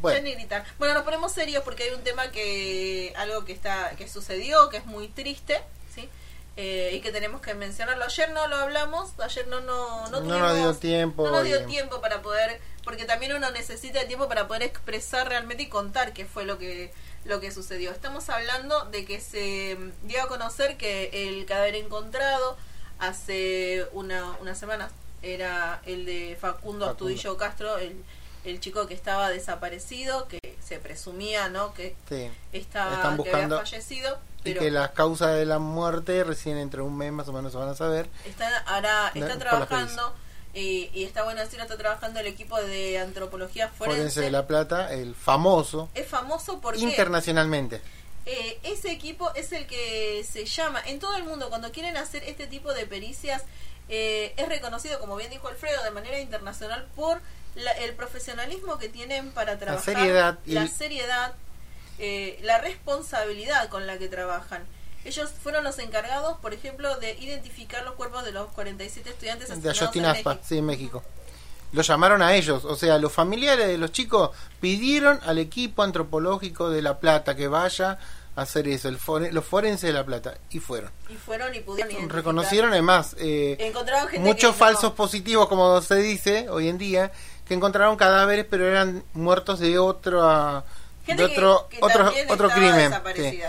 Bueno. 0.00 0.22
Ni 0.22 0.34
gritar. 0.34 0.64
Bueno, 0.78 0.94
nos 0.94 1.04
ponemos 1.04 1.32
serios 1.32 1.62
porque 1.62 1.84
hay 1.84 1.90
un 1.90 2.02
tema 2.02 2.30
que 2.30 3.12
algo 3.16 3.44
que 3.44 3.52
está 3.52 3.94
que 3.96 4.08
sucedió, 4.08 4.68
que 4.70 4.78
es 4.78 4.86
muy 4.86 5.08
triste, 5.08 5.62
¿sí? 5.94 6.08
Eh, 6.56 6.92
y 6.94 7.00
que 7.00 7.10
tenemos 7.10 7.40
que 7.40 7.54
mencionarlo. 7.54 8.04
Ayer 8.04 8.30
no 8.30 8.46
lo 8.46 8.56
hablamos, 8.56 9.18
ayer 9.18 9.46
no 9.48 9.60
no 9.60 10.02
no, 10.08 10.10
No 10.10 10.18
tuvimos- 10.20 10.38
nos 10.40 10.56
dio 10.56 10.74
tiempo 10.74 11.24
No 11.24 11.32
nos 11.32 11.44
dio 11.44 11.64
tiempo 11.66 12.00
para 12.00 12.22
poder 12.22 12.60
porque 12.84 13.06
también 13.06 13.34
uno 13.34 13.50
necesita 13.50 14.00
el 14.02 14.06
tiempo 14.06 14.28
para 14.28 14.46
poder 14.46 14.62
expresar 14.62 15.28
realmente 15.28 15.64
y 15.64 15.68
contar 15.68 16.12
qué 16.12 16.26
fue 16.26 16.44
lo 16.44 16.58
que 16.58 16.92
lo 17.24 17.40
que 17.40 17.50
sucedió. 17.50 17.90
Estamos 17.90 18.28
hablando 18.28 18.84
de 18.86 19.04
que 19.06 19.18
se 19.20 19.78
dio 20.02 20.22
a 20.22 20.28
conocer 20.28 20.76
que 20.76 21.08
el 21.28 21.46
cadáver 21.46 21.74
encontrado 21.76 22.56
hace 22.98 23.86
una, 23.92 24.36
una 24.40 24.54
semana 24.54 24.90
era 25.22 25.80
el 25.86 26.04
de 26.06 26.36
Facundo 26.40 26.84
Facundo. 26.86 26.90
Astudillo 26.90 27.36
Castro, 27.36 27.78
el, 27.78 27.96
el 28.44 28.60
chico 28.60 28.86
que 28.86 28.94
estaba 28.94 29.30
desaparecido, 29.30 30.28
que 30.28 30.38
se 30.62 30.78
presumía, 30.78 31.48
¿no? 31.48 31.74
Que 31.74 31.94
Sí. 32.08 32.30
estaba 32.52 32.94
Están 32.96 33.16
que 33.16 33.22
había 33.22 33.32
buscando- 33.32 33.58
fallecido, 33.58 34.18
Y 34.44 34.54
que 34.54 34.70
las 34.70 34.90
causas 34.90 35.34
de 35.34 35.46
la 35.46 35.58
muerte 35.58 36.22
recién 36.24 36.58
entre 36.58 36.82
un 36.82 36.96
mes 36.96 37.12
más 37.12 37.26
o 37.28 37.32
menos 37.32 37.52
se 37.52 37.58
van 37.58 37.68
a 37.68 37.74
saber. 37.74 38.08
está 38.26 38.58
ahora 38.66 39.10
está 39.14 39.38
trabajando 39.38 40.14
y, 40.52 40.90
y 40.94 41.04
está 41.04 41.24
bueno 41.24 41.40
decirlo, 41.40 41.64
está 41.64 41.76
trabajando 41.78 42.20
el 42.20 42.26
equipo 42.26 42.60
de 42.60 42.98
antropología 42.98 43.68
forense. 43.68 43.96
Forense 43.98 44.20
de 44.20 44.30
La 44.30 44.46
Plata, 44.46 44.92
el 44.92 45.14
famoso, 45.14 45.88
Es 45.94 46.06
famoso 46.06 46.60
porque 46.60 46.80
internacionalmente. 46.80 47.80
eh, 48.26 48.58
ese 48.62 48.90
equipo 48.90 49.32
es 49.34 49.52
el 49.52 49.66
que 49.66 50.24
se 50.30 50.44
llama 50.46 50.80
en 50.86 50.98
todo 50.98 51.16
el 51.16 51.24
mundo 51.24 51.48
cuando 51.48 51.72
quieren 51.72 51.96
hacer 51.96 52.22
este 52.24 52.46
tipo 52.46 52.72
de 52.74 52.86
pericias 52.86 53.42
eh, 53.90 54.32
es 54.38 54.48
reconocido 54.48 54.98
como 55.00 55.14
bien 55.16 55.30
dijo 55.30 55.48
Alfredo 55.48 55.82
de 55.82 55.90
manera 55.90 56.18
internacional 56.18 56.86
por 56.96 57.20
la- 57.56 57.72
el 57.72 57.94
profesionalismo 57.94 58.78
que 58.78 58.88
tienen 58.88 59.30
para 59.32 59.58
trabajar 59.58 59.84
seriedad 59.94 60.38
y 60.46 60.52
la 60.52 60.66
seriedad 60.68 61.34
eh, 61.98 62.38
la 62.42 62.58
responsabilidad 62.58 63.68
con 63.68 63.86
la 63.86 63.98
que 63.98 64.08
trabajan 64.08 64.64
ellos 65.04 65.30
fueron 65.42 65.62
los 65.64 65.78
encargados 65.78 66.38
por 66.38 66.54
ejemplo 66.54 66.96
de 66.98 67.12
identificar 67.18 67.84
los 67.84 67.94
cuerpos 67.94 68.24
de 68.24 68.32
los 68.32 68.50
47 68.52 69.10
estudiantes 69.10 69.48
de 69.48 69.54
en 69.54 69.68
Ayotzinapa, 69.68 70.30
México. 70.30 70.44
sí, 70.48 70.58
en 70.58 70.66
México. 70.66 71.02
Lo 71.72 71.82
llamaron 71.82 72.22
a 72.22 72.34
ellos, 72.36 72.64
o 72.64 72.76
sea, 72.76 72.98
los 72.98 73.12
familiares 73.12 73.66
de 73.66 73.76
los 73.78 73.90
chicos 73.92 74.30
pidieron 74.60 75.18
al 75.24 75.38
equipo 75.38 75.82
antropológico 75.82 76.70
de 76.70 76.80
La 76.82 77.00
Plata 77.00 77.34
que 77.34 77.48
vaya 77.48 77.98
a 78.36 78.42
hacer 78.42 78.66
eso, 78.68 78.88
el 78.88 78.98
fore- 78.98 79.30
los 79.32 79.44
forenses 79.44 79.88
de 79.88 79.92
La 79.92 80.04
Plata, 80.06 80.38
y 80.50 80.60
fueron. 80.60 80.90
y 81.10 81.14
fueron 81.14 81.52
y 81.54 81.60
pudieron. 81.60 82.08
Reconocieron 82.08 82.70
además 82.72 83.14
eh, 83.18 83.72
muchos 84.20 84.52
no- 84.52 84.56
falsos 84.58 84.92
positivos, 84.92 85.48
como 85.48 85.82
se 85.82 85.96
dice 85.96 86.48
hoy 86.48 86.68
en 86.68 86.78
día, 86.78 87.12
que 87.46 87.54
encontraron 87.54 87.96
cadáveres, 87.96 88.46
pero 88.48 88.66
eran 88.66 89.04
muertos 89.12 89.60
de 89.60 89.78
otro 89.78 90.64
Gente 91.04 91.26
de 91.26 91.32
otro 91.32 91.68
que 91.68 91.78
otro 91.82 92.10
otro 92.28 92.48
crimen 92.48 92.90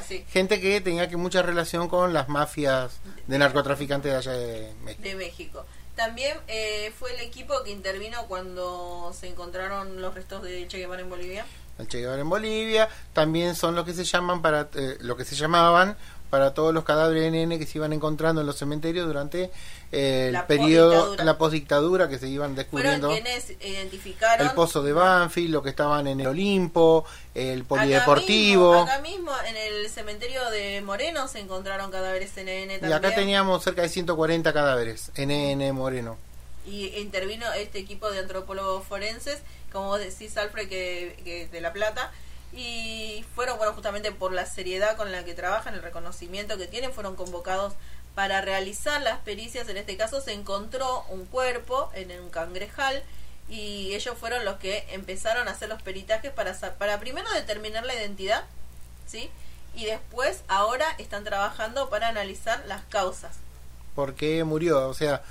sí. 0.08 0.26
gente 0.28 0.60
que 0.60 0.82
tenía 0.82 1.08
que 1.08 1.16
mucha 1.16 1.42
relación 1.42 1.88
con 1.88 2.14
las 2.14 2.28
mafias 2.28 3.00
de 3.28 3.38
narcotraficantes 3.38 4.12
de 4.12 4.18
allá 4.18 4.32
de 4.34 4.74
México 4.84 5.04
de 5.04 5.16
México. 5.16 5.66
También 5.96 6.38
eh, 6.50 6.92
fue 7.00 7.14
el 7.14 7.22
equipo 7.22 7.64
que 7.64 7.72
intervino 7.72 8.26
cuando 8.28 9.14
se 9.18 9.28
encontraron 9.28 10.02
los 10.02 10.14
restos 10.14 10.44
de 10.44 10.68
Che 10.68 10.80
Guevara 10.80 11.02
en 11.02 11.10
Bolivia. 11.10 11.46
el 11.80 11.88
Che 11.88 12.00
Guevara 12.00 12.20
en 12.20 12.30
Bolivia, 12.30 12.90
también 13.14 13.56
son 13.56 13.76
los 13.76 13.86
que 13.86 13.94
se 13.94 14.04
llaman 14.04 14.42
para 14.42 14.68
eh, 14.76 14.98
lo 15.00 15.16
que 15.16 15.24
se 15.24 15.36
llamaban 15.36 15.96
para 16.36 16.54
todos 16.54 16.74
los 16.74 16.84
cadáveres 16.84 17.24
de 17.24 17.32
nene 17.32 17.58
que 17.58 17.66
se 17.66 17.78
iban 17.78 17.94
encontrando 17.94 18.42
en 18.42 18.48
los 18.48 18.58
cementerios 18.58 19.08
durante 19.08 19.52
eh, 19.94 20.26
el 20.28 20.34
La 20.34 20.46
periodo 20.48 21.16
la 21.16 21.38
postdictadura 21.38 22.10
que 22.10 22.20
se 22.20 22.28
iban 22.28 22.56
Fueron 22.56 22.56
descubriendo 22.58 23.08
quienes 23.08 23.52
identificaron 23.52 24.46
el 24.46 24.54
pozo 24.54 24.84
de 24.84 24.92
Banfield, 24.92 25.52
los 25.54 25.64
que 25.64 25.70
estaban 25.70 26.08
en 26.08 26.20
el 26.20 26.28
Olimpo, 26.28 27.06
el 27.34 27.60
Acá 27.62 27.68
polideportivo 27.70 28.74
mismo, 28.74 28.84
acá 28.84 29.00
mismo, 29.02 29.32
en 29.48 29.56
el 29.56 29.90
cementerio 29.90 30.50
de 30.50 30.82
Moreno 30.82 31.30
se 31.30 31.40
encontraron 31.40 31.90
cadáveres 31.90 32.32
NN 32.36 32.50
y 32.50 32.68
también. 32.80 32.92
acá 32.92 33.16
teníamos 33.16 33.64
cerca 33.64 33.84
de 33.84 33.88
140 33.88 34.52
cadáveres 34.52 35.12
en 35.16 35.32
N 35.32 35.72
Moreno. 35.72 36.18
y 36.68 36.88
intervino 36.98 37.46
este 37.54 37.80
equipo 37.80 38.12
de 38.12 38.20
antropólogos 38.20 38.86
forenses, 38.86 39.40
como 39.72 39.88
vos 39.88 40.00
decís, 40.00 40.36
Alfred, 40.36 40.68
que, 40.68 41.18
que 41.24 41.48
de 41.48 41.62
La 41.62 41.72
Plata, 41.72 42.12
y 42.56 43.26
fueron, 43.36 43.58
bueno, 43.58 43.74
justamente 43.74 44.14
por 44.14 44.32
la 44.32 44.46
seriedad 44.46 44.96
con 44.96 45.12
la 45.12 45.26
que 45.26 45.34
trabajan, 45.34 45.74
el 45.74 45.84
reconocimiento 45.84 46.58
que 46.58 46.68
tienen, 46.68 46.94
fueron 46.94 47.16
convocados 47.16 47.74
para 48.16 48.40
realizar 48.40 49.02
las 49.02 49.20
pericias. 49.20 49.68
En 49.68 49.76
este 49.76 49.98
caso 49.98 50.22
se 50.22 50.32
encontró 50.32 51.04
un 51.10 51.26
cuerpo 51.26 51.92
en 51.94 52.18
un 52.18 52.30
cangrejal 52.30 53.04
y 53.50 53.94
ellos 53.94 54.18
fueron 54.18 54.46
los 54.46 54.56
que 54.56 54.86
empezaron 54.92 55.50
a 55.50 55.52
hacer 55.52 55.68
los 55.68 55.82
peritajes 55.82 56.32
para, 56.32 56.58
para 56.78 57.00
primero 57.00 57.30
determinar 57.34 57.86
la 57.86 57.94
identidad, 57.94 58.46
¿sí? 59.06 59.30
Y 59.76 59.86
después, 59.86 60.44
ahora 60.48 60.86
están 60.98 61.26
trabajando 61.26 61.90
para 61.90 62.08
analizar 62.08 62.64
las 62.68 62.86
causas. 62.86 63.36
¿Por 63.94 64.16
qué 64.16 64.46
murió? 64.46 64.88
O 64.88 64.94
sea, 64.94 65.22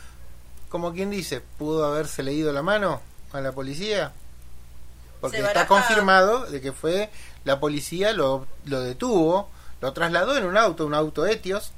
como 0.69 0.93
quien 0.93 1.09
dice, 1.09 1.41
¿pudo 1.41 1.87
haberse 1.87 2.23
leído 2.23 2.53
la 2.53 2.63
mano 2.63 3.01
a 3.33 3.41
la 3.41 3.53
policía? 3.53 4.13
Porque 5.31 5.41
está 5.47 5.67
confirmado 5.67 6.47
de 6.47 6.61
que 6.61 6.73
fue 6.73 7.11
la 7.45 7.61
policía 7.61 8.13
lo, 8.13 8.47
lo 8.65 8.81
detuvo, 8.81 9.49
lo 9.81 9.93
trasladó 9.93 10.37
en 10.37 10.45
un 10.45 10.57
auto, 10.57 10.87
un 10.87 10.95
auto 10.95 11.27
Etios, 11.27 11.73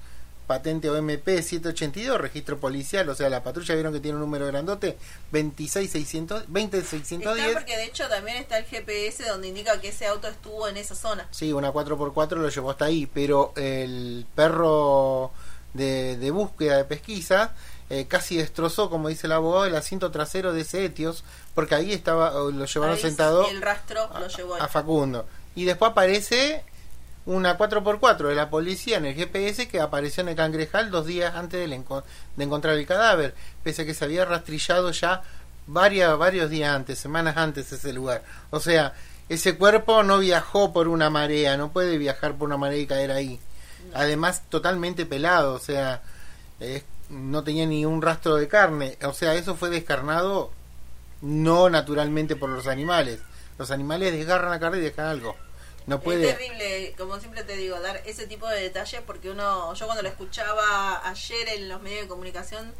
patente 0.47 0.89
OMP 0.89 1.25
782, 1.27 2.21
registro 2.21 2.59
policial, 2.59 3.09
o 3.09 3.15
sea, 3.15 3.29
la 3.29 3.43
patrulla 3.43 3.75
vieron 3.75 3.93
que 3.93 4.01
tiene 4.01 4.15
un 4.17 4.21
número 4.21 4.47
grandote, 4.47 4.97
26600, 5.33 6.43
Está 6.43 6.53
20610. 6.53 7.53
porque 7.55 7.77
de 7.77 7.85
hecho 7.85 8.09
también 8.09 8.37
está 8.37 8.59
el 8.59 8.65
GPS 8.65 9.25
donde 9.27 9.49
indica 9.49 9.81
que 9.81 9.89
ese 9.89 10.07
auto 10.07 10.29
estuvo 10.29 10.69
en 10.69 10.77
esa 10.77 10.95
zona. 10.95 11.27
Sí, 11.31 11.53
una 11.53 11.73
4x4 11.73 12.37
lo 12.37 12.49
llevó 12.49 12.71
hasta 12.71 12.85
ahí, 12.85 13.07
pero 13.13 13.53
el 13.57 14.27
perro 14.35 15.33
de, 15.75 16.17
de 16.17 16.31
búsqueda, 16.31 16.77
de 16.79 16.85
pesquisa, 16.85 17.55
eh, 17.91 18.07
casi 18.07 18.37
destrozó, 18.37 18.91
como 18.91 19.09
dice 19.09 19.27
el 19.27 19.33
abogado, 19.33 19.67
el 19.67 19.77
asiento 19.77 20.11
trasero 20.11 20.53
de 20.53 20.63
ese 20.63 20.85
Etios, 20.85 21.25
porque 21.55 21.75
ahí 21.75 21.93
estaba, 21.93 22.31
lo 22.31 22.65
llevaron 22.65 22.97
Ahí 22.97 23.01
sentado 23.03 23.49
El 23.49 23.63
rastro 23.63 24.09
lo 24.19 24.25
a, 24.25 24.29
llevó 24.29 24.55
ahí. 24.57 24.61
a 24.63 24.69
Facundo. 24.69 25.27
Y 25.55 25.65
después 25.65 25.93
aparece 25.93 26.65
una 27.27 27.59
4x4 27.59 28.29
de 28.29 28.35
la 28.35 28.51
policía 28.51 28.99
en 28.99 29.07
el 29.07 29.15
GPS 29.15 29.67
que 29.69 29.81
apareció 29.81 30.21
en 30.23 30.29
el 30.31 30.37
Cangrejal 30.37 30.91
dos 30.91 31.07
días 31.07 31.35
antes 31.35 31.69
enco- 31.69 32.05
de 32.37 32.45
encontrar 32.45 32.75
el 32.77 32.87
cadáver, 32.87 33.35
pese 33.63 33.83
a 33.83 33.85
que 33.85 33.95
se 33.95 34.05
había 34.05 34.25
rastrillado 34.25 34.91
ya 34.93 35.23
varias, 35.67 36.17
varios 36.19 36.51
días 36.51 36.75
antes, 36.75 36.99
semanas 36.99 37.37
antes 37.37 37.73
ese 37.73 37.93
lugar. 37.93 38.23
O 38.51 38.61
sea, 38.61 38.95
ese 39.29 39.57
cuerpo 39.57 40.05
no 40.05 40.19
viajó 40.19 40.73
por 40.73 40.87
una 40.87 41.11
marea, 41.11 41.57
no 41.57 41.71
puede 41.73 41.99
viajar 41.99 42.35
por 42.35 42.47
una 42.47 42.57
marea 42.57 42.79
y 42.79 42.87
caer 42.87 43.11
ahí. 43.11 43.41
Además, 43.95 44.43
totalmente 44.49 45.07
pelado, 45.07 45.55
o 45.55 45.59
sea, 45.59 46.03
es- 46.61 46.85
no 47.09 47.45
tenía 47.45 47.67
ni 47.67 47.85
un 47.85 48.03
rastro 48.03 48.37
de 48.37 48.49
carne. 48.49 48.99
O 49.05 49.13
sea, 49.13 49.35
eso 49.35 49.55
fue 49.57 49.71
descarnado 49.71 50.51
no 51.23 51.71
naturalmente 51.71 52.37
por 52.37 52.51
los 52.51 52.67
animales. 52.67 53.21
Los 53.59 53.71
animales 53.71 54.13
desgarran 54.13 54.51
la 54.51 54.61
carne 54.61 54.79
y 54.79 54.83
dejan 54.83 55.07
algo. 55.07 55.37
No 55.87 55.97
Es 55.97 56.03
puede. 56.03 56.33
terrible, 56.33 56.95
como 56.99 57.19
siempre 57.21 57.45
te 57.45 57.57
digo, 57.57 57.79
dar 57.81 58.03
ese 58.07 58.27
tipo 58.27 58.49
de 58.49 58.61
detalles 58.61 59.01
porque 59.07 59.31
uno, 59.31 59.73
yo 59.75 59.87
cuando 59.87 60.03
lo 60.03 60.09
escuchaba 60.09 61.09
ayer 61.09 61.49
en 61.51 61.69
los 61.69 61.81
medios 61.81 62.03
de 62.03 62.09
comunicación 62.09 62.75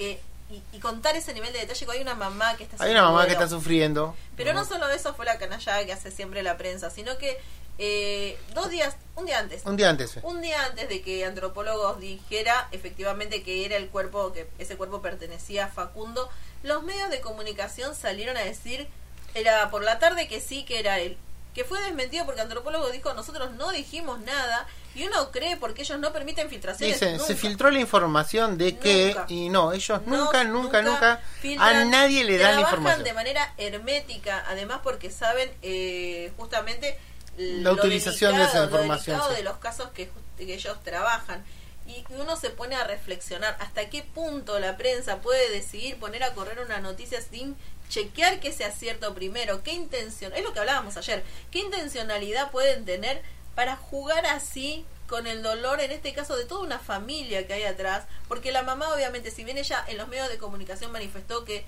eh, 0.00 0.18
y, 0.50 0.62
y 0.72 0.80
contar 0.80 1.14
ese 1.16 1.32
nivel 1.32 1.52
de 1.52 1.60
detalle, 1.60 1.86
que 1.86 1.92
hay 1.92 2.00
una 2.02 2.16
mamá 2.16 2.56
que 2.56 2.64
está 2.64 2.82
Hay 2.82 2.90
una 2.90 3.04
mamá 3.04 3.26
que 3.26 3.32
está 3.32 3.48
sufriendo. 3.48 4.16
Pero 4.36 4.52
no 4.52 4.64
solo 4.64 4.88
eso 4.90 5.14
fue 5.14 5.24
la 5.26 5.38
canallada 5.38 5.86
que 5.86 5.92
hace 5.92 6.10
siempre 6.10 6.42
la 6.42 6.56
prensa, 6.56 6.90
sino 6.90 7.16
que 7.18 7.38
eh, 7.78 8.38
dos 8.54 8.70
días, 8.70 8.96
un 9.16 9.26
día 9.26 9.38
antes, 9.38 9.64
Un 9.66 9.76
día 9.76 9.90
antes. 9.90 10.12
un 10.22 10.40
día 10.40 10.64
antes 10.64 10.88
de 10.88 11.02
que 11.02 11.24
antropólogos 11.24 11.98
dijera 12.00 12.68
efectivamente 12.72 13.42
que 13.42 13.64
era 13.64 13.76
el 13.76 13.88
cuerpo, 13.88 14.32
que 14.32 14.48
ese 14.58 14.76
cuerpo 14.76 15.02
pertenecía 15.02 15.66
a 15.66 15.68
Facundo, 15.68 16.28
los 16.62 16.82
medios 16.82 17.10
de 17.10 17.20
comunicación 17.20 17.94
salieron 17.94 18.36
a 18.36 18.40
decir, 18.40 18.88
era 19.34 19.70
por 19.70 19.82
la 19.82 19.98
tarde 19.98 20.28
que 20.28 20.40
sí 20.40 20.64
que 20.64 20.78
era 20.78 20.98
él. 21.00 21.16
Que 21.54 21.62
fue 21.64 21.80
desmentido 21.82 22.26
porque 22.26 22.40
antropólogo 22.40 22.90
dijo, 22.90 23.14
nosotros 23.14 23.52
no 23.52 23.70
dijimos 23.70 24.18
nada, 24.20 24.66
y 24.96 25.04
uno 25.06 25.30
cree 25.30 25.56
porque 25.56 25.82
ellos 25.82 26.00
no 26.00 26.12
permiten 26.12 26.48
filtraciones. 26.48 26.98
Dicen, 26.98 27.20
se 27.20 27.28
nunca. 27.28 27.40
filtró 27.40 27.70
la 27.70 27.78
información 27.78 28.58
de 28.58 28.76
que. 28.76 29.08
Nunca. 29.08 29.26
Y 29.28 29.48
no, 29.50 29.72
ellos 29.72 30.00
No, 30.04 30.16
nunca, 30.24 30.42
nunca, 30.44 30.82
nunca. 30.82 31.20
A 31.60 31.84
nadie 31.84 32.24
le 32.24 32.38
dan 32.38 32.56
la 32.56 32.62
trabajan 32.62 32.78
información. 32.80 33.04
de 33.04 33.12
manera 33.12 33.54
hermética, 33.56 34.44
además 34.48 34.80
porque 34.82 35.10
saben 35.12 35.48
eh, 35.62 36.32
justamente 36.36 36.98
La 37.36 37.72
utilización 37.72 38.36
de 38.36 38.44
esa 38.44 38.60
lo 38.60 38.64
información, 38.64 39.20
sí. 39.28 39.36
de 39.36 39.42
los 39.42 39.56
casos 39.58 39.90
que, 39.90 40.10
que 40.36 40.54
ellos 40.54 40.82
trabajan. 40.82 41.44
Y 41.86 42.04
uno 42.14 42.36
se 42.36 42.50
pone 42.50 42.76
a 42.76 42.84
reflexionar 42.84 43.56
hasta 43.60 43.90
qué 43.90 44.02
punto 44.02 44.58
la 44.58 44.76
prensa 44.76 45.20
puede 45.20 45.50
decidir 45.50 45.98
poner 45.98 46.22
a 46.22 46.32
correr 46.32 46.60
una 46.60 46.80
noticia 46.80 47.20
sin 47.20 47.56
chequear 47.88 48.40
que 48.40 48.52
sea 48.52 48.70
cierto 48.70 49.14
primero, 49.14 49.62
qué 49.62 49.72
intención, 49.72 50.32
es 50.34 50.42
lo 50.42 50.52
que 50.52 50.60
hablábamos 50.60 50.96
ayer, 50.96 51.22
qué 51.50 51.58
intencionalidad 51.58 52.50
pueden 52.50 52.84
tener 52.84 53.22
para 53.54 53.76
jugar 53.76 54.24
así 54.26 54.86
con 55.06 55.26
el 55.26 55.42
dolor, 55.42 55.80
en 55.80 55.92
este 55.92 56.12
caso, 56.14 56.34
de 56.36 56.44
toda 56.44 56.62
una 56.62 56.78
familia 56.78 57.46
que 57.46 57.52
hay 57.52 57.64
atrás, 57.64 58.06
porque 58.26 58.52
la 58.52 58.62
mamá 58.62 58.92
obviamente, 58.94 59.30
si 59.30 59.44
bien 59.44 59.58
ella 59.58 59.84
en 59.86 59.98
los 59.98 60.08
medios 60.08 60.28
de 60.28 60.38
comunicación 60.38 60.92
manifestó 60.92 61.44
que 61.44 61.64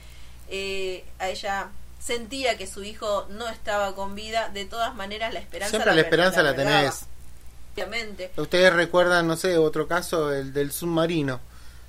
eh, 0.48 1.04
a 1.18 1.28
ella 1.28 1.70
sentía 2.06 2.56
que 2.56 2.66
su 2.66 2.84
hijo 2.84 3.26
no 3.30 3.48
estaba 3.48 3.94
con 3.94 4.14
vida, 4.14 4.48
de 4.50 4.64
todas 4.64 4.94
maneras 4.94 5.32
la 5.34 5.40
esperanza 5.40 5.70
Siempre 5.70 5.94
la 5.94 6.00
esperanza 6.02 6.42
la 6.42 6.52
regaba, 6.52 6.78
tenés. 6.80 7.06
Obviamente. 7.74 8.30
Ustedes 8.36 8.72
recuerdan, 8.72 9.26
no 9.26 9.36
sé, 9.36 9.58
otro 9.58 9.86
caso, 9.88 10.32
el 10.32 10.52
del 10.52 10.70
submarino. 10.72 11.40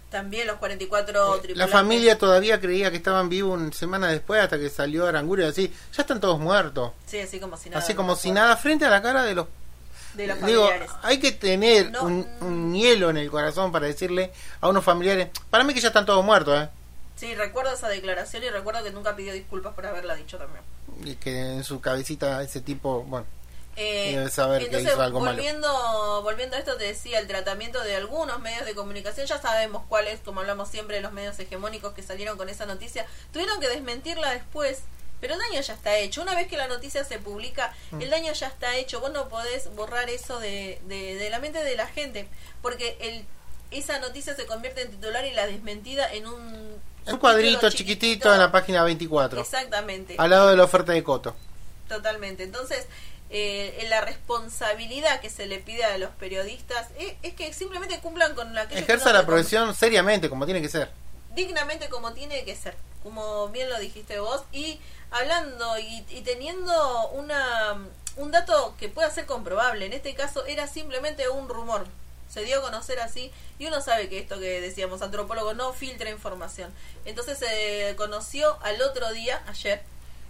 También 0.10 0.48
los 0.48 0.56
44 0.58 1.36
Eh, 1.44 1.56
La 1.56 1.68
familia 1.68 2.18
todavía 2.18 2.60
creía 2.62 2.90
que 2.92 2.98
estaban 2.98 3.28
vivos 3.30 3.60
una 3.60 3.72
semana 3.74 4.08
después 4.08 4.42
hasta 4.42 4.58
que 4.58 4.70
salió 4.70 5.06
Aranguren 5.06 5.46
y 5.46 5.50
así, 5.50 5.74
ya 5.96 6.02
están 6.02 6.20
todos 6.20 6.40
muertos. 6.40 6.92
Sí, 7.06 7.20
así 7.20 7.40
como 7.40 7.58
si 7.58 7.70
nada. 7.70 7.82
así 7.84 7.94
como 7.94 8.16
si 8.16 8.32
nada 8.32 8.56
frente 8.58 8.86
a 8.86 8.90
la 8.90 9.02
cara 9.02 9.24
de 9.24 9.36
los 9.36 9.48
De 10.14 10.28
los 10.28 10.42
Digo, 10.46 10.64
familiares. 10.66 10.92
hay 11.04 11.20
que 11.20 11.34
tener 11.34 11.92
No, 11.92 12.04
un, 12.04 12.20
mm. 12.40 12.46
un 12.46 12.74
hielo 12.74 13.10
en 13.10 13.18
el 13.18 13.30
corazón 13.30 13.72
para 13.72 13.86
decirle 13.86 14.32
a 14.62 14.70
unos 14.70 14.84
familiares, 14.84 15.28
para 15.50 15.64
mí 15.66 15.74
que 15.74 15.82
ya 15.82 15.90
están 15.90 16.06
todos 16.06 16.24
muertos, 16.24 16.58
¿eh? 16.64 16.70
Sí, 17.18 17.36
recuerdo 17.36 17.74
esa 17.74 17.90
declaración 17.90 18.44
y 18.44 18.50
recuerdo 18.50 18.84
que 18.84 18.92
nunca 18.92 19.16
pidió 19.16 19.34
disculpas 19.34 19.74
por 19.74 19.86
haberla 19.86 20.16
dicho 20.16 20.38
también. 20.38 20.64
Y 21.04 21.16
que 21.16 21.38
en 21.40 21.64
su 21.64 21.82
cabecita 21.82 22.42
ese 22.42 22.62
tipo, 22.62 23.04
bueno, 23.04 23.26
Eh, 23.80 24.14
Debe 24.16 24.30
saber 24.32 24.70
que 24.70 24.82
hizo 24.82 25.00
algo 25.02 25.20
malo. 25.20 25.34
volviendo, 25.36 26.22
volviendo 26.24 26.56
a 26.56 26.60
esto, 26.60 26.78
te 26.78 26.86
decía, 26.86 27.20
el 27.20 27.28
tratamiento 27.28 27.84
de 27.84 27.96
algunos 27.96 28.40
medios 28.40 28.66
de 28.66 28.74
comunicación, 28.74 29.28
ya 29.28 29.40
sabemos 29.40 29.84
cuáles, 29.88 30.20
como 30.22 30.40
hablamos 30.40 30.70
siempre 30.70 30.96
de 30.96 31.02
los 31.04 31.12
medios 31.12 31.38
hegemónicos 31.38 31.94
que 31.94 32.02
salieron 32.02 32.38
con 32.38 32.50
esa 32.50 32.66
noticia, 32.66 33.06
tuvieron 33.32 33.60
que 33.60 33.68
desmentirla 33.70 34.32
después, 34.34 34.80
pero 35.22 35.36
el 35.36 35.40
daño 35.40 35.62
ya 35.62 35.74
está 35.76 35.96
hecho. 35.98 36.24
Una 36.24 36.34
vez 36.34 36.48
que 36.48 36.58
la 36.58 36.68
noticia 36.68 37.04
se 37.04 37.20
publica, 37.20 37.72
Mm. 37.92 38.02
el 38.02 38.10
daño 38.10 38.34
ya 38.34 38.48
está 38.48 38.76
hecho. 38.78 39.00
Vos 39.00 39.12
no 39.12 39.30
podés 39.30 39.70
borrar 39.76 40.10
eso 40.10 40.40
de, 40.40 40.82
de, 40.88 41.14
de 41.16 41.30
la 41.30 41.38
mente 41.40 41.64
de 41.64 41.76
la 41.76 41.86
gente, 41.88 42.28
porque 42.64 42.98
el, 43.00 43.26
esa 43.70 44.00
noticia 44.00 44.36
se 44.36 44.48
convierte 44.48 44.82
en 44.82 44.90
titular 44.92 45.24
y 45.26 45.32
la 45.34 45.46
desmentida 45.46 46.12
en 46.12 46.26
un... 46.26 46.82
un 47.08 47.18
cuadrito 47.18 47.70
chiquitito 47.70 48.32
en 48.34 48.40
la 48.40 48.52
página 48.52 48.84
24, 48.84 49.40
Exactamente. 49.42 50.16
al 50.18 50.30
lado 50.30 50.50
de 50.50 50.58
la 50.58 50.64
oferta 50.64 50.92
de 50.92 51.04
Coto. 51.04 51.36
Totalmente. 51.88 52.44
Entonces, 52.44 52.86
eh, 53.30 53.86
la 53.90 54.02
responsabilidad 54.02 55.20
que 55.20 55.30
se 55.30 55.46
le 55.48 55.60
pide 55.60 55.84
a 55.86 55.98
los 55.98 56.12
periodistas 56.12 56.88
es, 57.00 57.14
es 57.24 57.34
que 57.34 57.54
simplemente 57.54 58.00
cumplan 58.00 58.36
con 58.36 58.54
la 58.54 58.68
que 58.68 58.80
Ejerza 58.80 59.12
la 59.14 59.26
profesión 59.26 59.74
seriamente, 59.76 60.30
como 60.30 60.46
tiene 60.46 60.62
que 60.62 60.70
ser. 60.70 60.92
dignamente 61.36 61.90
como 61.90 62.14
tiene 62.14 62.44
que 62.46 62.56
ser, 62.56 62.76
como 63.04 63.48
bien 63.50 63.70
lo 63.70 63.80
dijiste 63.80 64.20
vos, 64.20 64.44
y 64.52 64.80
hablando 65.12 65.78
y, 65.80 66.06
y 66.10 66.22
teniendo 66.22 67.10
una 67.10 67.78
un 68.18 68.32
dato 68.32 68.74
que 68.80 68.90
pueda 68.90 69.12
ser 69.12 69.26
comprobable. 69.28 69.86
En 69.86 69.94
este 69.94 70.16
caso 70.16 70.46
era 70.48 70.66
simplemente 70.68 71.30
un 71.30 71.48
rumor. 71.48 71.86
Se 72.30 72.44
dio 72.44 72.60
a 72.60 72.62
conocer 72.62 73.00
así 73.00 73.32
y 73.58 73.66
uno 73.68 73.82
sabe 73.82 74.10
que 74.10 74.20
esto 74.20 74.40
que 74.40 74.62
decíamos, 74.62 75.02
antropólogo 75.02 75.54
no 75.54 75.74
filtra 75.74 76.10
información. 76.10 76.72
Entonces 77.06 77.38
se 77.40 77.94
conoció 77.98 78.58
al 78.62 78.82
otro 78.82 79.12
día, 79.14 79.42
ayer, 79.48 79.82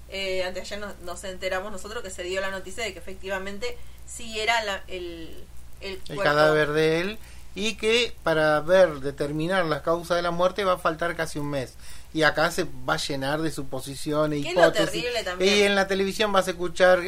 eh, 0.09 0.43
antes 0.43 0.63
ayer 0.63 0.79
nos, 0.79 0.97
nos 0.99 1.23
enteramos 1.23 1.71
nosotros 1.71 2.03
que 2.03 2.09
se 2.09 2.23
dio 2.23 2.39
la 2.41 2.51
noticia 2.51 2.83
de 2.83 2.93
que 2.93 2.99
efectivamente 2.99 3.77
sí 4.07 4.39
era 4.39 4.63
la- 4.63 4.83
el, 4.87 5.43
el, 5.81 5.99
cadáver 6.23 6.69
de 6.71 7.01
él. 7.01 7.19
Y 7.55 7.73
que 7.75 8.15
para 8.21 8.59
ver, 8.59 8.99
determinar 8.99 9.65
las 9.65 9.81
causas 9.81 10.15
de 10.17 10.21
la 10.21 10.29
muerte 10.29 10.63
va 10.63 10.73
a 10.73 10.77
faltar 10.77 11.15
casi 11.15 11.39
un 11.39 11.49
mes. 11.49 11.73
Y 12.13 12.21
acá 12.21 12.51
se 12.51 12.65
va 12.87 12.93
a 12.93 12.97
llenar 12.97 13.41
de 13.41 13.49
suposiciones, 13.51 14.43
Que 14.43 14.49
es 14.49 14.55
lo 14.55 14.61
hipótesis. 14.61 14.91
terrible 14.91 15.23
también. 15.23 15.55
Y 15.55 15.61
en 15.63 15.73
la 15.73 15.87
televisión 15.87 16.31
vas 16.31 16.47
a 16.47 16.51
escuchar 16.51 17.01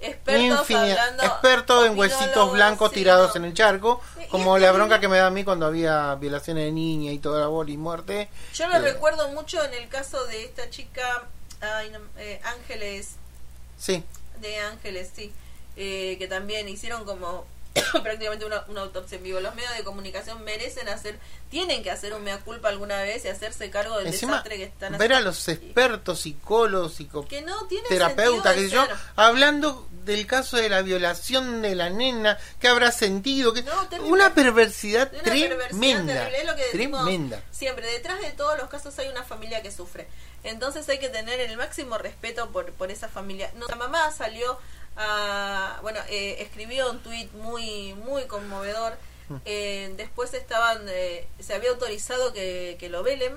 Expertos 0.00 0.60
infinidad- 0.70 0.98
hablando, 0.98 1.22
expertos 1.24 1.86
en 1.86 1.98
huesitos 1.98 2.52
blancos 2.52 2.88
sí, 2.90 2.94
tirados 2.96 3.30
no. 3.30 3.36
en 3.36 3.44
el 3.44 3.54
charco, 3.54 4.00
como 4.30 4.56
es 4.56 4.62
la 4.62 4.72
bronca 4.72 4.98
que 5.00 5.08
me 5.08 5.18
da 5.18 5.26
a 5.26 5.30
mí 5.30 5.44
cuando 5.44 5.66
había 5.66 6.14
violaciones 6.14 6.64
de 6.64 6.72
niña 6.72 7.12
y 7.12 7.18
toda 7.18 7.40
la 7.40 7.46
bola 7.48 7.70
y 7.70 7.76
muerte. 7.76 8.28
Yo 8.54 8.66
lo 8.68 8.76
Eh, 8.76 8.80
recuerdo 8.80 9.28
mucho 9.28 9.62
en 9.62 9.74
el 9.74 9.88
caso 9.88 10.24
de 10.26 10.44
esta 10.44 10.70
chica, 10.70 11.24
ay, 11.60 11.90
no, 11.90 11.98
eh, 12.16 12.40
Ángeles, 12.44 13.10
Sí, 13.78 14.02
de 14.40 14.58
Ángeles, 14.58 15.10
sí, 15.14 15.32
eh, 15.76 16.16
que 16.18 16.26
también 16.28 16.68
hicieron 16.68 17.04
como 17.04 17.44
prácticamente 18.02 18.44
una, 18.44 18.64
una 18.68 18.80
autopsia 18.82 19.18
en 19.18 19.24
vivo. 19.24 19.40
Los 19.40 19.54
medios 19.54 19.76
de 19.76 19.84
comunicación 19.84 20.42
merecen 20.44 20.88
hacer, 20.88 21.18
tienen 21.50 21.82
que 21.82 21.90
hacer 21.90 22.12
un 22.14 22.24
mea 22.24 22.38
culpa 22.40 22.68
alguna 22.68 23.00
vez 23.02 23.24
y 23.24 23.28
hacerse 23.28 23.70
cargo 23.70 23.98
del 23.98 24.08
encima 24.08 24.32
desastre 24.32 24.56
que 24.56 24.64
están 24.64 24.92
ver 24.98 25.12
a 25.12 25.18
haciendo. 25.18 25.30
los 25.30 25.48
expertos, 25.48 26.20
psicólogos, 26.20 26.96
Que 27.28 27.42
no 27.42 27.68
psicoterapeutas, 27.68 28.54
que 28.54 28.60
sentido 28.68 28.86
yo, 28.86 28.94
hablando 29.16 29.86
del 30.04 30.26
caso 30.26 30.56
de 30.56 30.68
la 30.68 30.82
violación 30.82 31.62
de 31.62 31.74
la 31.74 31.90
nena, 31.90 32.38
que 32.58 32.68
habrá 32.68 32.90
sentido, 32.90 33.52
que 33.52 33.62
No, 33.62 33.86
terrible. 33.88 34.12
una 34.12 34.34
perversidad 34.34 35.12
una 35.12 35.22
perversidad 35.22 35.68
tremenda, 35.68 36.14
terrible, 36.14 36.40
es 36.40 36.46
lo 36.46 36.56
que 36.56 36.62
decimos 36.64 37.02
tremenda. 37.04 37.42
siempre 37.50 37.86
detrás 37.86 38.20
de 38.20 38.30
todos 38.32 38.58
los 38.58 38.68
casos 38.68 38.98
hay 38.98 39.08
una 39.08 39.22
familia 39.22 39.62
que 39.62 39.70
sufre 39.70 40.08
entonces 40.42 40.88
hay 40.88 40.98
que 40.98 41.10
tener 41.10 41.38
el 41.40 41.54
máximo 41.58 41.98
respeto 41.98 42.50
por, 42.50 42.72
por 42.72 42.90
esa 42.90 43.08
familia 43.08 43.50
no, 43.56 43.66
la 43.66 43.76
mamá 43.76 44.10
salió 44.10 44.58
a 44.96 45.78
bueno 45.82 46.00
eh, 46.08 46.36
escribió 46.40 46.90
un 46.90 47.00
tuit 47.00 47.32
muy 47.34 47.94
muy 47.94 48.24
conmovedor 48.24 48.96
Mm. 49.30 49.36
Eh, 49.44 49.94
después 49.96 50.34
estaban 50.34 50.82
eh, 50.88 51.24
se 51.38 51.54
había 51.54 51.70
autorizado 51.70 52.32
que, 52.32 52.76
que 52.80 52.88
lo 52.88 53.04
velen 53.04 53.32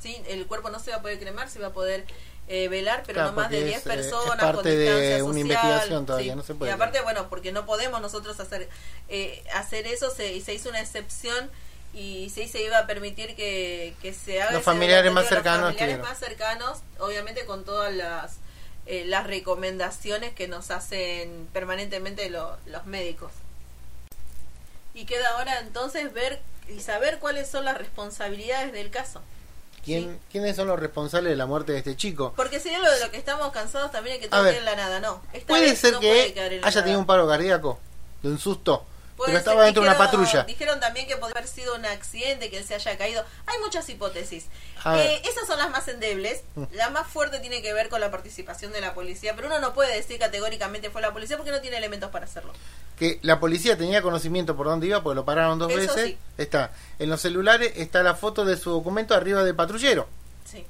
sí 0.00 0.22
el 0.26 0.46
cuerpo 0.46 0.70
no 0.70 0.80
se 0.80 0.90
va 0.90 0.96
a 0.96 1.02
poder 1.02 1.18
cremar 1.18 1.50
se 1.50 1.58
va 1.58 1.66
a 1.66 1.72
poder 1.72 2.06
eh, 2.48 2.68
velar 2.68 3.02
pero 3.06 3.16
Claro, 3.16 3.32
no 3.32 3.36
más 3.36 3.50
de 3.50 3.58
porque 3.58 3.68
10 3.68 3.78
es, 3.78 3.86
eh, 3.86 3.90
personas 3.90 4.36
es 4.36 4.42
parte 4.42 4.54
con 4.54 4.64
distancia 4.64 5.16
de 5.16 5.22
una 5.22 5.32
social, 5.32 5.40
investigación 5.40 6.06
todavía, 6.06 6.32
sí. 6.32 6.36
no 6.36 6.42
se 6.42 6.54
puede 6.54 6.70
y 6.70 6.74
aparte 6.74 7.00
bueno 7.02 7.28
porque 7.28 7.52
no 7.52 7.66
podemos 7.66 8.00
nosotros 8.00 8.40
hacer 8.40 8.70
eh, 9.10 9.44
hacer 9.54 9.86
eso 9.86 10.10
se, 10.10 10.32
y 10.32 10.40
se 10.40 10.54
hizo 10.54 10.70
una 10.70 10.80
excepción 10.80 11.50
y 11.92 12.30
se, 12.30 12.48
se 12.48 12.62
iba 12.62 12.78
a 12.78 12.86
permitir 12.86 13.36
que, 13.36 13.94
que 14.00 14.14
se 14.14 14.40
haga 14.40 14.52
Los 14.52 14.62
familiares 14.62 15.12
más 15.12 15.28
cercanos 15.28 15.72
los 15.72 15.76
familiares 15.76 16.02
más 16.02 16.18
cercanos 16.18 16.78
obviamente 17.00 17.44
con 17.44 17.66
todas 17.66 17.92
las 17.92 18.38
eh, 18.86 19.04
las 19.06 19.26
recomendaciones 19.26 20.32
que 20.34 20.48
nos 20.48 20.70
hacen 20.70 21.48
permanentemente 21.52 22.28
lo- 22.30 22.56
los 22.66 22.84
médicos. 22.86 23.30
Y 24.94 25.04
queda 25.06 25.28
ahora 25.36 25.60
entonces 25.60 26.12
ver 26.12 26.40
y 26.68 26.80
saber 26.80 27.18
cuáles 27.18 27.48
son 27.48 27.64
las 27.64 27.78
responsabilidades 27.78 28.72
del 28.72 28.90
caso. 28.90 29.20
¿Quién, 29.84 30.18
¿Quiénes 30.30 30.54
son 30.54 30.68
los 30.68 30.78
responsables 30.78 31.30
de 31.30 31.36
la 31.36 31.46
muerte 31.46 31.72
de 31.72 31.78
este 31.78 31.96
chico? 31.96 32.32
porque 32.36 32.60
si 32.60 32.70
lo 32.70 32.88
de 32.88 33.00
lo 33.00 33.10
que 33.10 33.16
estamos 33.16 33.50
cansados 33.52 33.90
también 33.90 34.20
que 34.20 34.28
todo 34.28 34.46
en 34.46 34.64
la 34.64 34.76
nada 34.76 35.00
no. 35.00 35.20
Esta 35.32 35.48
Puede 35.48 35.74
ser 35.74 35.94
no 35.94 36.00
que 36.00 36.60
haya 36.62 36.82
tenido 36.84 37.00
un 37.00 37.06
paro 37.06 37.26
cardíaco, 37.26 37.80
de 38.22 38.28
un 38.28 38.38
susto, 38.38 38.84
Puede 39.16 39.28
pero 39.28 39.38
estaba 39.38 39.64
dentro 39.64 39.82
de 39.82 39.88
una 39.88 39.98
patrulla. 39.98 40.44
Dijeron 40.44 40.80
también 40.80 41.06
que 41.06 41.16
podría 41.16 41.38
haber 41.38 41.48
sido 41.48 41.74
un 41.74 41.84
accidente, 41.84 42.50
que 42.50 42.58
él 42.58 42.64
se 42.64 42.74
haya 42.74 42.96
caído. 42.96 43.24
Hay 43.46 43.58
muchas 43.60 43.88
hipótesis. 43.88 44.46
Mm. 44.84 44.94
Eh, 44.96 45.22
esas 45.28 45.46
son 45.46 45.58
las 45.58 45.70
más 45.70 45.86
endebles. 45.88 46.42
La 46.72 46.90
más 46.90 47.06
fuerte 47.06 47.38
tiene 47.40 47.62
que 47.62 47.72
ver 47.72 47.88
con 47.88 48.00
la 48.00 48.10
participación 48.10 48.72
de 48.72 48.80
la 48.80 48.94
policía, 48.94 49.34
pero 49.36 49.48
uno 49.48 49.60
no 49.60 49.74
puede 49.74 49.94
decir 49.94 50.18
categóricamente 50.18 50.90
fue 50.90 51.02
la 51.02 51.12
policía 51.12 51.36
porque 51.36 51.52
no 51.52 51.60
tiene 51.60 51.76
elementos 51.76 52.10
para 52.10 52.24
hacerlo. 52.24 52.52
que 52.98 53.18
la 53.22 53.38
policía 53.38 53.76
tenía 53.76 54.00
conocimiento 54.02 54.56
por 54.56 54.66
dónde 54.66 54.86
iba, 54.86 55.02
porque 55.02 55.16
lo 55.16 55.24
pararon 55.24 55.58
dos 55.58 55.70
Eso 55.72 55.94
veces. 55.94 56.10
sí. 56.10 56.18
Está 56.38 56.72
en 56.98 57.10
los 57.10 57.20
celulares, 57.20 57.72
está 57.76 58.02
la 58.02 58.14
foto 58.14 58.44
de 58.44 58.56
su 58.56 58.70
documento 58.70 59.14
arriba 59.14 59.44
del 59.44 59.54
patrullero. 59.54 60.08
Sí. 60.50 60.64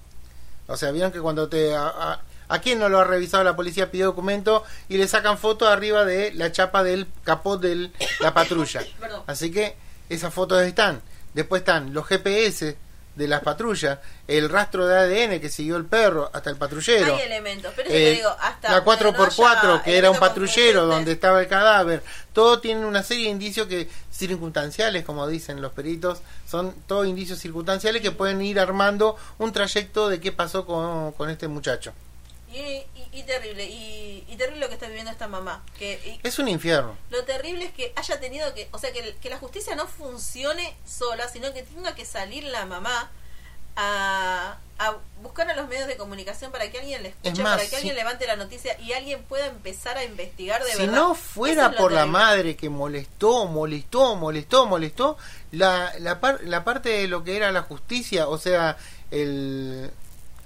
O 0.66 0.76
sea, 0.76 0.90
vieron 0.90 1.12
que 1.12 1.20
cuando 1.20 1.48
te... 1.48 1.74
A, 1.74 1.86
a, 1.88 2.20
¿a 2.48 2.60
quién 2.60 2.78
no 2.78 2.88
lo 2.88 2.98
ha 3.00 3.04
revisado 3.04 3.44
la 3.44 3.56
policía? 3.56 3.90
Pide 3.90 4.04
documento 4.04 4.64
y 4.88 4.98
le 4.98 5.08
sacan 5.08 5.38
foto 5.38 5.68
arriba 5.68 6.04
de 6.04 6.32
la 6.34 6.52
chapa 6.52 6.82
del 6.82 7.06
capó 7.24 7.56
de 7.58 7.90
la 8.20 8.34
patrulla. 8.34 8.82
Así 9.26 9.50
que 9.50 9.76
esas 10.08 10.32
fotos 10.32 10.62
están. 10.62 11.02
Después 11.34 11.60
están 11.62 11.94
los 11.94 12.06
GPS 12.06 12.76
de 13.14 13.28
las 13.28 13.42
patrullas, 13.42 13.98
el 14.26 14.48
rastro 14.48 14.86
de 14.86 14.96
ADN 14.96 15.38
que 15.38 15.50
siguió 15.50 15.76
el 15.76 15.84
perro 15.84 16.30
hasta 16.32 16.48
el 16.48 16.56
patrullero. 16.56 17.14
Hay 17.16 17.20
elementos, 17.22 17.70
pero 17.76 17.90
Eh, 17.90 18.12
digo, 18.12 18.34
hasta. 18.40 18.70
la 18.72 18.82
4x4 18.82 19.36
no 19.64 19.72
haya 19.74 19.82
que 19.82 19.98
era 19.98 20.10
un 20.10 20.18
patrullero 20.18 20.86
donde 20.86 21.12
estaba 21.12 21.42
el 21.42 21.46
cadáver 21.46 22.02
todo 22.32 22.60
tiene 22.60 22.86
una 22.86 23.02
serie 23.02 23.26
de 23.26 23.30
indicios 23.32 23.66
que 23.66 23.86
circunstanciales 24.10 25.04
como 25.04 25.26
dicen 25.28 25.60
los 25.60 25.72
peritos 25.72 26.20
son 26.48 26.74
todos 26.86 27.06
indicios 27.06 27.38
circunstanciales 27.38 28.00
que 28.00 28.12
pueden 28.12 28.40
ir 28.40 28.58
armando 28.58 29.16
un 29.38 29.52
trayecto 29.52 30.08
de 30.08 30.18
qué 30.18 30.32
pasó 30.32 30.64
con, 30.64 31.12
con 31.12 31.28
este 31.28 31.48
muchacho 31.48 31.92
Y, 32.52 32.58
y- 32.58 32.86
y 33.12 33.22
terrible, 33.22 33.64
y, 33.64 34.24
y 34.28 34.36
terrible 34.36 34.60
lo 34.60 34.68
que 34.68 34.74
está 34.74 34.86
viviendo 34.86 35.10
esta 35.10 35.26
mamá. 35.28 35.64
Que, 35.78 36.20
es 36.22 36.38
un 36.38 36.48
infierno 36.48 36.96
Lo 37.10 37.24
terrible 37.24 37.64
es 37.64 37.72
que 37.72 37.92
haya 37.96 38.20
tenido 38.20 38.52
que, 38.54 38.68
o 38.72 38.78
sea, 38.78 38.92
que, 38.92 39.16
que 39.22 39.30
la 39.30 39.38
justicia 39.38 39.74
no 39.74 39.86
funcione 39.86 40.76
sola, 40.86 41.28
sino 41.28 41.52
que 41.54 41.62
tenga 41.62 41.94
que 41.94 42.04
salir 42.04 42.44
la 42.44 42.66
mamá 42.66 43.10
a, 43.74 44.58
a 44.78 44.96
buscar 45.22 45.48
a 45.50 45.54
los 45.56 45.66
medios 45.68 45.86
de 45.86 45.96
comunicación 45.96 46.52
para 46.52 46.70
que 46.70 46.78
alguien 46.78 47.02
le 47.02 47.08
escuche, 47.10 47.42
más, 47.42 47.52
para 47.54 47.62
que 47.62 47.68
si- 47.70 47.76
alguien 47.76 47.94
levante 47.96 48.26
la 48.26 48.36
noticia 48.36 48.78
y 48.80 48.92
alguien 48.92 49.22
pueda 49.22 49.46
empezar 49.46 49.96
a 49.96 50.04
investigar 50.04 50.62
de 50.62 50.72
si 50.72 50.78
verdad. 50.80 50.92
no 50.94 51.12
Eso 51.12 51.22
fuera 51.22 51.66
es 51.68 51.76
por 51.76 51.92
la 51.92 52.04
madre 52.04 52.54
que 52.56 52.68
molestó 52.68 53.46
molestó 53.46 54.14
molestó 54.16 54.66
molestó 54.66 55.16
la, 55.52 55.92
la, 56.00 56.20
par- 56.20 56.40
la 56.44 56.64
parte 56.64 56.90
de 56.90 57.08
lo 57.08 57.24
que 57.24 57.34
era 57.36 57.50
la 57.50 57.62
justicia 57.62 58.28
o 58.28 58.36
sea 58.36 58.76
el 59.10 59.90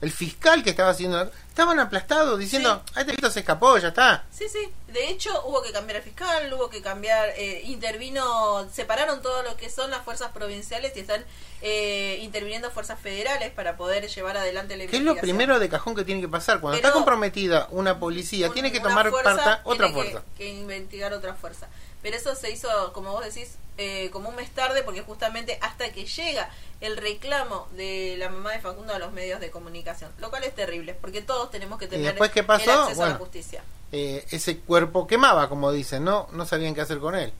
el 0.02 0.12
fiscal 0.12 0.62
que 0.62 0.70
estaba 0.70 0.90
haciendo 0.90 1.24
la- 1.24 1.30
estaban 1.56 1.80
aplastados 1.80 2.38
diciendo, 2.38 2.82
Sí. 2.86 2.92
ah, 2.96 3.00
este 3.00 3.12
visto 3.12 3.30
se 3.30 3.40
escapó, 3.40 3.78
ya 3.78 3.88
está. 3.88 4.24
Sí, 4.30 4.44
sí. 4.52 4.68
De 4.88 5.08
hecho, 5.08 5.30
hubo 5.46 5.62
que 5.62 5.72
cambiar 5.72 5.96
al 5.96 6.02
fiscal, 6.02 6.52
hubo 6.52 6.68
que 6.68 6.82
cambiar, 6.82 7.30
eh, 7.38 7.62
intervino, 7.64 8.68
separaron 8.70 9.22
todo 9.22 9.42
lo 9.42 9.56
que 9.56 9.70
son 9.70 9.90
las 9.90 10.02
fuerzas 10.04 10.32
provinciales 10.32 10.92
y 10.96 11.00
están 11.00 11.24
eh, 11.62 12.18
interviniendo 12.20 12.70
fuerzas 12.70 13.00
federales 13.00 13.50
para 13.50 13.78
poder 13.78 14.06
llevar 14.08 14.36
adelante 14.36 14.76
la 14.76 14.86
Que 14.86 14.98
es 14.98 15.02
lo 15.02 15.16
primero 15.16 15.58
de 15.58 15.70
cajón 15.70 15.94
que 15.94 16.04
tiene 16.04 16.20
que 16.20 16.28
pasar. 16.28 16.60
Cuando 16.60 16.76
Pero- 16.76 16.88
está 16.88 16.92
comprometida 16.94 17.68
una 17.70 17.98
policía, 17.98 18.48
Un- 18.48 18.52
tiene 18.52 18.70
que 18.70 18.80
tomar 18.80 19.08
fuerza 19.08 19.34
parte 19.34 19.60
otra 19.64 19.86
tiene 19.86 20.04
que- 20.04 20.10
fuerza. 20.10 20.26
Que, 20.36 20.48
investigar 20.50 21.14
otra 21.14 21.34
fuerza. 21.34 21.68
Pero 22.02 22.16
eso 22.16 22.34
se 22.34 22.50
hizo, 22.50 22.92
como 22.92 23.12
vos 23.12 23.24
decís, 23.24 23.56
eh, 23.78 24.10
como 24.10 24.28
un 24.30 24.36
mes 24.36 24.50
tarde, 24.50 24.82
porque 24.82 25.02
justamente 25.02 25.58
hasta 25.60 25.90
que 25.92 26.06
llega 26.06 26.48
el 26.80 26.96
reclamo 26.96 27.68
de 27.72 28.16
la 28.18 28.28
mamá 28.28 28.52
de 28.52 28.60
Facundo 28.60 28.94
a 28.94 28.98
los 28.98 29.12
medios 29.12 29.40
de 29.40 29.50
comunicación, 29.50 30.10
lo 30.18 30.30
cual 30.30 30.44
es 30.44 30.54
terrible, 30.54 30.94
porque 30.94 31.22
todos 31.22 31.50
tenemos 31.50 31.78
que 31.78 31.86
tener 31.86 32.06
después 32.06 32.30
qué 32.30 32.40
el 32.40 32.46
pasó? 32.46 32.82
acceso 32.82 33.02
a 33.02 33.08
la 33.10 33.14
justicia. 33.16 33.62
Eh, 33.92 34.24
ese 34.30 34.58
cuerpo 34.60 35.06
quemaba, 35.06 35.48
como 35.48 35.72
dicen, 35.72 36.04
¿no? 36.04 36.28
No 36.32 36.44
sabían 36.46 36.74
qué 36.74 36.80
hacer 36.80 36.98
con 36.98 37.14
él. 37.14 37.32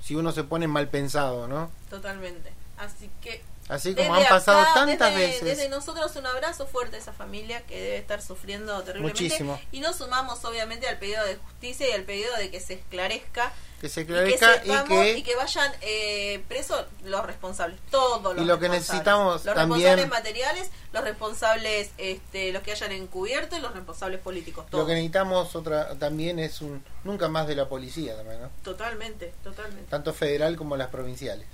Si 0.00 0.16
uno 0.16 0.32
se 0.32 0.44
pone 0.44 0.66
mal 0.66 0.88
pensado, 0.88 1.46
¿no? 1.46 1.70
Totalmente. 1.88 2.52
Así 2.78 3.10
que 3.20 3.42
Así 3.72 3.94
como 3.94 4.14
Desde 4.14 4.26
han 4.26 4.28
pasado 4.28 4.60
acá, 4.60 4.74
tantas 4.74 5.10
desde, 5.14 5.26
veces. 5.26 5.44
Desde 5.44 5.68
nosotros 5.70 6.14
un 6.16 6.26
abrazo 6.26 6.66
fuerte 6.66 6.96
a 6.96 6.98
esa 6.98 7.12
familia 7.14 7.62
que 7.62 7.80
debe 7.80 7.96
estar 7.96 8.20
sufriendo 8.20 8.82
terriblemente. 8.82 9.22
Muchísimo. 9.22 9.58
Y 9.72 9.80
nos 9.80 9.96
sumamos 9.96 10.44
obviamente 10.44 10.86
al 10.88 10.98
pedido 10.98 11.24
de 11.24 11.36
justicia 11.36 11.88
y 11.88 11.92
al 11.92 12.02
pedido 12.02 12.36
de 12.36 12.50
que 12.50 12.60
se 12.60 12.74
esclarezca. 12.74 13.50
Que 13.80 13.88
se 13.88 14.02
y 14.02 14.06
que, 14.06 14.12
esclarezca 14.28 14.56
y 14.56 14.68
sepamos 14.68 14.88
que, 14.88 15.18
y 15.18 15.22
que 15.22 15.34
vayan 15.36 15.72
eh, 15.80 16.44
presos 16.48 16.84
los 17.04 17.24
responsables, 17.26 17.80
todos 17.90 18.22
los 18.34 18.44
Y 18.44 18.46
lo 18.46 18.58
que 18.60 18.68
responsables. 18.68 18.80
necesitamos 18.88 19.44
los 19.44 19.54
también- 19.56 19.96
responsables 19.98 20.08
materiales, 20.10 20.70
los 20.92 21.02
responsables, 21.04 21.90
este, 21.98 22.52
los 22.52 22.62
que 22.62 22.72
hayan 22.72 22.92
encubierto 22.92 23.56
y 23.56 23.60
los 23.60 23.72
responsables 23.72 24.20
políticos, 24.20 24.66
lo 24.66 24.70
todos. 24.70 24.86
que 24.86 24.92
necesitamos 24.94 25.56
otra 25.56 25.98
también 25.98 26.38
es 26.38 26.60
un 26.60 26.84
nunca 27.04 27.28
más 27.28 27.48
de 27.48 27.56
la 27.56 27.68
policía 27.68 28.14
también, 28.16 28.42
¿no? 28.42 28.50
Totalmente, 28.62 29.32
totalmente. 29.42 29.90
Tanto 29.90 30.12
federal 30.12 30.56
como 30.56 30.76
las 30.76 30.88
provinciales. 30.90 31.48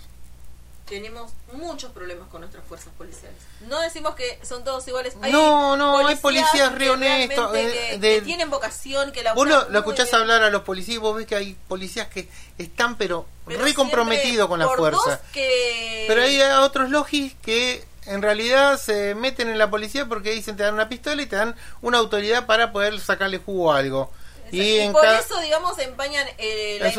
Tenemos 0.89 1.32
muchos 1.53 1.93
problemas 1.93 2.28
con 2.28 2.41
nuestras 2.41 2.64
fuerzas 2.66 2.93
policiales. 2.97 3.36
No 3.61 3.80
decimos 3.80 4.14
que 4.14 4.39
son 4.43 4.64
todos 4.64 4.86
iguales. 4.89 5.14
Hay 5.22 5.32
No, 5.32 5.76
no, 5.76 6.07
hay 6.07 6.16
policías 6.16 6.74
re 6.74 6.91
honestos, 6.91 7.55
eh, 7.55 7.99
que- 8.01 8.01
que 8.01 8.20
tienen 8.22 8.51
vocación, 8.51 9.12
que 9.12 9.22
la 9.22 9.34
Vos 9.34 9.49
lo, 9.49 9.68
lo 9.68 9.78
escuchás 9.80 10.12
hablar 10.14 10.43
a 10.43 10.51
los 10.51 10.62
policías 10.62 10.97
y 10.97 10.99
vos 10.99 11.16
ves 11.16 11.26
que 11.26 11.36
hay 11.36 11.57
policías 11.68 12.09
que 12.09 12.28
están 12.59 12.97
pero, 12.97 13.26
re 13.47 13.74
comprometidos 13.74 14.49
con 14.49 14.59
la 14.59 14.68
fuerza. 14.68 15.20
Que... 15.32 16.05
Pero 16.09 16.22
hay 16.22 16.41
otros 16.41 16.91
logis 16.91 17.34
que 17.43 17.86
en 18.07 18.22
realidad 18.22 18.78
se 18.78 19.14
meten 19.14 19.49
en 19.49 19.59
la 19.59 19.68
policía 19.68 20.07
porque 20.07 20.30
dicen 20.32 20.57
te 20.57 20.62
dan 20.62 20.74
una 20.74 20.89
pistola 20.89 21.20
y 21.22 21.26
te 21.26 21.36
dan 21.36 21.55
una 21.82 21.99
autoridad 21.99 22.47
para 22.47 22.72
poder 22.72 22.99
sacarle 23.01 23.39
jugo 23.39 23.72
a 23.72 23.78
algo. 23.78 24.11
Y, 24.53 24.88
por 24.90 25.05
eso, 25.05 25.40
digamos, 25.40 25.78
empañan 25.78 26.26
eh, 26.38 26.78
la 26.80 26.92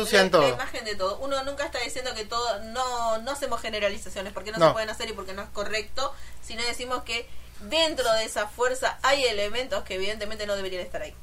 imagen 0.48 0.84
de 0.84 0.94
todo. 0.94 1.18
Uno 1.18 1.42
nunca 1.44 1.64
está 1.64 1.78
diciendo 1.80 2.14
que 2.14 2.24
todo, 2.24 2.60
no, 2.64 3.18
no 3.18 3.30
hacemos 3.30 3.60
generalizaciones, 3.60 4.32
porque 4.32 4.52
no, 4.52 4.58
No. 4.58 4.68
se 4.68 4.72
pueden 4.72 4.90
hacer 4.90 5.08
y 5.08 5.12
porque 5.12 5.32
no 5.32 5.42
es 5.42 5.48
correcto, 5.50 6.12
sino 6.42 6.62
decimos 6.62 7.02
que 7.04 7.26
dentro 7.68 8.10
de 8.14 8.24
esa 8.24 8.46
fuerza 8.48 8.98
hay 9.02 9.24
elementos 9.24 9.82
que 9.84 9.94
evidentemente 9.94 10.46
no 10.46 10.56
deberían 10.56 10.82
estar 10.82 11.02
ahí. 11.02 11.14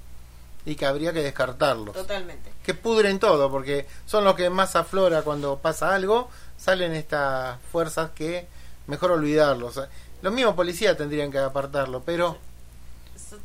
y 0.66 0.76
que 0.76 0.86
habría 0.86 1.14
que 1.14 1.24
descartarlos. 1.24 1.96
Totalmente. 1.96 2.52
Que 2.64 2.74
pudren 2.74 3.20
todo 3.20 3.50
porque 3.50 3.88
son 4.06 4.26
los 4.26 4.36
que 4.36 4.50
más 4.50 4.76
aflora 4.76 5.22
cuando 5.22 5.60
pasa 5.60 5.96
algo. 5.96 6.30
Salen 6.58 6.94
estas 6.94 7.58
fuerzas 7.72 8.10
que 8.14 8.48
mejor 8.86 9.12
olvidarlos. 9.12 9.80
Los 10.22 10.34
mismos 10.34 10.56
policías 10.56 10.98
tendrían 10.98 11.32
que 11.32 11.38
apartarlo, 11.38 12.04
pero 12.04 12.38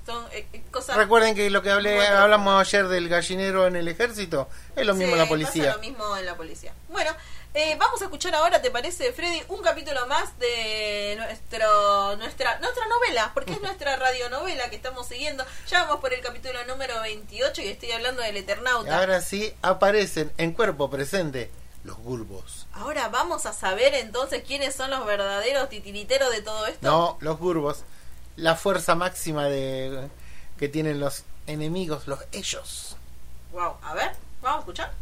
Son 0.07 0.25
eh, 0.33 0.47
eh, 0.53 0.63
cosas... 0.71 0.97
recuerden 0.97 1.35
que 1.35 1.49
lo 1.51 1.63
que 1.63 1.71
hablé, 1.71 1.97
Bueno. 1.97 2.19
hablamos 2.19 2.61
ayer 2.61 2.89
del 2.89 3.09
gallinero 3.09 3.67
en 3.67 3.77
el 3.77 3.89
ejército 3.89 4.49
es 4.77 4.87
lo 4.87 4.95
mismo 4.95 5.13
en 5.13 5.19
la 5.19 5.29
policía. 5.29 5.65
pasa 5.65 5.77
lo 5.77 5.81
mismo 5.83 6.17
en 6.17 6.27
la 6.27 6.37
policía. 6.37 6.73
Bueno, 6.89 7.11
eh, 7.55 7.77
vamos 7.79 8.01
a 8.01 8.05
escuchar 8.07 8.35
ahora, 8.35 8.63
¿te 8.63 8.71
parece, 8.71 9.13
Freddy? 9.13 9.43
Un 9.49 9.61
capítulo 9.63 10.07
más 10.07 10.39
de 10.39 11.15
nuestro, 11.19 12.17
nuestra, 12.17 12.59
nuestra 12.61 12.87
novela, 12.87 13.31
porque 13.35 13.53
es 13.53 13.61
nuestra 13.61 13.97
radionovela 13.97 14.71
que 14.71 14.77
estamos 14.77 15.07
siguiendo. 15.07 15.45
Ya 15.69 15.83
vamos 15.85 16.01
por 16.01 16.15
el 16.15 16.21
capítulo 16.23 16.65
número 16.67 16.99
28 17.03 17.61
y 17.63 17.69
estoy 17.69 17.93
hablando 17.93 18.23
del 18.23 18.37
Y 18.37 18.41
Eternauta. 18.41 18.99
ahora 18.99 19.21
sí 19.21 19.55
aparecen 19.63 20.33
en 20.39 20.53
cuerpo 20.53 20.89
presente 20.91 21.51
los 21.85 21.99
gurbos. 21.99 22.67
Ahora 22.73 23.09
vamos 23.09 23.45
a 23.45 23.53
saber 23.53 23.93
entonces 23.95 24.45
quiénes 24.47 24.75
son 24.75 24.91
los 24.91 25.05
verdaderos 25.05 25.69
titiriteros 25.69 26.31
de 26.31 26.41
todo 26.41 26.67
esto. 26.67 26.79
No, 26.89 27.19
los 27.21 27.39
gurbos. 27.39 27.83
La 28.37 28.57
fuerza 28.57 28.95
máxima 28.95 29.45
de 29.47 30.09
que 30.59 30.69
tienen 30.69 31.01
los 31.01 31.25
enemigos, 31.47 32.07
los 32.07 32.21
ellos. 32.33 32.97
Wow, 33.53 33.75
a 33.83 33.95
ver, 33.95 34.13
vamos 34.41 34.57
a 34.57 34.61
escuchar. 34.61 34.93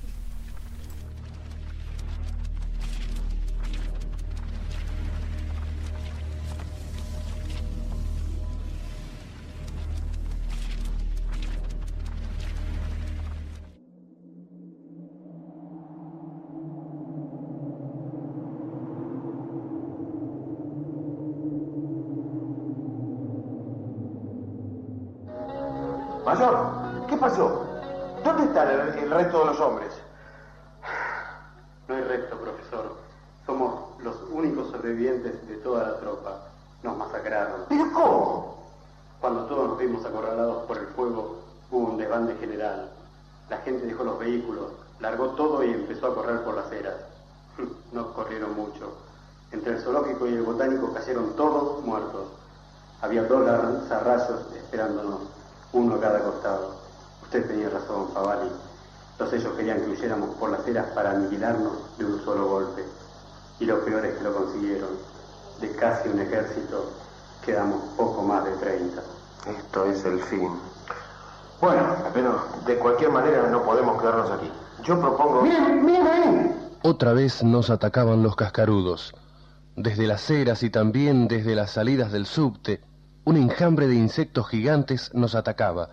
Mayor, 26.40 27.06
¿qué 27.06 27.16
pasó? 27.18 27.66
¿Dónde 28.24 28.44
están 28.44 28.70
el, 28.70 28.80
el 28.80 29.10
resto 29.10 29.40
de 29.40 29.44
los 29.44 29.60
hombres? 29.60 29.92
No 31.86 31.94
hay 31.94 32.02
resto, 32.02 32.34
profesor. 32.38 32.96
Somos 33.44 34.00
los 34.02 34.16
únicos 34.32 34.70
sobrevivientes 34.70 35.46
de 35.46 35.56
toda 35.56 35.88
la 35.88 35.98
tropa. 35.98 36.38
Nos 36.82 36.96
masacraron. 36.96 37.66
¿Pero 37.68 37.92
cómo? 37.92 38.64
Cuando 39.20 39.44
todos 39.44 39.68
nos 39.68 39.78
vimos 39.78 40.02
acorralados 40.06 40.64
por 40.64 40.78
el 40.78 40.86
fuego, 40.86 41.40
hubo 41.70 41.90
un 41.90 41.98
desbande 41.98 42.34
general. 42.36 42.88
La 43.50 43.58
gente 43.58 43.84
dejó 43.84 44.04
los 44.04 44.18
vehículos, 44.18 44.72
largó 44.98 45.32
todo 45.32 45.62
y 45.62 45.70
empezó 45.74 46.06
a 46.06 46.14
correr 46.14 46.42
por 46.42 46.54
las 46.54 46.66
aceras. 46.66 46.94
No 47.92 48.14
corrieron 48.14 48.56
mucho. 48.56 48.94
Entre 49.52 49.74
el 49.74 49.82
zoológico 49.82 50.26
y 50.26 50.36
el 50.36 50.42
botánico 50.42 50.90
cayeron 50.94 51.36
todos 51.36 51.84
muertos. 51.84 52.28
Había 53.02 53.24
dos 53.24 53.44
lanzarrayos 53.44 54.46
esperándonos, 54.56 55.20
uno 55.72 55.94
a 55.94 56.00
cada 56.00 56.20
costado. 56.20 56.74
Usted 57.22 57.46
tenía 57.46 57.70
razón, 57.70 58.08
Favali. 58.12 58.50
Los 59.18 59.32
ellos 59.32 59.54
querían 59.54 59.80
que 59.80 59.90
huyéramos 59.90 60.34
por 60.36 60.50
las 60.50 60.60
aceras 60.60 60.86
para 60.94 61.10
aniquilarnos 61.10 61.72
de 61.98 62.04
un 62.04 62.24
solo 62.24 62.48
golpe. 62.48 62.84
Y 63.60 63.66
lo 63.66 63.84
peor 63.84 64.04
es 64.06 64.16
que 64.16 64.24
lo 64.24 64.34
consiguieron. 64.34 64.90
De 65.60 65.70
casi 65.76 66.08
un 66.08 66.20
ejército, 66.20 66.90
quedamos 67.44 67.82
poco 67.96 68.22
más 68.22 68.44
de 68.44 68.52
30. 68.52 69.02
Esto 69.46 69.84
es 69.84 70.04
el 70.04 70.20
fin. 70.22 70.50
Bueno, 71.60 71.96
pero 72.14 72.42
de 72.66 72.78
cualquier 72.78 73.10
manera 73.10 73.46
no 73.48 73.62
podemos 73.62 74.00
quedarnos 74.00 74.30
aquí. 74.30 74.50
Yo 74.82 74.98
propongo... 74.98 75.42
¡Miren, 75.42 75.84
miren 75.84 76.06
ahí! 76.06 76.70
Otra 76.82 77.12
vez 77.12 77.42
nos 77.42 77.68
atacaban 77.68 78.22
los 78.22 78.36
cascarudos. 78.36 79.14
Desde 79.76 80.06
las 80.06 80.22
ceras 80.22 80.62
y 80.62 80.70
también 80.70 81.28
desde 81.28 81.54
las 81.54 81.72
salidas 81.72 82.10
del 82.10 82.24
subte, 82.24 82.80
un 83.24 83.36
enjambre 83.36 83.86
de 83.86 83.94
insectos 83.94 84.48
gigantes 84.48 85.12
nos 85.14 85.34
atacaba. 85.34 85.90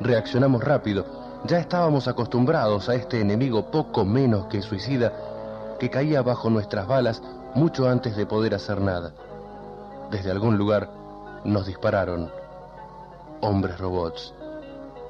Reaccionamos 0.00 0.62
rápido. 0.62 1.04
Ya 1.46 1.58
estábamos 1.58 2.08
acostumbrados 2.08 2.88
a 2.88 2.94
este 2.94 3.20
enemigo 3.20 3.70
poco 3.70 4.04
menos 4.04 4.46
que 4.46 4.62
suicida 4.62 5.12
que 5.78 5.90
caía 5.90 6.22
bajo 6.22 6.48
nuestras 6.50 6.86
balas 6.86 7.22
mucho 7.54 7.88
antes 7.88 8.16
de 8.16 8.26
poder 8.26 8.54
hacer 8.54 8.80
nada. 8.80 9.12
Desde 10.10 10.30
algún 10.30 10.56
lugar 10.56 10.90
nos 11.44 11.66
dispararon. 11.66 12.30
Hombres 13.40 13.78
robots. 13.78 14.32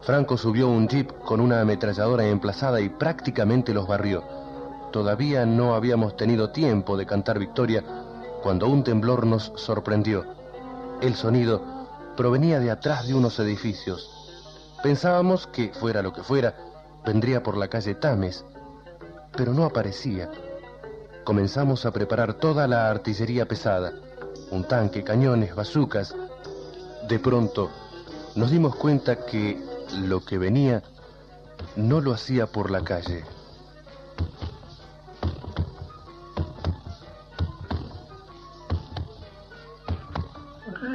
Franco 0.00 0.36
subió 0.36 0.68
un 0.68 0.88
jeep 0.88 1.12
con 1.20 1.40
una 1.40 1.60
ametralladora 1.60 2.26
emplazada 2.26 2.80
y 2.80 2.88
prácticamente 2.88 3.72
los 3.72 3.86
barrió. 3.86 4.24
Todavía 4.92 5.46
no 5.46 5.74
habíamos 5.74 6.16
tenido 6.16 6.50
tiempo 6.50 6.96
de 6.96 7.06
cantar 7.06 7.38
victoria 7.38 7.84
cuando 8.42 8.68
un 8.68 8.82
temblor 8.82 9.26
nos 9.26 9.52
sorprendió. 9.56 10.43
El 11.04 11.16
sonido 11.16 11.60
provenía 12.16 12.60
de 12.60 12.70
atrás 12.70 13.06
de 13.06 13.12
unos 13.12 13.38
edificios. 13.38 14.08
Pensábamos 14.82 15.46
que, 15.46 15.68
fuera 15.68 16.00
lo 16.00 16.14
que 16.14 16.22
fuera, 16.22 16.56
vendría 17.04 17.42
por 17.42 17.58
la 17.58 17.68
calle 17.68 17.94
Tames, 17.94 18.46
pero 19.36 19.52
no 19.52 19.66
aparecía. 19.66 20.30
Comenzamos 21.22 21.84
a 21.84 21.90
preparar 21.90 22.32
toda 22.32 22.66
la 22.66 22.88
artillería 22.88 23.46
pesada, 23.46 23.92
un 24.50 24.64
tanque, 24.64 25.04
cañones, 25.04 25.54
bazucas. 25.54 26.14
De 27.06 27.18
pronto, 27.18 27.68
nos 28.34 28.50
dimos 28.50 28.74
cuenta 28.74 29.26
que 29.26 29.62
lo 29.98 30.24
que 30.24 30.38
venía 30.38 30.82
no 31.76 32.00
lo 32.00 32.14
hacía 32.14 32.46
por 32.46 32.70
la 32.70 32.82
calle. 32.82 33.24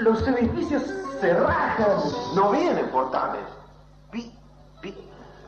Los 0.02 0.26
edificios 0.28 0.84
se 1.20 1.34
rajan. 1.34 1.98
No 2.36 2.52
vienen 2.52 2.90
portales. 2.90 3.44
Vi- 4.12 4.32
vi- 4.82 4.96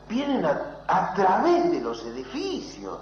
vienen 0.08 0.44
a, 0.44 0.60
a 0.88 1.14
través 1.14 1.70
de 1.70 1.80
los 1.80 2.04
edificios. 2.04 2.98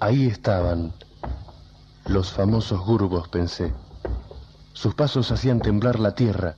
Ahí 0.00 0.26
estaban 0.26 0.92
los 2.06 2.32
famosos 2.32 2.80
gurbos, 2.84 3.28
pensé. 3.28 3.72
Sus 4.72 4.94
pasos 4.94 5.30
hacían 5.30 5.60
temblar 5.60 5.98
la 6.00 6.14
tierra. 6.14 6.56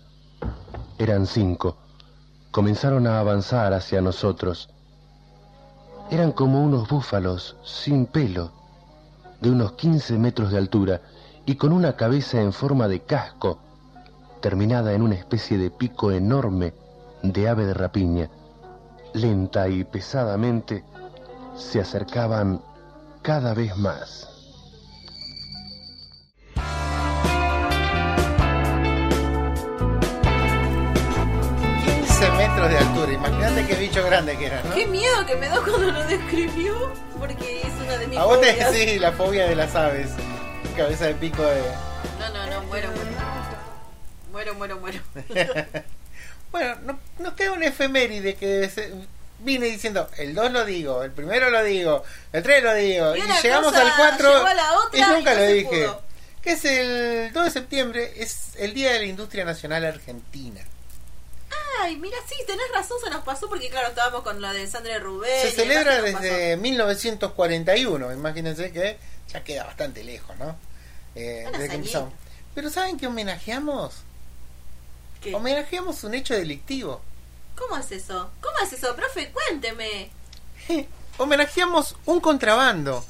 Eran 0.98 1.26
cinco. 1.26 1.76
Comenzaron 2.53 3.07
a 3.07 3.18
avanzar 3.18 3.72
hacia 3.72 4.03
nosotros. 4.03 4.68
Eran 6.11 6.32
como 6.32 6.62
unos 6.62 6.86
búfalos 6.86 7.57
sin 7.64 8.05
pelo, 8.05 8.53
de 9.40 9.50
unos 9.50 9.72
15 9.72 10.18
metros 10.18 10.53
de 10.53 10.59
altura 10.59 11.00
y 11.46 11.55
con 11.57 11.72
una 11.72 11.96
cabeza 11.96 12.42
en 12.42 12.53
forma 12.53 12.88
de 12.88 13.00
casco, 13.00 13.59
terminada 14.42 14.92
en 14.92 15.00
una 15.00 15.14
especie 15.14 15.57
de 15.57 15.70
pico 15.70 16.12
enorme 16.12 16.74
de 17.22 17.48
ave 17.48 17.64
de 17.64 17.72
rapiña. 17.72 18.28
Lenta 19.14 19.66
y 19.70 19.84
pesadamente 19.84 20.84
se 21.57 21.80
acercaban 21.80 22.61
cada 23.22 23.55
vez 23.55 23.74
más. 23.78 24.32
Metros 32.62 32.70
de 32.70 32.78
altura. 32.88 33.12
Imagínate 33.12 33.66
qué 33.66 33.74
bicho 33.74 34.04
grande 34.04 34.36
que 34.38 34.46
era, 34.46 34.62
¿no? 34.62 34.74
Qué 34.74 34.86
miedo 34.86 35.26
que 35.26 35.36
me 35.36 35.48
da 35.48 35.56
cuando 35.60 35.90
lo 35.90 36.04
describió, 36.04 36.92
porque 37.18 37.60
es 37.62 37.72
una 37.82 37.96
de 37.98 38.06
mis 38.08 38.18
A 38.18 38.24
vos 38.24 38.40
te 38.40 38.52
fobias. 38.52 38.72
sí, 38.72 38.98
la 38.98 39.12
fobia 39.12 39.46
de 39.46 39.56
las 39.56 39.74
aves. 39.74 40.10
Cabeza 40.76 41.06
de 41.06 41.14
pico 41.14 41.42
de. 41.42 41.62
No, 42.18 42.28
no, 42.30 42.46
no, 42.50 42.62
muero, 42.66 42.88
muero. 42.90 43.10
Muero, 44.30 44.54
muero, 44.54 44.78
muero. 44.80 45.00
Bueno, 46.52 46.76
no- 46.84 47.00
nos 47.18 47.32
queda 47.32 47.52
un 47.52 47.62
efeméride 47.62 48.34
que 48.34 48.68
se- 48.68 48.92
vine 49.38 49.64
diciendo, 49.68 50.06
el 50.18 50.34
2 50.34 50.52
lo 50.52 50.66
digo, 50.66 51.02
el 51.02 51.10
primero 51.10 51.48
lo 51.48 51.64
digo, 51.64 52.04
el 52.30 52.42
3 52.42 52.62
lo 52.62 52.74
digo, 52.74 53.16
Y 53.16 53.22
llegamos 53.42 53.74
al 53.74 53.90
4 53.96 54.28
llevó 54.34 54.46
a 54.46 54.52
la 54.54 54.72
otra 54.78 54.98
y 54.98 55.02
nunca 55.14 55.32
y 55.32 55.36
no 55.36 55.40
lo 55.40 55.46
dije. 55.46 55.68
pudo. 55.86 56.02
Que 56.42 56.52
es 56.52 56.64
el 56.66 57.32
2 57.32 57.44
de 57.46 57.50
septiembre, 57.50 58.12
es 58.18 58.50
el 58.58 58.74
Día 58.74 58.92
de 58.92 58.98
la 58.98 59.04
Industria 59.06 59.46
Nacional 59.46 59.82
Argentina. 59.86 60.60
Ay, 61.80 61.96
mira, 61.96 62.16
sí, 62.28 62.36
tenés 62.46 62.70
razón, 62.72 62.98
se 63.02 63.10
nos 63.10 63.22
pasó 63.24 63.48
porque, 63.48 63.68
claro, 63.68 63.88
estábamos 63.88 64.22
con 64.22 64.40
la 64.40 64.52
de 64.52 64.66
Sandra 64.66 64.98
Rubén. 64.98 65.42
Se 65.42 65.52
celebra 65.52 65.96
se 65.96 66.02
desde 66.02 66.56
1941, 66.56 68.12
imagínense 68.12 68.72
que 68.72 68.98
ya 69.28 69.42
queda 69.42 69.64
bastante 69.64 70.04
lejos, 70.04 70.36
¿no? 70.38 70.56
Eh, 71.14 71.46
desde 71.52 71.68
que 71.68 71.74
empezamos. 71.76 72.14
Pero 72.54 72.70
¿saben 72.70 72.98
qué 72.98 73.06
homenajeamos? 73.06 73.94
¿Qué? 75.20 75.34
Homenajeamos 75.34 76.04
un 76.04 76.14
hecho 76.14 76.34
delictivo. 76.34 77.00
¿Cómo 77.56 77.76
es 77.76 77.90
eso? 77.92 78.30
¿Cómo 78.40 78.58
es 78.62 78.72
eso, 78.72 78.94
profe? 78.94 79.30
Cuénteme. 79.30 80.10
homenajeamos 81.18 81.96
un 82.06 82.20
contrabando. 82.20 83.04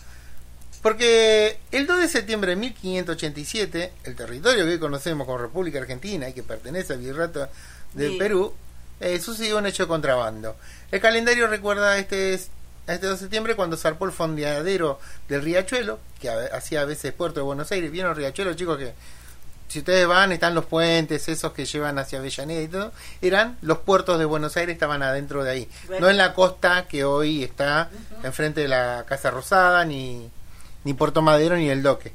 Porque 0.83 1.59
el 1.71 1.87
2 1.87 2.01
de 2.01 2.09
septiembre 2.09 2.51
de 2.51 2.57
1587, 2.57 3.93
el 4.05 4.17
territorio 4.17 4.65
que 4.65 4.73
hoy 4.73 4.79
conocemos 4.79 5.27
como 5.27 5.39
República 5.39 5.79
Argentina 5.79 6.29
y 6.29 6.33
que 6.33 6.43
pertenece 6.43 6.93
al 6.95 6.99
Virreinato 6.99 7.49
de 7.95 8.09
Sí. 8.09 8.17
Perú, 8.19 8.53
eh, 9.01 9.21
sucedió 9.21 9.59
un 9.59 9.67
hecho 9.67 9.85
de 9.85 9.89
contrabando. 9.89 10.57
El 10.91 11.01
calendario 11.01 11.47
recuerda 11.47 11.93
a 11.93 11.99
este, 11.99 12.39
a 12.89 12.95
este 12.95 13.07
2 13.07 13.17
de 13.17 13.25
septiembre 13.25 13.55
cuando 13.55 13.77
zarpó 13.77 14.07
el 14.07 14.13
fondeadero 14.13 14.99
del 15.29 15.43
Riachuelo, 15.43 16.01
que 16.21 16.29
hacía 16.31 16.81
a 16.81 16.85
veces 16.85 17.13
puerto 17.13 17.39
de 17.39 17.45
Buenos 17.45 17.71
Aires. 17.71 17.91
¿Vieron 17.93 18.17
Riachuelo, 18.17 18.55
chicos? 18.55 18.79
Que 18.79 18.93
si 19.69 19.79
ustedes 19.79 20.07
van, 20.07 20.33
están 20.33 20.55
los 20.55 20.67
puentes, 20.67 21.29
esos 21.29 21.53
que 21.53 21.65
llevan 21.65 21.99
hacia 21.99 22.19
Avellaneda 22.19 22.61
y 22.61 22.69
todo, 22.69 22.93
eran 23.23 23.57
los 23.63 23.79
puertos 23.79 24.19
de 24.19 24.25
Buenos 24.25 24.57
Aires, 24.57 24.75
estaban 24.75 25.03
adentro 25.03 25.45
de 25.45 25.51
ahí. 25.51 25.69
Bueno. 25.87 26.07
No 26.07 26.11
en 26.11 26.17
la 26.17 26.35
costa 26.35 26.87
que 26.89 27.05
hoy 27.05 27.45
está 27.45 27.89
enfrente 28.25 28.63
de 28.63 28.69
la 28.69 29.05
Casa 29.09 29.31
Rosada, 29.31 29.85
ni, 29.85 30.29
ni 30.85 30.95
Puerto 30.95 31.23
Madero, 31.23 31.57
ni 31.57 31.69
el 31.69 31.83
Doque. 31.83 32.13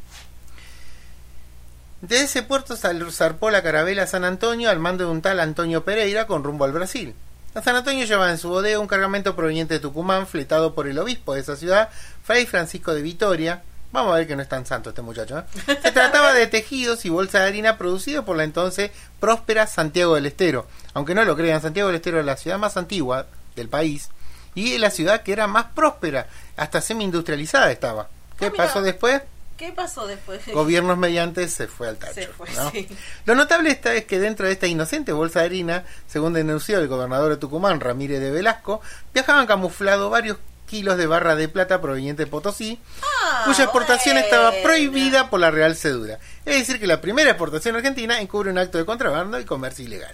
De 2.02 2.22
ese 2.22 2.44
puerto 2.44 2.76
zarpó 2.76 3.50
la 3.50 3.64
carabela 3.64 4.06
San 4.06 4.24
Antonio 4.24 4.70
al 4.70 4.80
mando 4.80 5.06
de 5.06 5.12
un 5.12 5.22
tal 5.22 5.40
Antonio 5.40 5.84
Pereira 5.84 6.28
con 6.28 6.44
rumbo 6.44 6.66
al 6.66 6.72
Brasil. 6.72 7.16
A 7.56 7.62
San 7.64 7.76
Antonio 7.76 8.06
llevaba 8.06 8.30
en 8.30 8.38
su 8.38 8.50
bodega 8.50 8.78
un 8.78 8.88
cargamento 8.88 9.36
proveniente 9.36 9.74
de 9.74 9.80
Tucumán, 9.80 10.28
fletado 10.28 10.76
por 10.76 10.88
el 10.88 11.00
obispo 11.00 11.34
de 11.34 11.42
esa 11.42 11.56
ciudad, 11.56 11.90
Fray 12.24 12.46
Francisco 12.46 12.94
de 12.94 13.02
Vitoria. 13.02 13.64
Vamos 13.92 14.14
a 14.14 14.18
ver 14.18 14.28
que 14.28 14.36
no 14.36 14.44
es 14.44 14.50
tan 14.50 14.66
santo 14.68 14.90
este 14.90 15.02
muchacho. 15.02 15.40
¿eh? 15.40 15.44
Se 15.82 15.92
trataba 15.92 16.34
de 16.34 16.46
tejidos 16.46 17.04
y 17.06 17.10
bolsa 17.10 17.40
de 17.40 17.48
harina 17.48 17.80
producido 17.80 18.26
por 18.26 18.38
la 18.38 18.44
entonces 18.44 18.92
próspera 19.20 19.66
Santiago 19.66 20.14
del 20.14 20.28
Estero. 20.28 20.68
Aunque 20.94 21.16
no 21.16 21.26
lo 21.26 21.36
crean, 21.36 21.62
Santiago 21.62 21.88
del 21.88 21.96
Estero 21.96 22.20
es 22.20 22.26
la 22.26 22.38
ciudad 22.38 22.60
más 22.60 22.78
antigua 22.78 23.26
del 23.56 23.70
país 23.70 24.10
y 24.58 24.78
la 24.80 24.90
ciudad 24.90 25.22
que 25.22 25.34
era 25.34 25.46
más 25.46 25.66
próspera, 25.76 26.28
hasta 26.58 26.82
semi-industrializada 26.82 27.72
estaba. 27.72 28.10
¿Qué 28.40 28.48
Ah, 28.48 28.54
pasó 28.56 28.82
después? 28.82 29.22
¿Qué 29.58 29.72
pasó 29.72 30.06
después? 30.06 30.40
gobiernos 30.54 30.98
mediante 30.98 31.48
se 31.48 31.68
fue 31.68 31.88
al 31.88 31.98
tacho. 31.98 32.14
Se 32.14 32.28
fue, 32.28 32.48
¿no? 32.56 32.70
sí. 32.72 32.88
Lo 33.26 33.34
notable 33.36 33.70
está 33.72 33.94
es 33.96 34.06
que 34.06 34.20
dentro 34.20 34.46
de 34.46 34.54
esta 34.54 34.68
inocente 34.68 35.12
bolsa 35.14 35.40
de 35.40 35.46
harina, 35.48 35.84
según 36.08 36.34
denunció 36.34 36.78
el 36.80 36.88
gobernador 36.88 37.32
de 37.32 37.38
Tucumán, 37.38 37.80
Ramírez 37.80 38.20
de 38.22 38.30
Velasco, 38.32 38.82
viajaban 39.14 39.48
camuflados 39.48 40.12
varios 40.12 40.38
kilos 40.68 40.98
de 40.98 41.08
barra 41.08 41.36
de 41.38 41.48
plata 41.48 41.80
proveniente 41.82 42.26
de 42.26 42.30
Potosí, 42.30 42.80
Ah, 43.02 43.44
cuya 43.46 43.64
exportación 43.64 44.18
estaba 44.18 44.52
prohibida 44.64 45.30
por 45.30 45.40
la 45.40 45.50
Real 45.50 45.76
Cedura. 45.78 46.20
Es 46.46 46.56
decir, 46.60 46.78
que 46.80 46.88
la 46.88 47.00
primera 47.02 47.30
exportación 47.32 47.76
argentina 47.78 48.20
encubre 48.20 48.52
un 48.52 48.58
acto 48.58 48.78
de 48.78 48.86
contrabando 48.86 49.40
y 49.40 49.46
comercio 49.46 49.86
ilegal. 49.86 50.14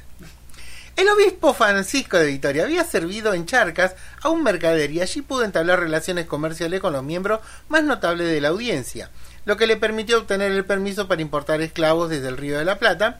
El 0.95 1.09
obispo 1.09 1.53
Francisco 1.53 2.17
de 2.17 2.27
Vitoria 2.27 2.63
había 2.65 2.83
servido 2.83 3.33
en 3.33 3.45
Charcas 3.47 3.95
a 4.21 4.29
un 4.29 4.43
mercader 4.43 4.91
y 4.91 5.01
allí 5.01 5.21
pudo 5.21 5.43
entablar 5.43 5.79
relaciones 5.79 6.27
comerciales 6.27 6.81
con 6.81 6.93
los 6.93 7.03
miembros 7.03 7.39
más 7.67 7.83
notables 7.83 8.27
de 8.27 8.39
la 8.41 8.49
audiencia, 8.49 9.09
lo 9.45 9.57
que 9.57 9.65
le 9.67 9.75
permitió 9.77 10.19
obtener 10.19 10.51
el 10.51 10.65
permiso 10.65 11.07
para 11.07 11.21
importar 11.21 11.61
esclavos 11.61 12.09
desde 12.11 12.27
el 12.27 12.37
Río 12.37 12.59
de 12.59 12.65
la 12.65 12.77
Plata. 12.77 13.19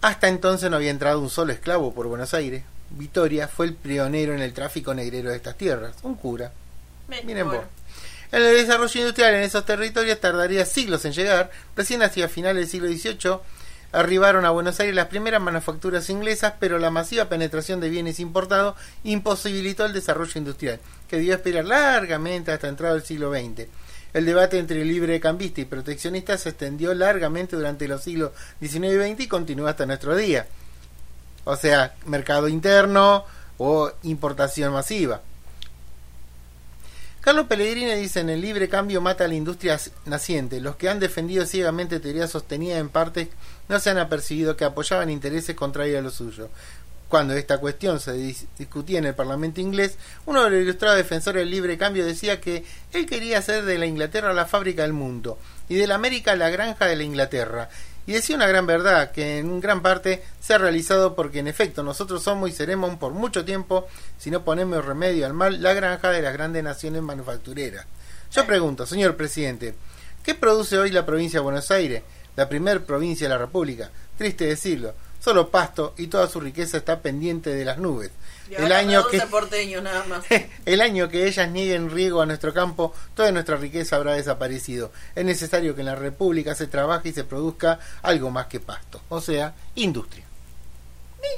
Hasta 0.00 0.28
entonces 0.28 0.70
no 0.70 0.76
había 0.76 0.90
entrado 0.90 1.20
un 1.20 1.28
solo 1.28 1.52
esclavo 1.52 1.92
por 1.92 2.06
Buenos 2.06 2.32
Aires. 2.34 2.62
Vitoria 2.90 3.48
fue 3.48 3.66
el 3.66 3.74
pionero 3.74 4.32
en 4.32 4.40
el 4.40 4.52
tráfico 4.52 4.94
negrero 4.94 5.30
de 5.30 5.36
estas 5.36 5.56
tierras, 5.56 5.94
un 6.02 6.14
cura. 6.14 6.52
Me- 7.08 7.22
Miren 7.24 7.48
vos. 7.48 7.58
El 8.32 8.42
desarrollo 8.44 9.00
industrial 9.00 9.34
en 9.34 9.42
esos 9.42 9.64
territorios 9.66 10.20
tardaría 10.20 10.64
siglos 10.64 11.04
en 11.04 11.12
llegar. 11.12 11.50
Recién 11.76 12.00
hacia 12.02 12.28
finales 12.28 12.62
del 12.62 12.68
siglo 12.70 12.88
XVIII 12.88 13.38
arribaron 13.92 14.44
a 14.44 14.50
Buenos 14.50 14.78
Aires 14.80 14.94
las 14.94 15.08
primeras 15.08 15.40
manufacturas 15.42 16.10
inglesas, 16.10 16.54
pero 16.60 16.78
la 16.78 16.90
masiva 16.90 17.28
penetración 17.28 17.80
de 17.80 17.90
bienes 17.90 18.20
importados 18.20 18.76
imposibilitó 19.04 19.84
el 19.84 19.92
desarrollo 19.92 20.38
industrial, 20.38 20.80
que 21.08 21.16
debió 21.16 21.34
esperar 21.34 21.64
largamente 21.64 22.52
hasta 22.52 22.68
entrado 22.68 22.96
el 22.96 23.02
siglo 23.02 23.32
XX. 23.32 23.66
El 24.12 24.26
debate 24.26 24.58
entre 24.58 24.84
librecambista 24.84 25.60
y 25.60 25.66
proteccionista 25.66 26.36
se 26.36 26.50
extendió 26.50 26.92
largamente 26.94 27.56
durante 27.56 27.86
los 27.86 28.02
siglos 28.02 28.32
XIX 28.60 28.84
y 28.84 29.12
XX 29.12 29.20
y 29.20 29.28
continúa 29.28 29.70
hasta 29.70 29.86
nuestro 29.86 30.16
día. 30.16 30.46
O 31.44 31.56
sea, 31.56 31.94
mercado 32.06 32.48
interno 32.48 33.24
o 33.58 33.92
importación 34.02 34.72
masiva. 34.72 35.22
Carlos 37.20 37.46
Pellegrini 37.48 37.94
dice 37.96 38.20
en 38.20 38.30
el 38.30 38.40
libre 38.40 38.68
cambio 38.68 39.00
mata 39.02 39.24
a 39.24 39.28
la 39.28 39.34
industria 39.34 39.78
naciente. 40.06 40.60
Los 40.60 40.76
que 40.76 40.88
han 40.88 41.00
defendido 41.00 41.44
ciegamente 41.44 42.00
teorías 42.00 42.30
sostenidas 42.30 42.80
en 42.80 42.88
parte 42.88 43.28
no 43.68 43.78
se 43.78 43.90
han 43.90 43.98
apercibido 43.98 44.56
que 44.56 44.64
apoyaban 44.64 45.10
intereses 45.10 45.54
contrarios 45.54 45.98
a 45.98 46.02
los 46.02 46.14
suyos. 46.14 46.48
Cuando 47.08 47.34
esta 47.34 47.58
cuestión 47.58 48.00
se 48.00 48.14
dis- 48.14 48.46
discutía 48.56 48.98
en 49.00 49.04
el 49.04 49.14
Parlamento 49.14 49.60
inglés, 49.60 49.98
uno 50.26 50.44
de 50.44 50.50
los 50.50 50.60
ilustrados 50.62 50.96
defensores 50.96 51.40
del 51.42 51.50
libre 51.50 51.76
cambio 51.76 52.06
decía 52.06 52.40
que 52.40 52.64
él 52.92 53.04
quería 53.04 53.38
hacer 53.38 53.64
de 53.64 53.78
la 53.78 53.86
Inglaterra 53.86 54.32
la 54.32 54.46
fábrica 54.46 54.82
del 54.82 54.92
mundo 54.92 55.36
y 55.68 55.74
de 55.74 55.86
la 55.88 55.96
América 55.96 56.36
la 56.36 56.48
granja 56.50 56.86
de 56.86 56.96
la 56.96 57.02
Inglaterra. 57.02 57.68
Y 58.10 58.14
decía 58.14 58.34
una 58.34 58.48
gran 58.48 58.66
verdad 58.66 59.12
que 59.12 59.38
en 59.38 59.60
gran 59.60 59.82
parte 59.82 60.20
se 60.40 60.52
ha 60.52 60.58
realizado 60.58 61.14
porque 61.14 61.38
en 61.38 61.46
efecto 61.46 61.84
nosotros 61.84 62.24
somos 62.24 62.50
y 62.50 62.52
seremos 62.52 62.96
por 62.96 63.12
mucho 63.12 63.44
tiempo, 63.44 63.86
si 64.18 64.32
no 64.32 64.42
ponemos 64.44 64.84
remedio 64.84 65.26
al 65.26 65.32
mal, 65.32 65.62
la 65.62 65.74
granja 65.74 66.10
de 66.10 66.20
las 66.20 66.32
grandes 66.32 66.64
naciones 66.64 67.02
manufactureras. 67.02 67.86
Yo 68.32 68.44
pregunto, 68.48 68.84
señor 68.84 69.14
presidente, 69.14 69.76
¿qué 70.24 70.34
produce 70.34 70.76
hoy 70.76 70.90
la 70.90 71.06
provincia 71.06 71.38
de 71.38 71.44
Buenos 71.44 71.70
Aires, 71.70 72.02
la 72.34 72.48
primer 72.48 72.84
provincia 72.84 73.28
de 73.28 73.34
la 73.34 73.38
República? 73.38 73.92
Triste 74.18 74.44
decirlo, 74.44 74.92
solo 75.20 75.48
pasto 75.48 75.94
y 75.96 76.08
toda 76.08 76.26
su 76.26 76.40
riqueza 76.40 76.78
está 76.78 77.02
pendiente 77.02 77.54
de 77.54 77.64
las 77.64 77.78
nubes. 77.78 78.10
El 78.58 78.72
año 78.72 79.06
que 79.06 79.20
porteño 79.22 79.80
nada 79.80 80.04
más. 80.04 80.24
el 80.66 80.80
año 80.80 81.08
que 81.08 81.26
ellas 81.26 81.48
nieguen 81.48 81.90
riego 81.90 82.20
a 82.20 82.26
nuestro 82.26 82.52
campo, 82.54 82.94
toda 83.14 83.30
nuestra 83.32 83.56
riqueza 83.56 83.96
habrá 83.96 84.14
desaparecido. 84.14 84.92
Es 85.14 85.24
necesario 85.24 85.74
que 85.74 85.80
en 85.80 85.86
la 85.86 85.94
República 85.96 86.54
se 86.54 86.66
trabaje 86.66 87.10
y 87.10 87.12
se 87.12 87.24
produzca 87.24 87.78
algo 88.02 88.30
más 88.30 88.46
que 88.46 88.60
pasto, 88.60 89.00
o 89.08 89.20
sea, 89.20 89.54
industria. 89.74 90.24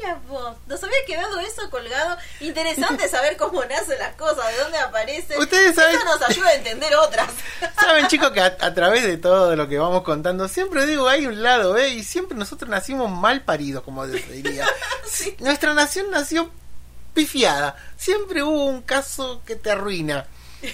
Mira 0.00 0.20
vos, 0.28 0.56
nos 0.68 0.80
había 0.84 1.04
quedado 1.08 1.40
eso 1.40 1.68
colgado. 1.68 2.16
Interesante 2.38 3.08
saber 3.10 3.36
cómo 3.36 3.64
nacen 3.64 3.98
las 3.98 4.14
cosas, 4.14 4.46
de 4.56 4.62
dónde 4.62 4.78
aparecen. 4.78 5.40
Ustedes 5.40 5.74
saben- 5.74 5.96
Eso 5.96 6.04
nos 6.04 6.22
ayuda 6.22 6.48
a 6.50 6.54
entender 6.54 6.94
otras. 6.94 7.28
Saben, 7.80 8.06
chicos, 8.06 8.30
que 8.30 8.40
a, 8.40 8.56
a 8.60 8.74
través 8.74 9.02
de 9.02 9.16
todo 9.16 9.56
lo 9.56 9.66
que 9.68 9.78
vamos 9.78 10.02
contando, 10.02 10.46
siempre 10.46 10.86
digo, 10.86 11.08
hay 11.08 11.26
un 11.26 11.42
lado, 11.42 11.76
¿eh? 11.76 11.88
Y 11.88 12.04
siempre 12.04 12.38
nosotros 12.38 12.70
nacimos 12.70 13.10
mal 13.10 13.42
paridos, 13.42 13.82
como 13.82 14.06
se 14.06 14.18
diría. 14.18 14.66
Nuestra 15.40 15.74
nación 15.74 16.10
nació 16.12 16.48
pifiada. 17.14 17.76
Siempre 17.96 18.42
hubo 18.42 18.66
un 18.66 18.82
caso 18.82 19.42
que 19.44 19.56
te 19.56 19.70
arruina. 19.70 20.26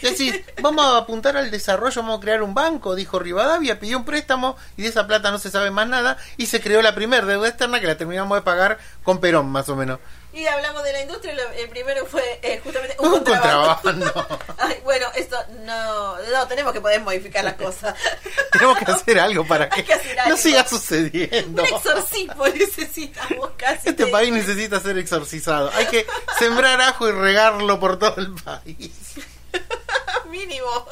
Decir, 0.03 0.45
vamos 0.61 0.85
a 0.85 0.99
apuntar 0.99 1.37
al 1.39 1.51
desarrollo, 1.51 2.03
vamos 2.03 2.19
a 2.19 2.21
crear 2.21 2.43
un 2.43 2.53
banco, 2.53 2.95
dijo 2.95 3.19
Rivadavia, 3.19 3.81
pidió 3.81 3.97
un 3.97 4.05
préstamo 4.05 4.57
y 4.77 4.83
de 4.83 4.89
esa 4.89 5.07
plata 5.07 5.31
no 5.31 5.39
se 5.39 5.51
sabe 5.51 5.71
más 5.71 5.89
nada 5.89 6.19
y 6.37 6.47
se 6.47 6.61
creó 6.61 6.83
la 6.83 6.95
primera 6.95 7.27
deuda 7.27 7.49
externa 7.49 7.81
que 7.81 7.87
la 7.87 7.97
terminamos 7.97 8.37
de 8.37 8.43
pagar 8.43 8.79
con 9.03 9.19
Perón, 9.19 9.49
más 9.49 9.69
o 9.71 9.77
menos. 9.77 9.99
Y 10.39 10.47
hablamos 10.47 10.85
de 10.85 10.93
la 10.93 11.01
industria, 11.03 11.35
lo- 11.35 11.51
el 11.51 11.69
primero 11.69 12.07
fue 12.07 12.39
eh, 12.43 12.61
justamente 12.63 12.95
un, 13.01 13.07
Un 13.07 13.13
contrabando. 13.15 13.81
contrabando. 13.83 14.39
Ay, 14.59 14.81
bueno, 14.85 15.09
esto 15.17 15.37
no, 15.65 16.17
no, 16.17 16.47
tenemos 16.47 16.73
que 16.73 16.81
poder 16.81 17.01
modificar 17.01 17.43
las 17.43 17.55
cosas. 17.55 17.95
Tenemos 18.53 18.79
que 18.79 18.85
hacer 18.91 19.19
algo 19.19 19.45
para 19.47 19.69
que, 19.69 19.85
que 19.85 19.95
hacer 19.95 20.19
algo. 20.19 20.31
no 20.31 20.37
siga 20.37 20.65
sucediendo. 20.67 21.63
Un 21.63 21.69
exorcismo 21.69 22.47
necesitamos 22.55 23.51
casi. 23.57 23.89
Este 23.89 24.07
país 24.07 24.33
necesita 24.33 24.79
ser 24.81 24.97
exorcizado. 24.99 25.71
Hay 25.75 25.87
que 25.87 26.07
sembrar 26.39 26.81
ajo 26.83 27.09
y 27.09 27.13
regarlo 27.13 27.81
por 27.81 27.99
todo 27.99 28.15
el 28.19 28.33
país. 28.35 28.93
mínimo. 30.31 30.87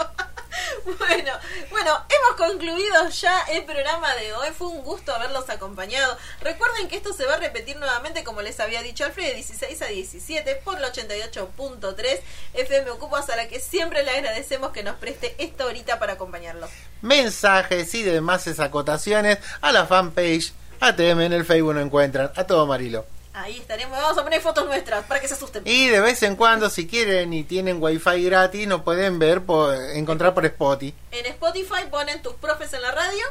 Bueno, 0.87 1.33
bueno, 1.71 1.91
hemos 2.09 2.37
concluido 2.37 3.09
ya 3.09 3.41
el 3.51 3.65
programa 3.65 4.15
de 4.15 4.33
hoy. 4.35 4.49
Fue 4.57 4.69
un 4.69 4.85
gusto 4.85 5.13
haberlos 5.13 5.51
acompañado. 5.51 6.17
Recuerden 6.41 6.87
que 6.87 6.97
esto 6.97 7.13
se 7.13 7.27
va 7.27 7.35
a 7.35 7.39
repetir 7.39 7.77
nuevamente, 7.77 8.23
como 8.23 8.41
les 8.41 8.61
había 8.61 8.83
dicho 8.83 9.05
Alfred, 9.05 9.27
de 9.27 9.35
16 9.35 9.83
a 9.83 9.87
17 9.87 10.55
por 10.65 10.81
la 10.81 10.93
88.3 10.93 12.21
FM 12.55 12.91
Ocupas, 12.91 13.29
a 13.31 13.37
la 13.37 13.49
que 13.49 13.59
siempre 13.59 14.05
le 14.05 14.13
agradecemos 14.13 14.71
que 14.71 14.85
nos 14.85 14.95
preste 14.95 15.35
esta 15.39 15.67
horita 15.67 15.99
para 15.99 16.13
acompañarlos. 16.13 16.71
Mensajes 17.03 17.93
y 17.97 18.05
demás 18.05 18.47
acotaciones 18.61 19.39
a 19.61 19.73
la 19.73 19.87
fanpage 19.87 20.53
ATM 20.79 21.21
en 21.23 21.33
el 21.33 21.45
Facebook 21.45 21.75
no 21.75 21.81
encuentran. 21.81 22.31
A 22.37 22.45
todo 22.45 22.65
Marilo. 22.67 23.16
Ahí 23.37 23.59
estaremos. 23.59 23.99
Vamos 24.01 24.17
a 24.17 24.23
poner 24.23 24.41
fotos 24.41 24.65
nuestras 24.67 25.05
para 25.05 25.21
que 25.21 25.29
se 25.29 25.35
asusten. 25.35 25.63
Y 25.67 25.89
de 25.89 26.01
vez 26.01 26.23
en 26.23 26.37
cuando, 26.37 26.71
si 26.71 26.87
quieren 26.89 27.35
y 27.35 27.45
tienen 27.45 27.83
wifi 27.83 28.25
gratis, 28.25 28.67
nos 28.67 28.81
pueden 28.81 29.19
ver, 29.19 29.43
por, 29.45 29.75
encontrar 29.75 30.33
por 30.33 30.47
Spotify. 30.47 30.95
En 31.13 31.27
Spotify 31.27 31.85
ponen 31.91 32.23
tus 32.23 32.33
profes 32.35 32.73
en 32.73 32.81
la 32.81 32.93
radio. 32.93 33.25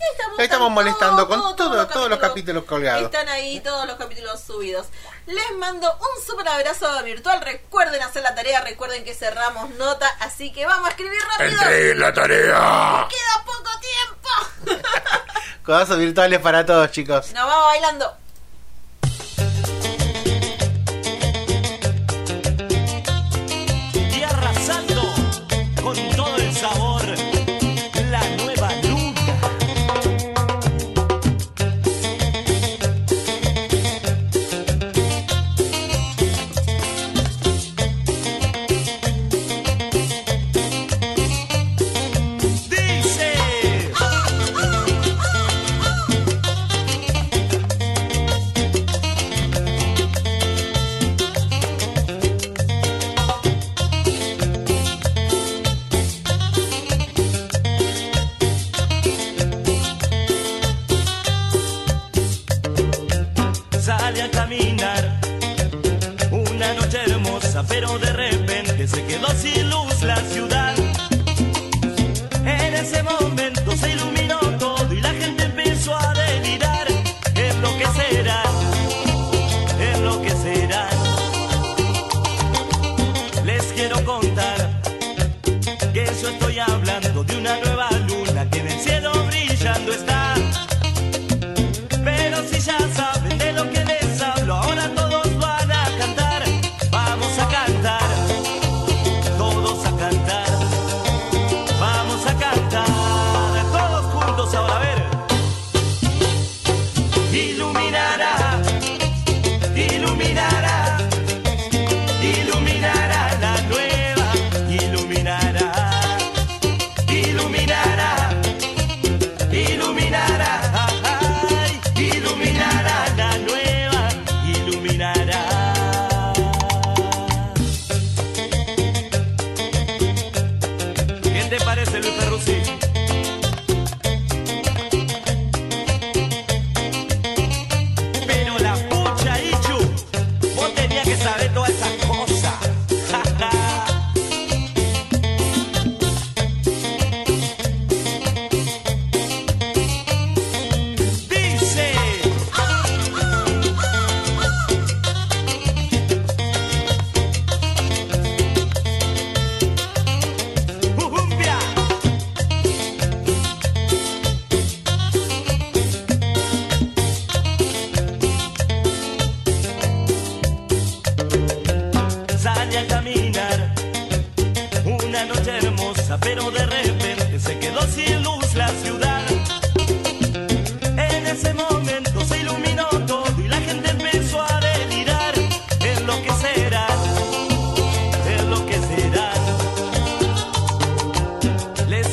Y 0.00 0.12
estamos, 0.12 0.38
Ahí 0.40 0.44
estamos 0.46 0.70
molestando 0.72 1.28
con 1.28 1.38
todo- 1.40 1.54
todo- 1.54 1.86
todos 1.86 2.10
los 2.10 2.18
capítulos 2.18 2.64
colgados. 2.64 3.04
Están 3.04 3.28
ahí 3.28 3.60
todos 3.60 3.86
los 3.86 3.96
capítulos 3.96 4.40
subidos. 4.40 4.88
Les 5.26 5.52
mando 5.56 5.88
un 5.92 6.26
super 6.26 6.48
abrazo 6.48 6.86
virtual. 7.04 7.40
Recuerden 7.40 8.02
hacer 8.02 8.24
la 8.24 8.34
tarea. 8.34 8.60
Recuerden 8.60 9.04
que 9.04 9.14
cerramos 9.14 9.70
nota. 9.76 10.08
Así 10.18 10.52
que 10.52 10.66
vamos 10.66 10.88
a 10.88 10.90
escribir 10.90 11.20
rápido. 11.38 11.62
Entreguen 11.62 12.00
la 12.00 12.12
tarea. 12.12 13.06
Queda 13.08 13.44
poco 13.46 13.70
tiempo. 14.66 14.82
Codazos 15.64 15.96
virtuales 15.98 16.40
para 16.40 16.66
todos, 16.66 16.90
chicos. 16.90 17.30
Nos 17.32 17.46
vamos 17.46 17.66
bailando. 17.66 18.16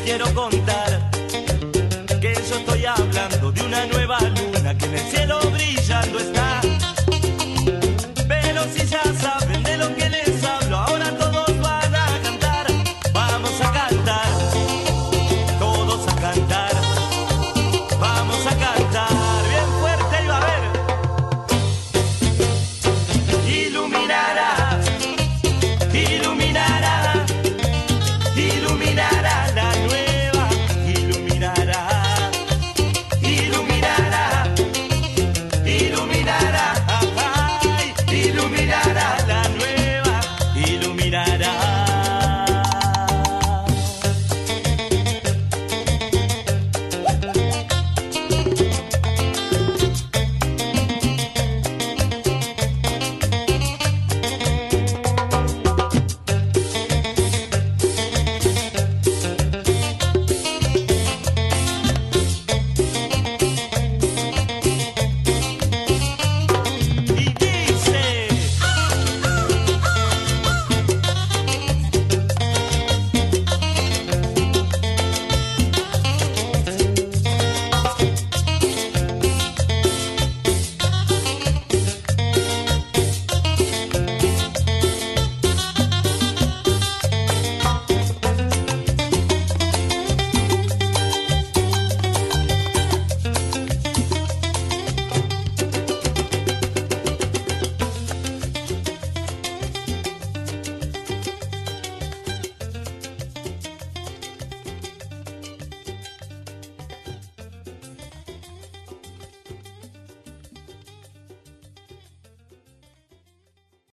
quiero 0.03 0.33
contar 0.33 1.11
que 2.19 2.33
yo 2.33 2.55
estoy 2.55 2.85
hablando 2.85 3.51
de 3.51 3.61
una 3.61 3.85
nueva 3.87 4.19
luna 4.19 4.77
que 4.77 4.85
en 4.85 4.93
el 4.93 5.11
cielo 5.11 5.39
brillando 5.51 6.19
está. 6.19 6.40